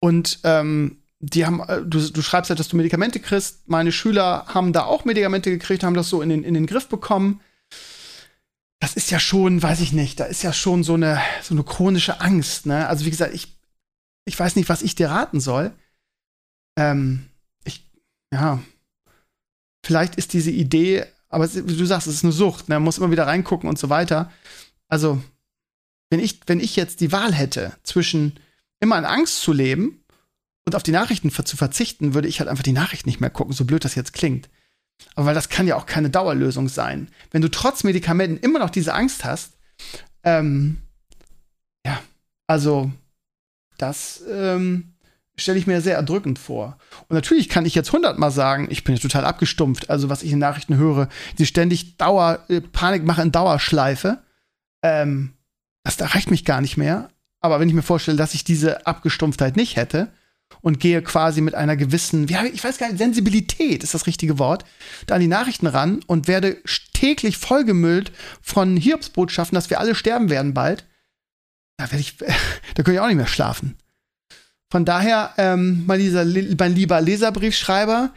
Und 0.00 0.40
ähm, 0.44 1.02
die 1.20 1.46
haben, 1.46 1.60
äh, 1.60 1.82
du, 1.82 2.00
du 2.10 2.22
schreibst 2.22 2.50
halt, 2.50 2.58
dass 2.58 2.68
du 2.68 2.76
Medikamente 2.76 3.20
kriegst. 3.20 3.68
Meine 3.68 3.92
Schüler 3.92 4.46
haben 4.48 4.72
da 4.72 4.84
auch 4.84 5.04
Medikamente 5.04 5.50
gekriegt, 5.50 5.84
haben 5.84 5.94
das 5.94 6.08
so 6.08 6.22
in 6.22 6.30
den, 6.30 6.42
in 6.42 6.54
den 6.54 6.66
Griff 6.66 6.88
bekommen 6.88 7.40
das 8.82 8.94
ist 8.94 9.12
ja 9.12 9.20
schon, 9.20 9.62
weiß 9.62 9.80
ich 9.80 9.92
nicht, 9.92 10.18
da 10.18 10.24
ist 10.24 10.42
ja 10.42 10.52
schon 10.52 10.82
so 10.82 10.94
eine, 10.94 11.22
so 11.40 11.54
eine 11.54 11.62
chronische 11.62 12.20
Angst, 12.20 12.66
ne? 12.66 12.88
Also 12.88 13.04
wie 13.04 13.10
gesagt, 13.10 13.32
ich, 13.32 13.56
ich 14.24 14.36
weiß 14.36 14.56
nicht, 14.56 14.68
was 14.68 14.82
ich 14.82 14.96
dir 14.96 15.08
raten 15.08 15.38
soll. 15.38 15.72
Ähm, 16.76 17.28
ich, 17.62 17.88
ja, 18.34 18.60
vielleicht 19.86 20.16
ist 20.16 20.32
diese 20.32 20.50
Idee, 20.50 21.06
aber 21.28 21.46
du 21.46 21.84
sagst, 21.86 22.08
es 22.08 22.14
ist 22.14 22.24
eine 22.24 22.32
Sucht, 22.32 22.68
ne? 22.68 22.74
Man 22.74 22.82
muss 22.82 22.98
immer 22.98 23.12
wieder 23.12 23.28
reingucken 23.28 23.68
und 23.68 23.78
so 23.78 23.88
weiter. 23.88 24.32
Also, 24.88 25.22
wenn 26.10 26.18
ich, 26.18 26.40
wenn 26.46 26.58
ich 26.58 26.74
jetzt 26.74 27.00
die 27.00 27.12
Wahl 27.12 27.32
hätte, 27.32 27.76
zwischen 27.84 28.40
immer 28.80 28.98
in 28.98 29.04
Angst 29.04 29.42
zu 29.42 29.52
leben 29.52 30.02
und 30.66 30.74
auf 30.74 30.82
die 30.82 30.90
Nachrichten 30.90 31.30
zu 31.30 31.56
verzichten, 31.56 32.14
würde 32.14 32.26
ich 32.26 32.40
halt 32.40 32.50
einfach 32.50 32.64
die 32.64 32.72
Nachrichten 32.72 33.08
nicht 33.08 33.20
mehr 33.20 33.30
gucken, 33.30 33.54
so 33.54 33.64
blöd 33.64 33.84
das 33.84 33.94
jetzt 33.94 34.12
klingt. 34.12 34.50
Aber 35.14 35.26
weil 35.26 35.34
das 35.34 35.48
kann 35.48 35.66
ja 35.66 35.76
auch 35.76 35.86
keine 35.86 36.10
Dauerlösung 36.10 36.68
sein. 36.68 37.08
Wenn 37.30 37.42
du 37.42 37.50
trotz 37.50 37.84
Medikamenten 37.84 38.38
immer 38.38 38.58
noch 38.58 38.70
diese 38.70 38.94
Angst 38.94 39.24
hast, 39.24 39.52
ähm, 40.24 40.78
ja, 41.84 42.00
also 42.46 42.90
das 43.78 44.22
ähm, 44.30 44.94
stelle 45.36 45.58
ich 45.58 45.66
mir 45.66 45.80
sehr 45.80 45.96
erdrückend 45.96 46.38
vor. 46.38 46.78
Und 47.08 47.14
natürlich 47.14 47.48
kann 47.48 47.66
ich 47.66 47.74
jetzt 47.74 47.92
hundertmal 47.92 48.30
sagen, 48.30 48.68
ich 48.70 48.84
bin 48.84 48.96
total 48.96 49.24
abgestumpft. 49.24 49.90
Also 49.90 50.08
was 50.08 50.22
ich 50.22 50.32
in 50.32 50.38
Nachrichten 50.38 50.76
höre, 50.76 51.08
die 51.38 51.46
ständig 51.46 51.96
Dauer, 51.96 52.44
äh, 52.48 52.60
Panik 52.60 53.04
machen 53.04 53.24
in 53.24 53.32
Dauerschleife, 53.32 54.22
ähm, 54.82 55.34
das 55.84 55.98
erreicht 56.00 56.30
mich 56.30 56.44
gar 56.44 56.60
nicht 56.60 56.76
mehr. 56.76 57.08
Aber 57.40 57.58
wenn 57.58 57.68
ich 57.68 57.74
mir 57.74 57.82
vorstelle, 57.82 58.16
dass 58.16 58.34
ich 58.34 58.44
diese 58.44 58.86
Abgestumpftheit 58.86 59.56
nicht 59.56 59.76
hätte 59.76 60.12
und 60.60 60.80
gehe 60.80 61.02
quasi 61.02 61.40
mit 61.40 61.54
einer 61.54 61.76
gewissen, 61.76 62.24
ich 62.24 62.64
weiß 62.64 62.78
gar 62.78 62.88
nicht, 62.88 62.98
Sensibilität 62.98 63.82
ist 63.82 63.94
das 63.94 64.06
richtige 64.06 64.38
Wort, 64.38 64.64
da 65.06 65.14
an 65.14 65.20
die 65.20 65.28
Nachrichten 65.28 65.66
ran 65.66 66.00
und 66.06 66.28
werde 66.28 66.58
täglich 66.92 67.38
vollgemüllt 67.38 68.12
von 68.40 68.76
Hiobsbotschaften, 68.76 69.54
dass 69.54 69.70
wir 69.70 69.80
alle 69.80 69.94
sterben 69.94 70.30
werden 70.30 70.54
bald, 70.54 70.86
da 71.76 71.90
werde 71.90 72.00
ich, 72.00 72.16
da 72.74 72.82
kann 72.82 72.94
ich 72.94 73.00
auch 73.00 73.06
nicht 73.08 73.16
mehr 73.16 73.26
schlafen. 73.26 73.76
Von 74.70 74.84
daher, 74.84 75.34
ähm, 75.36 75.84
mein, 75.86 76.00
dieser, 76.00 76.24
mein 76.24 76.74
lieber 76.74 77.00
Leserbriefschreiber, 77.00 78.10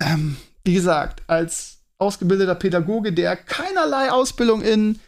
ähm, 0.00 0.36
wie 0.64 0.74
gesagt, 0.74 1.22
als 1.26 1.80
ausgebildeter 1.98 2.54
Pädagoge, 2.54 3.12
der 3.12 3.36
keinerlei 3.36 4.10
Ausbildung 4.10 4.62
in, 4.62 5.00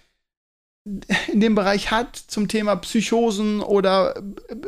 in 0.85 1.41
dem 1.41 1.55
Bereich 1.55 1.91
hat 1.91 2.17
zum 2.17 2.49
Thema 2.49 2.77
Psychosen 2.77 3.61
oder 3.61 4.23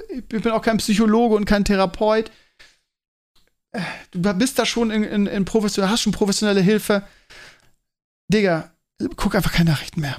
ich 0.09 0.25
bin 0.27 0.51
auch 0.51 0.62
kein 0.62 0.79
Psychologe 0.79 1.35
und 1.35 1.45
kein 1.45 1.64
Therapeut. 1.64 2.31
Du 4.11 4.33
bist 4.35 4.59
da 4.59 4.64
schon 4.64 4.91
in, 4.91 5.05
in, 5.05 5.27
in 5.27 5.45
professionell, 5.45 5.91
hast 5.91 6.01
schon 6.01 6.12
professionelle 6.12 6.62
Hilfe. 6.62 7.03
Digga, 8.29 8.73
guck 9.17 9.35
einfach 9.35 9.53
keine 9.53 9.71
Nachrichten 9.71 10.01
mehr. 10.01 10.17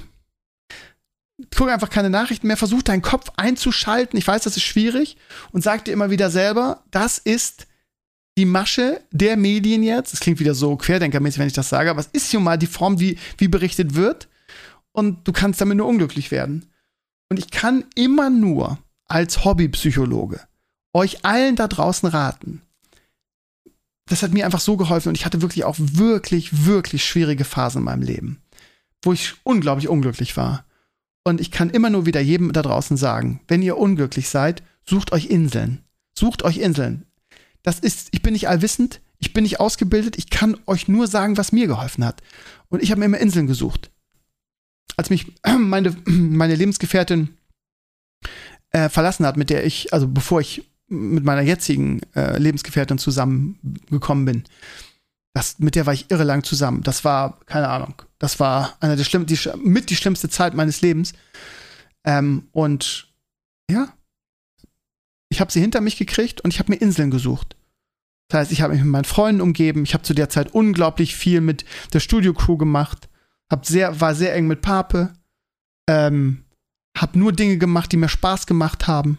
Guck 1.56 1.68
einfach 1.68 1.90
keine 1.90 2.10
Nachrichten 2.10 2.46
mehr, 2.46 2.56
versuch 2.56 2.82
deinen 2.82 3.02
Kopf 3.02 3.30
einzuschalten. 3.36 4.18
Ich 4.18 4.26
weiß, 4.26 4.42
das 4.42 4.56
ist 4.56 4.64
schwierig 4.64 5.16
und 5.50 5.62
sag 5.62 5.84
dir 5.84 5.92
immer 5.92 6.10
wieder 6.10 6.30
selber, 6.30 6.84
das 6.90 7.18
ist 7.18 7.66
die 8.38 8.44
Masche 8.44 9.00
der 9.10 9.36
Medien 9.36 9.82
jetzt, 9.82 10.14
es 10.14 10.20
klingt 10.20 10.38
wieder 10.38 10.54
so 10.54 10.76
querdenkermäßig, 10.76 11.40
wenn 11.40 11.48
ich 11.48 11.52
das 11.52 11.68
sage, 11.68 11.90
aber 11.90 12.00
es 12.00 12.08
ist 12.12 12.30
schon 12.30 12.44
mal 12.44 12.56
die 12.56 12.68
Form, 12.68 13.00
wie, 13.00 13.18
wie 13.36 13.48
berichtet 13.48 13.96
wird. 13.96 14.27
Und 14.98 15.28
du 15.28 15.32
kannst 15.32 15.60
damit 15.60 15.76
nur 15.76 15.86
unglücklich 15.86 16.32
werden. 16.32 16.72
Und 17.28 17.38
ich 17.38 17.50
kann 17.50 17.84
immer 17.94 18.30
nur 18.30 18.78
als 19.04 19.44
Hobbypsychologe 19.44 20.40
euch 20.92 21.24
allen 21.24 21.54
da 21.54 21.68
draußen 21.68 22.08
raten. 22.08 22.62
Das 24.06 24.22
hat 24.22 24.32
mir 24.32 24.44
einfach 24.44 24.58
so 24.58 24.76
geholfen 24.76 25.10
und 25.10 25.14
ich 25.16 25.24
hatte 25.24 25.42
wirklich 25.42 25.64
auch 25.64 25.76
wirklich, 25.78 26.64
wirklich 26.66 27.04
schwierige 27.04 27.44
Phasen 27.44 27.80
in 27.80 27.84
meinem 27.84 28.02
Leben, 28.02 28.42
wo 29.02 29.12
ich 29.12 29.34
unglaublich 29.44 29.88
unglücklich 29.88 30.36
war. 30.36 30.64
Und 31.22 31.40
ich 31.40 31.52
kann 31.52 31.70
immer 31.70 31.90
nur 31.90 32.06
wieder 32.06 32.20
jedem 32.20 32.52
da 32.52 32.62
draußen 32.62 32.96
sagen, 32.96 33.40
wenn 33.46 33.62
ihr 33.62 33.76
unglücklich 33.76 34.28
seid, 34.28 34.64
sucht 34.84 35.12
euch 35.12 35.26
Inseln. 35.26 35.84
Sucht 36.12 36.42
euch 36.42 36.56
Inseln 36.56 37.06
das 37.68 37.78
ist, 37.78 38.08
ich 38.12 38.22
bin 38.22 38.32
nicht 38.32 38.48
allwissend, 38.48 39.00
ich 39.18 39.34
bin 39.34 39.42
nicht 39.42 39.60
ausgebildet, 39.60 40.16
ich 40.16 40.30
kann 40.30 40.56
euch 40.66 40.88
nur 40.88 41.06
sagen, 41.06 41.36
was 41.36 41.52
mir 41.52 41.66
geholfen 41.66 42.04
hat. 42.04 42.22
Und 42.68 42.82
ich 42.82 42.90
habe 42.90 43.00
mir 43.00 43.04
immer 43.04 43.18
Inseln 43.18 43.46
gesucht. 43.46 43.90
Als 44.96 45.10
mich 45.10 45.32
meine, 45.58 45.96
meine 46.06 46.54
Lebensgefährtin 46.54 47.36
äh, 48.70 48.88
verlassen 48.88 49.26
hat, 49.26 49.36
mit 49.36 49.50
der 49.50 49.64
ich, 49.64 49.92
also 49.92 50.08
bevor 50.08 50.40
ich 50.40 50.68
mit 50.88 51.24
meiner 51.24 51.42
jetzigen 51.42 52.00
äh, 52.14 52.38
Lebensgefährtin 52.38 52.98
zusammengekommen 52.98 54.24
bin, 54.24 54.44
das, 55.34 55.58
mit 55.58 55.74
der 55.74 55.86
war 55.86 55.92
ich 55.92 56.10
irre 56.10 56.24
lang 56.24 56.42
zusammen. 56.42 56.82
Das 56.82 57.04
war, 57.04 57.38
keine 57.46 57.68
Ahnung, 57.68 57.94
das 58.18 58.40
war 58.40 58.76
eine 58.80 58.96
der 58.96 59.04
schlimm, 59.04 59.26
die, 59.26 59.38
mit 59.62 59.90
die 59.90 59.96
schlimmste 59.96 60.28
Zeit 60.28 60.54
meines 60.54 60.80
Lebens. 60.80 61.12
Ähm, 62.04 62.48
und 62.52 63.08
ja, 63.70 63.92
ich 65.28 65.40
habe 65.40 65.52
sie 65.52 65.60
hinter 65.60 65.80
mich 65.80 65.96
gekriegt 65.96 66.40
und 66.40 66.52
ich 66.52 66.58
habe 66.58 66.72
mir 66.72 66.80
Inseln 66.80 67.10
gesucht. 67.10 67.54
Das 68.28 68.40
heißt, 68.40 68.52
ich 68.52 68.62
habe 68.62 68.74
mich 68.74 68.82
mit 68.82 68.90
meinen 68.90 69.04
Freunden 69.04 69.40
umgeben. 69.40 69.84
Ich 69.84 69.94
habe 69.94 70.04
zu 70.04 70.14
der 70.14 70.28
Zeit 70.28 70.52
unglaublich 70.52 71.16
viel 71.16 71.40
mit 71.40 71.64
der 71.92 72.00
Studio-Crew 72.00 72.56
gemacht. 72.56 73.08
Hab 73.50 73.66
sehr, 73.66 74.00
war 74.00 74.14
sehr 74.14 74.34
eng 74.34 74.46
mit 74.46 74.62
Pape. 74.62 75.12
Ähm, 75.88 76.44
hab 76.96 77.16
nur 77.16 77.32
Dinge 77.32 77.58
gemacht, 77.58 77.92
die 77.92 77.96
mir 77.96 78.08
Spaß 78.08 78.46
gemacht 78.46 78.86
haben. 78.86 79.18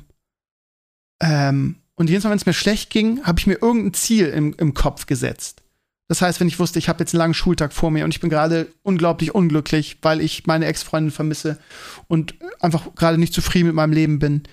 Ähm, 1.22 1.78
und 1.96 2.10
jedes 2.10 2.24
Mal, 2.24 2.32
wenn 2.32 2.38
es 2.38 2.46
mir 2.46 2.54
schlecht 2.54 2.90
ging, 2.90 3.24
habe 3.24 3.40
ich 3.40 3.48
mir 3.48 3.62
irgendein 3.62 3.94
Ziel 3.94 4.28
im, 4.28 4.54
im 4.58 4.74
Kopf 4.74 5.06
gesetzt. 5.06 5.64
Das 6.08 6.22
heißt, 6.22 6.40
wenn 6.40 6.48
ich 6.48 6.60
wusste, 6.60 6.80
ich 6.80 6.90
habe 6.90 7.00
jetzt 7.00 7.14
einen 7.14 7.20
langen 7.20 7.34
Schultag 7.34 7.72
vor 7.72 7.92
mir 7.92 8.04
und 8.04 8.14
ich 8.14 8.20
bin 8.20 8.30
gerade 8.30 8.68
unglaublich 8.82 9.36
unglücklich, 9.36 9.98
weil 10.02 10.22
ich 10.22 10.48
meine 10.48 10.66
Ex-Freundin 10.66 11.12
vermisse 11.12 11.60
und 12.08 12.36
einfach 12.60 12.96
gerade 12.96 13.18
nicht 13.18 13.34
zufrieden 13.34 13.68
mit 13.68 13.76
meinem 13.76 13.94
Leben 13.94 14.18
bin. 14.18 14.44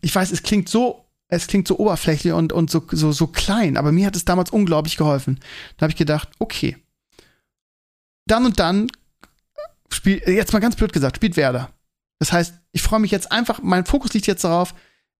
Ich 0.00 0.14
weiß, 0.14 0.32
es 0.32 0.42
klingt 0.42 0.68
so 0.68 1.08
es 1.28 1.46
klingt 1.46 1.68
so 1.68 1.78
oberflächlich 1.78 2.32
und, 2.32 2.52
und 2.52 2.70
so, 2.70 2.82
so, 2.90 3.12
so 3.12 3.26
klein, 3.26 3.76
aber 3.76 3.92
mir 3.92 4.06
hat 4.06 4.16
es 4.16 4.24
damals 4.24 4.50
unglaublich 4.50 4.96
geholfen. 4.96 5.38
Da 5.76 5.84
habe 5.84 5.92
ich 5.92 5.98
gedacht, 5.98 6.30
okay, 6.38 6.76
dann 8.26 8.46
und 8.46 8.58
dann 8.58 8.88
spielt, 9.90 10.26
jetzt 10.26 10.52
mal 10.52 10.58
ganz 10.58 10.76
blöd 10.76 10.92
gesagt, 10.92 11.16
spielt 11.16 11.36
Werder. 11.36 11.70
Das 12.18 12.32
heißt, 12.32 12.54
ich 12.72 12.82
freue 12.82 13.00
mich 13.00 13.10
jetzt 13.10 13.30
einfach, 13.30 13.60
mein 13.62 13.86
Fokus 13.86 14.12
liegt 14.12 14.26
jetzt 14.26 14.44
darauf, 14.44 14.74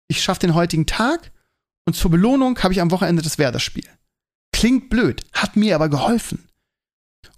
ich 0.07 0.21
schaffe 0.21 0.41
den 0.41 0.53
heutigen 0.53 0.85
Tag 0.85 1.31
und 1.85 1.93
zur 1.93 2.11
Belohnung 2.11 2.57
habe 2.59 2.73
ich 2.73 2.81
am 2.81 2.91
Wochenende 2.91 3.21
das 3.21 3.37
Werder-Spiel. 3.37 3.87
Klingt 4.51 4.89
blöd, 4.89 5.23
hat 5.33 5.55
mir 5.55 5.75
aber 5.75 5.89
geholfen. 5.89 6.47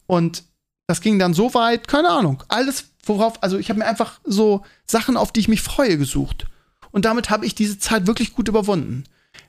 Und 0.08 0.44
das 0.88 1.02
ging 1.02 1.20
dann 1.20 1.34
so 1.34 1.54
weit, 1.54 1.88
keine 1.88 2.10
Ahnung, 2.10 2.44
alles 2.48 2.86
worauf, 3.04 3.42
also 3.44 3.58
ich 3.58 3.70
habe 3.70 3.80
mir 3.80 3.86
einfach 3.86 4.20
so 4.24 4.64
Sachen, 4.86 5.18
auf 5.18 5.32
die 5.32 5.40
ich 5.40 5.48
mich 5.48 5.62
freue, 5.62 5.98
gesucht. 5.98 6.48
Und 6.92 7.06
damit 7.06 7.30
habe 7.30 7.46
ich 7.46 7.56
diese 7.56 7.80
Zeit 7.80 8.08
wirklich 8.08 8.34
gut 8.34 8.48
überwunden. 8.48 9.06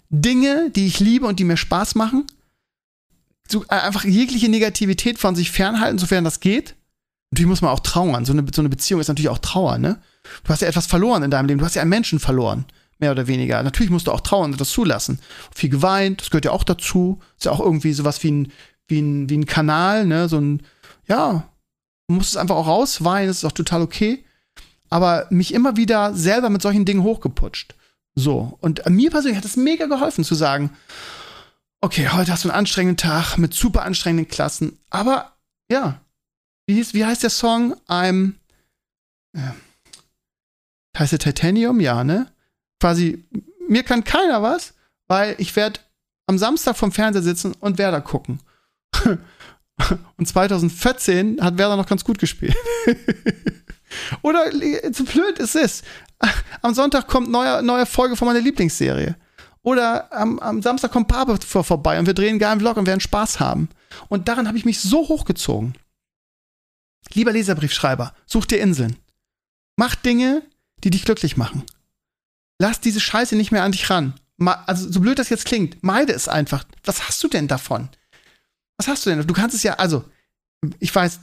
Dinge, 0.09 0.71
die 0.71 0.87
ich 0.87 1.01
liebe 1.01 1.27
und 1.27 1.39
die 1.39 1.45
mir 1.45 1.57
Spaß 1.57 1.95
machen, 1.95 2.27
so, 3.49 3.65
äh, 3.65 3.75
einfach 3.75 4.05
jegliche 4.05 4.49
Negativität 4.49 5.19
von 5.19 5.35
sich 5.35 5.51
fernhalten, 5.51 5.99
sofern 5.99 6.25
das 6.25 6.41
geht. 6.41 6.77
Natürlich 7.33 7.49
muss 7.49 7.63
man 7.63 7.73
auch 7.73 7.81
trauern. 7.81 8.25
So 8.25 8.33
eine, 8.33 8.47
so 8.55 8.63
eine 8.63 8.69
Beziehung 8.69 9.01
ist 9.01 9.09
natürlich 9.09 9.31
auch 9.31 9.39
Trauer, 9.39 9.79
ne? 9.79 10.01
Du 10.45 10.51
hast 10.51 10.63
ja 10.63 10.69
etwas 10.69 10.87
verloren 10.87 11.25
in 11.25 11.31
deinem 11.31 11.47
Leben. 11.47 11.59
Du 11.59 11.65
hast 11.65 11.75
ja 11.75 11.83
einen 11.83 11.91
Menschen 11.91 12.21
verloren. 12.21 12.67
Mehr 12.99 13.11
oder 13.11 13.27
weniger. 13.27 13.61
Natürlich 13.65 13.91
musst 13.91 14.07
du 14.07 14.13
auch 14.13 14.21
trauern 14.21 14.53
und 14.53 14.61
das 14.61 14.71
zulassen. 14.71 15.19
Viel 15.53 15.71
geweint, 15.71 16.21
das 16.21 16.31
gehört 16.31 16.45
ja 16.45 16.53
auch 16.53 16.63
dazu. 16.63 17.21
Ist 17.37 17.47
ja 17.47 17.51
auch 17.51 17.59
irgendwie 17.59 17.93
sowas 17.93 18.23
wie 18.23 18.31
ein, 18.31 18.53
wie 18.87 19.01
ein, 19.01 19.29
wie 19.29 19.39
ein 19.39 19.47
Kanal, 19.47 20.07
ne? 20.07 20.29
So 20.29 20.39
ein, 20.39 20.63
ja, 21.09 21.49
du 22.07 22.15
musst 22.15 22.31
es 22.31 22.37
einfach 22.37 22.55
auch 22.55 22.69
rausweinen, 22.69 23.27
das 23.27 23.39
ist 23.39 23.45
auch 23.45 23.53
total 23.53 23.83
okay 23.83 24.25
aber 24.93 25.27
mich 25.31 25.55
immer 25.55 25.79
wieder 25.79 26.15
selber 26.15 26.51
mit 26.51 26.61
solchen 26.61 26.85
Dingen 26.85 27.03
hochgeputscht. 27.03 27.75
So. 28.15 28.59
Und 28.61 28.87
mir 28.91 29.11
persönlich 29.11 29.39
hat 29.39 29.47
es 29.47 29.57
mega 29.57 29.87
geholfen 29.87 30.23
zu 30.23 30.35
sagen, 30.35 30.71
okay, 31.81 32.11
heute 32.11 32.31
hast 32.31 32.45
du 32.45 32.51
einen 32.51 32.59
anstrengenden 32.59 32.99
Tag 32.99 33.39
mit 33.39 33.55
super 33.55 33.85
anstrengenden 33.85 34.29
Klassen, 34.29 34.79
aber 34.91 35.33
ja, 35.71 36.02
wie, 36.73 36.77
hieß, 36.77 36.95
wie 36.95 37.05
heißt 37.05 37.23
der 37.23 37.31
Song? 37.31 37.75
I'm, 37.87 38.33
äh, 39.37 39.41
heißt 40.99 41.13
der 41.13 41.19
Titanium? 41.19 41.81
Ja, 41.81 42.03
ne? 42.03 42.33
Quasi, 42.81 43.25
mir 43.69 43.83
kann 43.83 44.05
keiner 44.05 44.43
was, 44.43 44.73
weil 45.07 45.35
ich 45.39 45.55
werde 45.55 45.81
am 46.27 46.39
Samstag 46.39 46.77
vom 46.77 46.91
Fernseher 46.91 47.23
sitzen 47.23 47.53
und 47.61 47.77
Werder 47.77 48.01
gucken. 48.01 48.41
und 50.17 50.27
2014 50.27 51.43
hat 51.43 51.59
Werder 51.59 51.77
noch 51.77 51.87
ganz 51.87 52.05
gut 52.05 52.19
gespielt. 52.19 52.57
Oder 54.23 54.51
so 54.93 55.05
blöd 55.05 55.39
ist 55.39 55.55
es. 55.55 55.83
Am 56.63 56.73
Sonntag 56.73 57.07
kommt 57.07 57.31
neue, 57.31 57.63
neue 57.63 57.85
Folge 57.85 58.17
von 58.17 58.27
meiner 58.27 58.41
Lieblingsserie. 58.41 59.15
Oder 59.61 60.11
am, 60.11 60.39
am 60.39 60.63
Samstag 60.63 60.91
kommt 60.91 61.13
vor, 61.45 61.65
vorbei 61.65 61.99
und 61.99 62.07
wir 62.07 62.15
drehen 62.15 62.31
einen 62.31 62.39
geilen 62.39 62.61
Vlog 62.61 62.79
und 62.79 62.87
werden 62.87 63.01
Spaß 63.01 63.41
haben. 63.41 63.69
Und 64.09 64.29
daran 64.29 64.49
habe 64.49 64.57
ich 64.57 64.65
mich 64.65 64.81
so 64.81 65.09
hochgezogen. 65.09 65.75
Lieber 67.15 67.33
Leserbriefschreiber, 67.33 68.15
such 68.27 68.47
dir 68.47 68.61
Inseln. 68.61 68.97
Mach 69.77 69.95
Dinge, 69.95 70.43
die 70.85 70.91
dich 70.91 71.05
glücklich 71.05 71.37
machen. 71.37 71.65
Lass 72.59 72.81
diese 72.81 73.01
Scheiße 73.01 73.37
nicht 73.37 73.53
mehr 73.53 73.65
an 73.65 73.73
dich 73.73 73.91
ran. 73.91 74.15
Also, 74.39 74.91
so 74.91 75.01
blöd 75.01 75.19
das 75.19 75.29
jetzt 75.29 75.45
klingt, 75.45 75.83
meide 75.83 76.13
es 76.13 76.29
einfach. 76.29 76.65
Was 76.85 77.07
hast 77.07 77.23
du 77.23 77.29
denn 77.29 77.49
davon? 77.49 77.89
Was 78.79 78.89
hast 78.89 79.05
du 79.05 79.11
denn? 79.11 79.27
Du 79.27 79.35
kannst 79.35 79.55
es 79.55 79.63
ja, 79.63 79.75
also, 79.75 80.05
ich 80.79 80.95
weiß, 80.95 81.21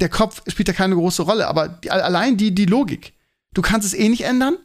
der 0.00 0.08
Kopf 0.08 0.42
spielt 0.48 0.68
ja 0.68 0.74
keine 0.74 0.94
große 0.94 1.22
Rolle, 1.22 1.46
aber 1.46 1.68
die, 1.68 1.90
allein 1.90 2.36
die, 2.36 2.54
die 2.54 2.66
Logik. 2.66 3.12
Du 3.52 3.62
kannst 3.62 3.86
es 3.86 3.94
eh 3.94 4.08
nicht 4.08 4.24
ändern. 4.24 4.56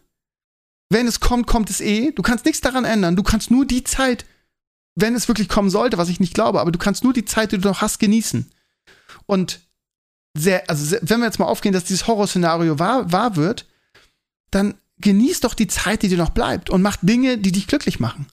Wenn 0.90 1.08
es 1.08 1.20
kommt, 1.20 1.48
kommt 1.48 1.70
es 1.70 1.82
eh. 1.82 2.12
Du 2.12 2.22
kannst 2.22 2.46
nichts 2.46 2.62
daran 2.62 2.86
ändern. 2.86 3.16
Du 3.16 3.24
kannst 3.24 3.52
nur 3.52 3.66
die 3.66 3.84
Zeit, 3.84 4.26
wenn 4.96 5.16
es 5.16 5.28
wirklich 5.28 5.50
kommen 5.50 5.70
sollte, 5.70 5.98
was 5.98 6.10
ich 6.10 6.20
nicht 6.20 6.34
glaube, 6.34 6.62
aber 6.62 6.72
du 6.72 6.80
kannst 6.80 7.04
nur 7.04 7.14
die 7.14 7.26
Zeit, 7.26 7.52
die 7.52 7.58
du 7.58 7.68
noch 7.68 7.82
hast, 7.82 8.00
genießen. 8.00 8.50
Und 9.26 9.60
sehr, 10.36 10.70
also 10.70 10.98
wenn 11.02 11.20
wir 11.20 11.26
jetzt 11.26 11.40
mal 11.40 11.46
aufgehen, 11.46 11.74
dass 11.74 11.86
dieses 11.86 12.08
Horrorszenario 12.08 12.78
wahr, 12.78 13.12
wahr 13.12 13.36
wird, 13.36 13.66
dann 14.52 14.76
genieß 15.00 15.40
doch 15.40 15.54
die 15.54 15.68
Zeit, 15.68 16.04
die 16.04 16.10
dir 16.10 16.18
noch 16.18 16.30
bleibt 16.30 16.70
und 16.70 16.82
mach 16.82 16.98
Dinge, 17.02 17.38
die 17.38 17.52
dich 17.52 17.68
glücklich 17.68 18.00
machen. 18.00 18.28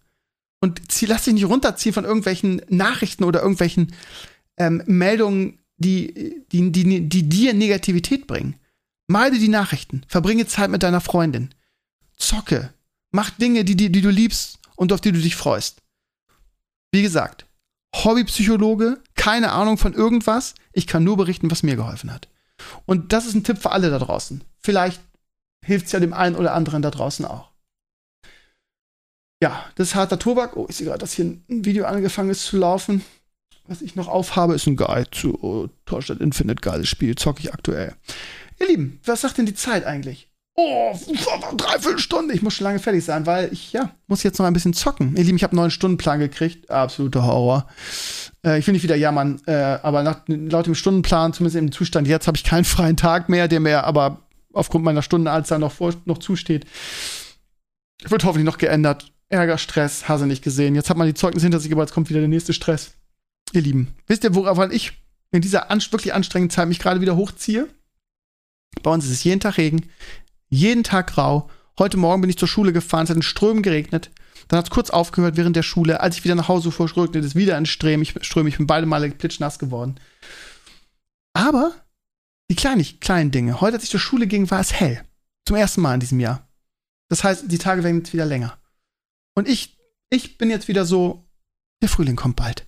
Und 0.61 0.93
zieh, 0.93 1.07
lass 1.07 1.25
dich 1.25 1.35
nicht 1.35 1.47
runterziehen 1.47 1.93
von 1.93 2.05
irgendwelchen 2.05 2.63
Nachrichten 2.69 3.25
oder 3.25 3.41
irgendwelchen 3.41 3.95
ähm, 4.59 4.83
Meldungen, 4.87 5.59
die, 5.77 6.45
die, 6.53 6.71
die, 6.71 7.09
die 7.09 7.29
dir 7.29 7.55
Negativität 7.55 8.27
bringen. 8.27 8.57
Meide 9.09 9.39
die 9.39 9.49
Nachrichten, 9.49 10.03
verbringe 10.07 10.47
Zeit 10.47 10.71
mit 10.71 10.83
deiner 10.83 11.01
Freundin, 11.01 11.51
zocke, 12.17 12.73
mach 13.11 13.31
Dinge, 13.31 13.65
die, 13.65 13.77
die, 13.77 13.91
die 13.91 14.01
du 14.01 14.11
liebst 14.11 14.59
und 14.77 14.93
auf 14.93 15.01
die 15.01 15.13
du 15.13 15.21
dich 15.21 15.35
freust. 15.35 15.83
Wie 16.93 17.03
gesagt, 17.03 17.47
Hobbypsychologe, 17.95 19.01
keine 19.17 19.53
Ahnung 19.53 19.79
von 19.79 19.95
irgendwas, 19.95 20.55
ich 20.73 20.87
kann 20.87 21.05
nur 21.05 21.17
berichten, 21.17 21.51
was 21.51 21.63
mir 21.63 21.77
geholfen 21.77 22.13
hat. 22.13 22.29
Und 22.87 23.13
das 23.13 23.27
ist 23.27 23.35
ein 23.35 23.45
Tipp 23.45 23.59
für 23.59 23.73
alle 23.73 23.91
da 23.91 23.99
draußen. 23.99 24.43
Vielleicht 24.61 25.01
hilft 25.65 25.87
es 25.87 25.93
ja 25.93 26.01
dem 26.01 26.13
einen 26.13 26.37
oder 26.37 26.55
anderen 26.55 26.83
da 26.83 26.91
draußen 26.91 27.25
auch. 27.25 27.51
Ja, 29.43 29.65
das 29.75 29.89
ist 29.89 29.95
harter 29.97 30.19
Tobak. 30.19 30.57
Oh, 30.57 30.67
ich 30.69 30.77
sehe 30.77 30.87
gerade, 30.87 31.01
dass 31.01 31.15
hier 31.15 31.25
ein 31.25 31.65
Video 31.65 31.85
angefangen 31.85 32.31
ist 32.31 32.45
zu 32.45 32.57
laufen. 32.57 33.05
Was 33.67 33.83
ich 33.83 33.97
noch 33.97 34.09
aufhabe, 34.09 34.55
ist 34.55 34.67
ein 34.67 34.77
Guide 34.77 35.11
zu 35.11 35.39
oh, 35.43 35.69
Torstadt 35.85 36.21
Infinite. 36.21 36.61
Geiles 36.61 36.89
Spiel, 36.89 37.17
zocke 37.17 37.41
ich 37.41 37.53
aktuell. 37.53 37.95
Ihr 38.61 38.69
Lieben, 38.69 39.01
was 39.05 39.23
sagt 39.23 39.39
denn 39.39 39.47
die 39.47 39.55
Zeit 39.55 39.85
eigentlich? 39.85 40.29
Oh, 40.55 40.97
dreiviertel 41.57 41.99
Stunde. 41.99 42.35
Ich 42.35 42.43
muss 42.43 42.55
schon 42.55 42.65
lange 42.65 42.79
fertig 42.79 43.05
sein, 43.05 43.25
weil 43.25 43.53
ich, 43.53 43.73
ja, 43.73 43.95
muss 44.07 44.23
jetzt 44.23 44.39
noch 44.39 44.47
ein 44.47 44.53
bisschen 44.53 44.75
zocken. 44.75 45.17
Ihr 45.17 45.25
Lieben, 45.25 45.37
ich 45.37 45.43
habe 45.43 45.53
einen 45.53 45.61
neuen 45.61 45.71
Stundenplan 45.71 46.21
gekriegt. 46.21 46.71
Absoluter 46.71 47.25
Horror. 47.25 47.67
Äh, 48.45 48.59
ich 48.59 48.67
will 48.67 48.73
nicht 48.73 48.83
wieder 48.83 48.97
jammern, 48.97 49.41
äh, 49.47 49.53
aber 49.53 50.03
nach, 50.03 50.21
laut 50.27 50.67
dem 50.67 50.75
Stundenplan, 50.75 51.33
zumindest 51.33 51.57
im 51.57 51.73
Zustand 51.73 52.09
jetzt, 52.09 52.27
habe 52.27 52.37
ich 52.37 52.45
keinen 52.45 52.65
freien 52.67 52.97
Tag 52.97 53.29
mehr, 53.29 53.49
der 53.49 53.61
mir 53.61 53.85
aber 53.85 54.23
aufgrund 54.53 54.85
meiner 54.85 55.03
Stundenanzahl 55.03 55.59
noch, 55.59 55.75
noch 56.05 56.19
zusteht. 56.19 56.67
Wird 58.05 58.25
hoffentlich 58.25 58.47
noch 58.47 58.59
geändert. 58.59 59.13
Ärger, 59.29 59.57
Stress, 59.57 60.09
Hase 60.09 60.27
nicht 60.27 60.45
gesehen. 60.45 60.75
Jetzt 60.75 60.91
hat 60.91 60.99
man 60.99 61.07
die 61.07 61.15
Zeugnisse 61.15 61.47
hinter 61.47 61.61
sich, 61.61 61.73
aber 61.73 61.83
jetzt 61.83 61.95
kommt 61.95 62.11
wieder 62.11 62.21
der 62.21 62.29
nächste 62.29 62.53
Stress. 62.53 62.93
Ihr 63.53 63.63
Lieben, 63.63 63.95
wisst 64.07 64.25
ihr, 64.25 64.35
worauf 64.35 64.71
ich 64.71 64.93
in 65.31 65.41
dieser 65.41 65.71
an 65.71 65.81
wirklich 65.91 66.13
anstrengenden 66.13 66.55
Zeit 66.55 66.69
mich 66.69 66.79
gerade 66.79 67.01
wieder 67.01 67.17
hochziehe? 67.17 67.69
Bei 68.83 68.91
uns 68.91 69.05
ist 69.05 69.11
es 69.11 69.25
jeden 69.25 69.41
Tag 69.41 69.57
Regen, 69.57 69.89
jeden 70.49 70.85
Tag 70.85 71.15
grau. 71.15 71.49
Heute 71.79 71.97
Morgen 71.97 72.21
bin 72.21 72.31
ich 72.31 72.39
zur 72.39 72.49
Schule 72.49 72.73
gefahren, 72.73 73.05
es 73.05 73.11
hat 73.11 73.17
in 73.17 73.23
Strömen 73.23 73.63
geregnet. 73.63 74.11
Dann 74.53 74.59
hat 74.59 74.67
es 74.67 74.71
kurz 74.71 74.91
aufgehört 74.91 75.39
während 75.39 75.57
der 75.57 75.63
Schule. 75.63 76.01
Als 76.03 76.19
ich 76.19 76.25
wieder 76.25 76.35
nach 76.35 76.49
Hause 76.49 76.71
fuhr, 76.71 76.87
regnet 76.95 77.25
es 77.25 77.35
wieder 77.35 77.57
in 77.57 77.65
Strömen. 77.65 78.03
Ich, 78.03 78.15
Strömen. 78.21 78.49
ich 78.49 78.59
bin 78.59 78.67
beide 78.67 78.85
Male 78.85 79.11
klitschnass 79.11 79.59
geworden. 79.59 79.99
Aber 81.33 81.73
die 82.51 82.55
kleinen, 82.55 82.85
kleinen 83.01 83.31
Dinge. 83.31 83.63
Heute, 83.63 83.77
als 83.77 83.85
ich 83.85 83.91
zur 83.91 83.99
Schule 83.99 84.27
ging, 84.27 84.51
war 84.51 84.61
es 84.61 84.75
hell. 84.75 85.03
Zum 85.47 85.57
ersten 85.57 85.81
Mal 85.81 85.95
in 85.95 86.01
diesem 86.01 86.21
Jahr. 86.21 86.47
Das 87.09 87.25
heißt, 87.25 87.51
die 87.51 87.57
Tage 87.57 87.83
werden 87.83 87.97
jetzt 87.97 88.13
wieder 88.13 88.27
länger. 88.27 88.59
Und 89.35 89.49
ich, 89.49 89.79
ich 90.11 90.37
bin 90.37 90.51
jetzt 90.51 90.69
wieder 90.69 90.85
so, 90.85 91.25
der 91.81 91.89
Frühling 91.89 92.17
kommt 92.17 92.37
bald. 92.37 92.67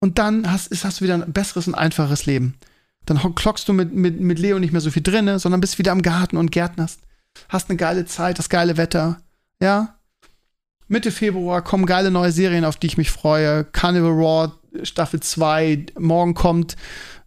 Und 0.00 0.16
dann 0.16 0.50
hast, 0.50 0.70
hast 0.82 1.00
du 1.00 1.04
wieder 1.04 1.12
ein 1.12 1.30
besseres 1.34 1.68
und 1.68 1.74
einfacheres 1.74 2.24
Leben. 2.24 2.54
Dann 3.04 3.34
klockst 3.34 3.68
du 3.68 3.74
mit, 3.74 3.92
mit, 3.92 4.18
mit 4.18 4.38
Leo 4.38 4.58
nicht 4.58 4.72
mehr 4.72 4.80
so 4.80 4.90
viel 4.90 5.02
drinne, 5.02 5.38
sondern 5.38 5.60
bist 5.60 5.78
wieder 5.78 5.92
am 5.92 6.00
Garten 6.00 6.38
und 6.38 6.52
gärtnerst. 6.52 7.02
Hast 7.50 7.68
eine 7.68 7.76
geile 7.76 8.06
Zeit, 8.06 8.38
das 8.38 8.48
geile 8.48 8.78
Wetter. 8.78 9.20
Ja. 9.60 9.97
Mitte 10.88 11.12
Februar 11.12 11.62
kommen 11.62 11.86
geile 11.86 12.10
neue 12.10 12.32
Serien, 12.32 12.64
auf 12.64 12.76
die 12.76 12.86
ich 12.86 12.96
mich 12.96 13.10
freue. 13.10 13.64
Carnival 13.64 14.12
Raw 14.12 14.52
Staffel 14.82 15.20
2. 15.20 15.86
Morgen 15.98 16.34
kommt 16.34 16.76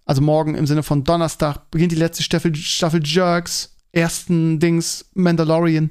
also 0.05 0.22
morgen 0.22 0.55
im 0.55 0.66
Sinne 0.66 0.84
von 0.84 1.03
Donnerstag, 1.03 1.70
beginnt 1.70 1.91
die 1.91 1.97
letzte 1.97 2.24
Staffel, 2.24 2.55
Staffel 2.55 3.01
Jerks, 3.03 3.78
ersten 3.91 4.59
Dings, 4.59 5.05
Mandalorian. 5.14 5.89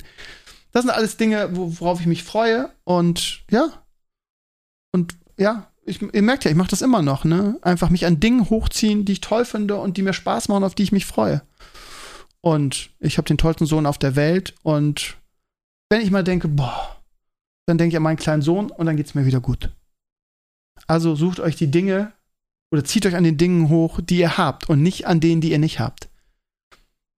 Das 0.72 0.82
sind 0.82 0.90
alles 0.90 1.16
Dinge, 1.16 1.48
worauf 1.52 2.00
ich 2.00 2.06
mich 2.06 2.24
freue. 2.24 2.70
Und 2.84 3.42
ja. 3.50 3.70
Und 4.92 5.16
ja, 5.38 5.68
ich, 5.84 6.02
ihr 6.02 6.22
merkt 6.22 6.44
ja, 6.44 6.50
ich 6.50 6.56
mache 6.56 6.70
das 6.70 6.82
immer 6.82 7.02
noch, 7.02 7.24
ne? 7.24 7.58
Einfach 7.62 7.90
mich 7.90 8.04
an 8.04 8.20
Dingen 8.20 8.50
hochziehen, 8.50 9.04
die 9.04 9.12
ich 9.12 9.20
toll 9.20 9.44
finde 9.44 9.76
und 9.76 9.96
die 9.96 10.02
mir 10.02 10.12
Spaß 10.12 10.48
machen, 10.48 10.64
auf 10.64 10.74
die 10.74 10.82
ich 10.82 10.92
mich 10.92 11.06
freue. 11.06 11.42
Und 12.40 12.90
ich 12.98 13.16
habe 13.16 13.28
den 13.28 13.38
tollsten 13.38 13.66
Sohn 13.66 13.86
auf 13.86 13.98
der 13.98 14.16
Welt. 14.16 14.54
Und 14.62 15.16
wenn 15.88 16.00
ich 16.00 16.10
mal 16.10 16.24
denke, 16.24 16.48
boah, 16.48 16.99
dann 17.70 17.78
denke 17.78 17.94
ich 17.94 17.96
an 17.96 18.02
meinen 18.02 18.16
kleinen 18.16 18.42
Sohn 18.42 18.70
und 18.70 18.86
dann 18.86 18.96
geht 18.96 19.06
es 19.06 19.14
mir 19.14 19.24
wieder 19.24 19.40
gut. 19.40 19.70
Also 20.86 21.14
sucht 21.14 21.40
euch 21.40 21.56
die 21.56 21.70
Dinge, 21.70 22.12
oder 22.70 22.84
zieht 22.84 23.06
euch 23.06 23.16
an 23.16 23.24
den 23.24 23.36
Dingen 23.36 23.68
hoch, 23.68 24.00
die 24.02 24.18
ihr 24.18 24.38
habt 24.38 24.68
und 24.68 24.82
nicht 24.82 25.06
an 25.06 25.20
denen, 25.20 25.40
die 25.40 25.50
ihr 25.50 25.58
nicht 25.58 25.80
habt. 25.80 26.08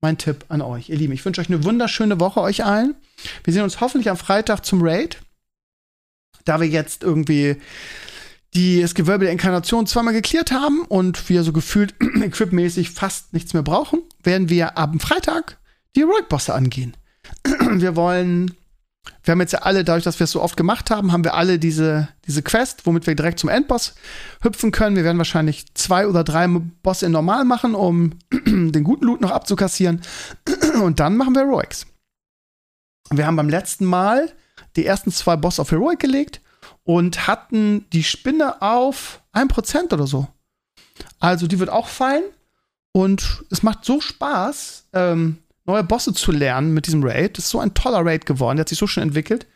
Mein 0.01 0.19
Tipp 0.19 0.47
an 0.49 0.63
euch, 0.63 0.89
ihr 0.89 0.97
Lieben. 0.97 1.13
Ich 1.13 1.25
wünsche 1.25 1.41
euch 1.41 1.49
eine 1.49 1.65
wunderschöne 1.65 2.19
Woche, 2.19 2.41
euch 2.41 2.65
allen. 2.65 2.95
Wir 3.45 3.53
sehen 3.53 3.63
uns 3.63 3.81
hoffentlich 3.81 4.11
am 4.11 4.17
Freitag 4.17 4.65
zum 4.65 4.83
Raid. 4.83 5.19
Da 6.45 6.61
wir 6.61 6.67
jetzt 6.67 7.05
irgendwie 7.05 7.57
die, 8.55 8.81
das 8.81 8.95
Gewölbe 8.95 9.25
der 9.25 9.33
Inkarnation 9.33 9.87
zweimal 9.87 10.13
geklärt 10.13 10.51
haben 10.51 10.83
und 10.83 11.29
wir 11.29 11.45
so 11.45 11.53
gefühlt 11.53 11.95
equipmäßig 12.21 12.91
fast 12.91 13.33
nichts 13.33 13.55
mehr 13.55 13.63
brauchen, 13.63 14.01
werden 14.23 14.49
wir 14.49 14.77
am 14.77 14.99
Freitag 14.99 15.59
die 15.95 16.01
Heroic-Bosse 16.01 16.53
angehen. 16.53 16.97
wir 17.45 17.95
wollen 17.95 18.57
wir 19.25 19.33
haben 19.33 19.41
jetzt 19.41 19.53
ja 19.53 19.61
alle, 19.61 19.85
dadurch, 19.85 20.05
dass 20.05 20.19
wir 20.19 20.25
es 20.25 20.33
so 20.33 20.43
oft 20.43 20.57
gemacht 20.57 20.91
haben, 20.91 21.13
haben 21.13 21.25
wir 21.25 21.35
alle 21.35 21.59
diese, 21.59 22.09
diese 22.27 22.43
Quest, 22.43 22.87
womit 22.87 23.07
wir 23.07 23.15
direkt 23.15 23.39
zum 23.39 23.49
Endboss 23.51 23.95
hüpfen 24.43 24.73
können. 24.73 24.97
Wir 24.97 25.05
werden 25.05 25.19
wahrscheinlich 25.19 25.73
zwei 25.75 26.07
oder 26.07 26.25
drei 26.25 26.49
Bosse 26.49 27.07
in 27.07 27.13
normal 27.13 27.45
machen, 27.45 27.75
um 27.75 28.19
den 28.47 28.85
guten 28.85 29.07
Loot 29.07 29.21
noch 29.21 29.31
abzukassieren. 29.31 30.03
Und 30.83 31.01
dann 31.01 31.17
machen 31.17 31.35
wir 31.35 31.43
Heroics. 31.43 31.87
Wir 33.11 33.27
haben 33.27 33.37
beim 33.37 33.49
letzten 33.49 33.85
Mal 33.85 34.33
die 34.77 34.87
ersten 34.87 35.13
zwei 35.13 35.37
Bosse 35.37 35.63
auf 35.63 35.71
Heroic 35.71 35.99
gelegt 35.99 36.41
und 36.85 37.27
hatten 37.27 37.87
die 37.93 38.05
Spinne 38.05 38.63
auf 38.63 39.21
1% 39.35 39.93
oder 39.93 40.07
so. 40.07 40.29
Also 41.21 41.47
die 41.47 41.59
wird 41.59 41.71
auch 41.71 41.89
fallen. 41.89 42.25
Und 42.93 43.45
es 43.51 43.63
macht 43.63 43.85
so 43.85 44.01
Spaß, 44.01 44.89
ähm, 44.93 45.39
neue 45.65 45.85
Bosse 45.85 46.13
zu 46.13 46.33
lernen 46.33 46.75
mit 46.75 46.87
diesem 46.87 47.03
Raid. 47.03 47.39
Das 47.39 47.47
ist 47.47 47.51
so 47.51 47.61
ein 47.61 47.75
toller 47.75 48.05
Raid 48.05 48.27
geworden, 48.27 48.57
der 48.57 48.63
hat 48.63 48.69
sich 48.69 48.79
so 48.79 48.87
schön 48.87 49.05
entwickelt. 49.05 49.47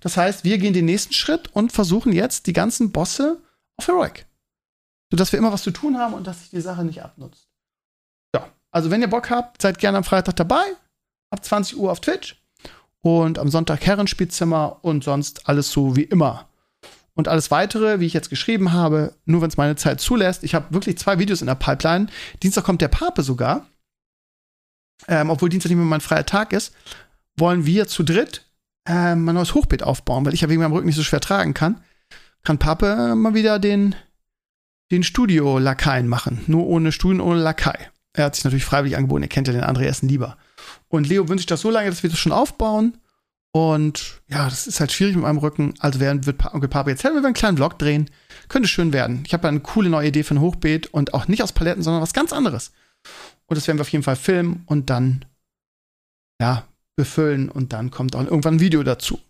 Das 0.00 0.16
heißt, 0.16 0.44
wir 0.44 0.58
gehen 0.58 0.74
den 0.74 0.84
nächsten 0.84 1.12
Schritt 1.12 1.48
und 1.52 1.72
versuchen 1.72 2.12
jetzt 2.12 2.46
die 2.46 2.52
ganzen 2.52 2.92
Bosse 2.92 3.42
auf 3.76 3.88
Heroic. 3.88 4.26
Sodass 5.10 5.32
wir 5.32 5.38
immer 5.38 5.52
was 5.52 5.62
zu 5.62 5.70
tun 5.70 5.98
haben 5.98 6.14
und 6.14 6.26
dass 6.26 6.40
sich 6.40 6.50
die 6.50 6.60
Sache 6.60 6.84
nicht 6.84 7.02
abnutzt. 7.02 7.48
Ja, 8.34 8.48
also 8.70 8.90
wenn 8.90 9.00
ihr 9.00 9.10
Bock 9.10 9.30
habt, 9.30 9.62
seid 9.62 9.78
gerne 9.78 9.98
am 9.98 10.04
Freitag 10.04 10.36
dabei. 10.36 10.62
Ab 11.30 11.44
20 11.44 11.76
Uhr 11.76 11.90
auf 11.90 12.00
Twitch. 12.00 12.40
Und 13.00 13.38
am 13.38 13.48
Sonntag 13.48 13.86
Herrenspielzimmer 13.86 14.78
und 14.82 15.04
sonst 15.04 15.48
alles 15.48 15.70
so 15.70 15.96
wie 15.96 16.02
immer. 16.02 16.48
Und 17.14 17.28
alles 17.28 17.50
weitere, 17.50 18.00
wie 18.00 18.06
ich 18.06 18.12
jetzt 18.12 18.30
geschrieben 18.30 18.72
habe, 18.72 19.14
nur 19.24 19.40
wenn 19.40 19.48
es 19.48 19.56
meine 19.56 19.76
Zeit 19.76 20.00
zulässt. 20.00 20.44
Ich 20.44 20.54
habe 20.54 20.74
wirklich 20.74 20.98
zwei 20.98 21.18
Videos 21.18 21.40
in 21.40 21.46
der 21.46 21.54
Pipeline. 21.54 22.08
Dienstag 22.42 22.64
kommt 22.64 22.82
der 22.82 22.88
Pape 22.88 23.22
sogar 23.22 23.66
ähm, 25.08 25.30
obwohl 25.30 25.48
Dienstag 25.48 25.70
nicht 25.70 25.78
mehr 25.78 25.86
mein 25.86 26.00
freier 26.00 26.26
Tag 26.26 26.52
ist, 26.52 26.74
wollen 27.36 27.66
wir 27.66 27.86
zu 27.86 28.02
dritt 28.02 28.46
ähm, 28.86 29.28
ein 29.28 29.34
neues 29.34 29.54
Hochbeet 29.54 29.82
aufbauen, 29.82 30.24
weil 30.24 30.34
ich 30.34 30.40
ja 30.40 30.48
wegen 30.48 30.62
meinem 30.62 30.72
Rücken 30.72 30.86
nicht 30.86 30.96
so 30.96 31.02
schwer 31.02 31.20
tragen 31.20 31.54
kann. 31.54 31.80
Kann 32.44 32.58
Pape 32.58 33.14
mal 33.16 33.34
wieder 33.34 33.58
den, 33.58 33.94
den 34.90 35.02
Studio-Lakaien 35.02 36.08
machen. 36.08 36.42
Nur 36.46 36.66
ohne 36.66 36.92
Studien, 36.92 37.20
ohne 37.20 37.40
Lakai. 37.40 37.90
Er 38.12 38.26
hat 38.26 38.34
sich 38.34 38.44
natürlich 38.44 38.64
freiwillig 38.64 38.96
angeboten, 38.96 39.24
er 39.24 39.28
kennt 39.28 39.48
ja 39.48 39.52
den 39.52 39.64
Andreessen 39.64 40.08
lieber. 40.08 40.38
Und 40.88 41.08
Leo 41.08 41.28
wünscht 41.28 41.50
das 41.50 41.60
so 41.60 41.70
lange, 41.70 41.90
dass 41.90 42.02
wir 42.02 42.10
das 42.10 42.18
schon 42.18 42.32
aufbauen. 42.32 42.96
Und 43.52 44.20
ja, 44.28 44.44
das 44.44 44.66
ist 44.66 44.80
halt 44.80 44.92
schwierig 44.92 45.16
mit 45.16 45.24
meinem 45.24 45.38
Rücken. 45.38 45.74
Also 45.78 45.98
werden, 45.98 46.26
wird 46.26 46.44
Onkel 46.52 46.68
Papa 46.68 46.90
jetzt 46.90 47.04
helfen, 47.04 47.22
wir 47.22 47.24
einen 47.24 47.34
kleinen 47.34 47.56
Vlog 47.56 47.78
drehen. 47.78 48.10
Könnte 48.48 48.68
schön 48.68 48.92
werden. 48.92 49.22
Ich 49.26 49.32
habe 49.32 49.48
eine 49.48 49.60
coole 49.60 49.88
neue 49.88 50.08
Idee 50.08 50.22
für 50.22 50.34
ein 50.34 50.40
Hochbeet 50.40 50.88
und 50.88 51.14
auch 51.14 51.26
nicht 51.26 51.42
aus 51.42 51.52
Paletten, 51.52 51.82
sondern 51.82 52.02
was 52.02 52.12
ganz 52.12 52.32
anderes. 52.32 52.72
Und 53.46 53.56
das 53.56 53.66
werden 53.66 53.78
wir 53.78 53.82
auf 53.82 53.92
jeden 53.92 54.04
Fall 54.04 54.16
filmen 54.16 54.64
und 54.66 54.90
dann, 54.90 55.24
ja, 56.40 56.66
befüllen 56.96 57.48
und 57.48 57.72
dann 57.72 57.90
kommt 57.90 58.16
auch 58.16 58.24
irgendwann 58.24 58.54
ein 58.54 58.60
Video 58.60 58.82
dazu. 58.82 59.20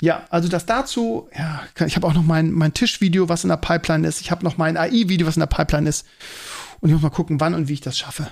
Ja, 0.00 0.26
also 0.30 0.48
das 0.48 0.64
dazu, 0.64 1.28
ja, 1.36 1.62
ich 1.86 1.96
habe 1.96 2.06
auch 2.06 2.14
noch 2.14 2.22
mein, 2.22 2.52
mein 2.52 2.72
Tischvideo, 2.72 3.28
was 3.28 3.44
in 3.44 3.50
der 3.50 3.56
Pipeline 3.56 4.06
ist. 4.06 4.20
Ich 4.20 4.30
habe 4.30 4.44
noch 4.44 4.56
mein 4.56 4.76
AI-Video, 4.76 5.26
was 5.26 5.36
in 5.36 5.40
der 5.40 5.46
Pipeline 5.46 5.88
ist. 5.88 6.06
Und 6.80 6.88
ich 6.88 6.94
muss 6.94 7.02
mal 7.02 7.10
gucken, 7.10 7.40
wann 7.40 7.54
und 7.54 7.68
wie 7.68 7.74
ich 7.74 7.82
das 7.82 7.98
schaffe. 7.98 8.30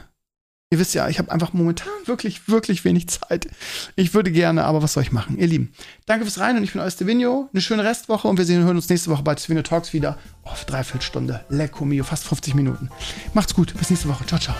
Ihr 0.70 0.78
wisst 0.78 0.94
ja, 0.94 1.08
ich 1.08 1.18
habe 1.18 1.32
einfach 1.32 1.54
momentan 1.54 1.88
wirklich, 2.04 2.48
wirklich 2.48 2.84
wenig 2.84 3.08
Zeit. 3.08 3.48
Ich 3.96 4.12
würde 4.12 4.30
gerne, 4.30 4.64
aber 4.64 4.82
was 4.82 4.92
soll 4.92 5.02
ich 5.02 5.12
machen? 5.12 5.38
Ihr 5.38 5.46
Lieben, 5.46 5.72
danke 6.04 6.26
fürs 6.26 6.40
Rein 6.40 6.58
und 6.58 6.62
ich 6.62 6.72
bin 6.72 6.82
euer 6.82 6.90
Stevenio. 6.90 7.48
Eine 7.52 7.62
schöne 7.62 7.84
Restwoche 7.84 8.28
und 8.28 8.36
wir 8.36 8.44
sehen 8.44 8.60
und 8.60 8.66
hören 8.66 8.76
uns 8.76 8.88
nächste 8.88 9.10
Woche 9.10 9.22
bei 9.22 9.34
Stevenio 9.36 9.62
Talks 9.62 9.94
wieder. 9.94 10.18
Oh, 10.44 10.50
dreiviertel 10.66 11.02
Stunde. 11.02 11.44
Lecco 11.48 11.86
mio, 11.86 12.04
fast 12.04 12.24
50 12.24 12.54
Minuten. 12.54 12.90
Macht's 13.32 13.54
gut, 13.54 13.74
bis 13.78 13.88
nächste 13.88 14.08
Woche. 14.08 14.26
Ciao, 14.26 14.40
ciao. 14.40 14.56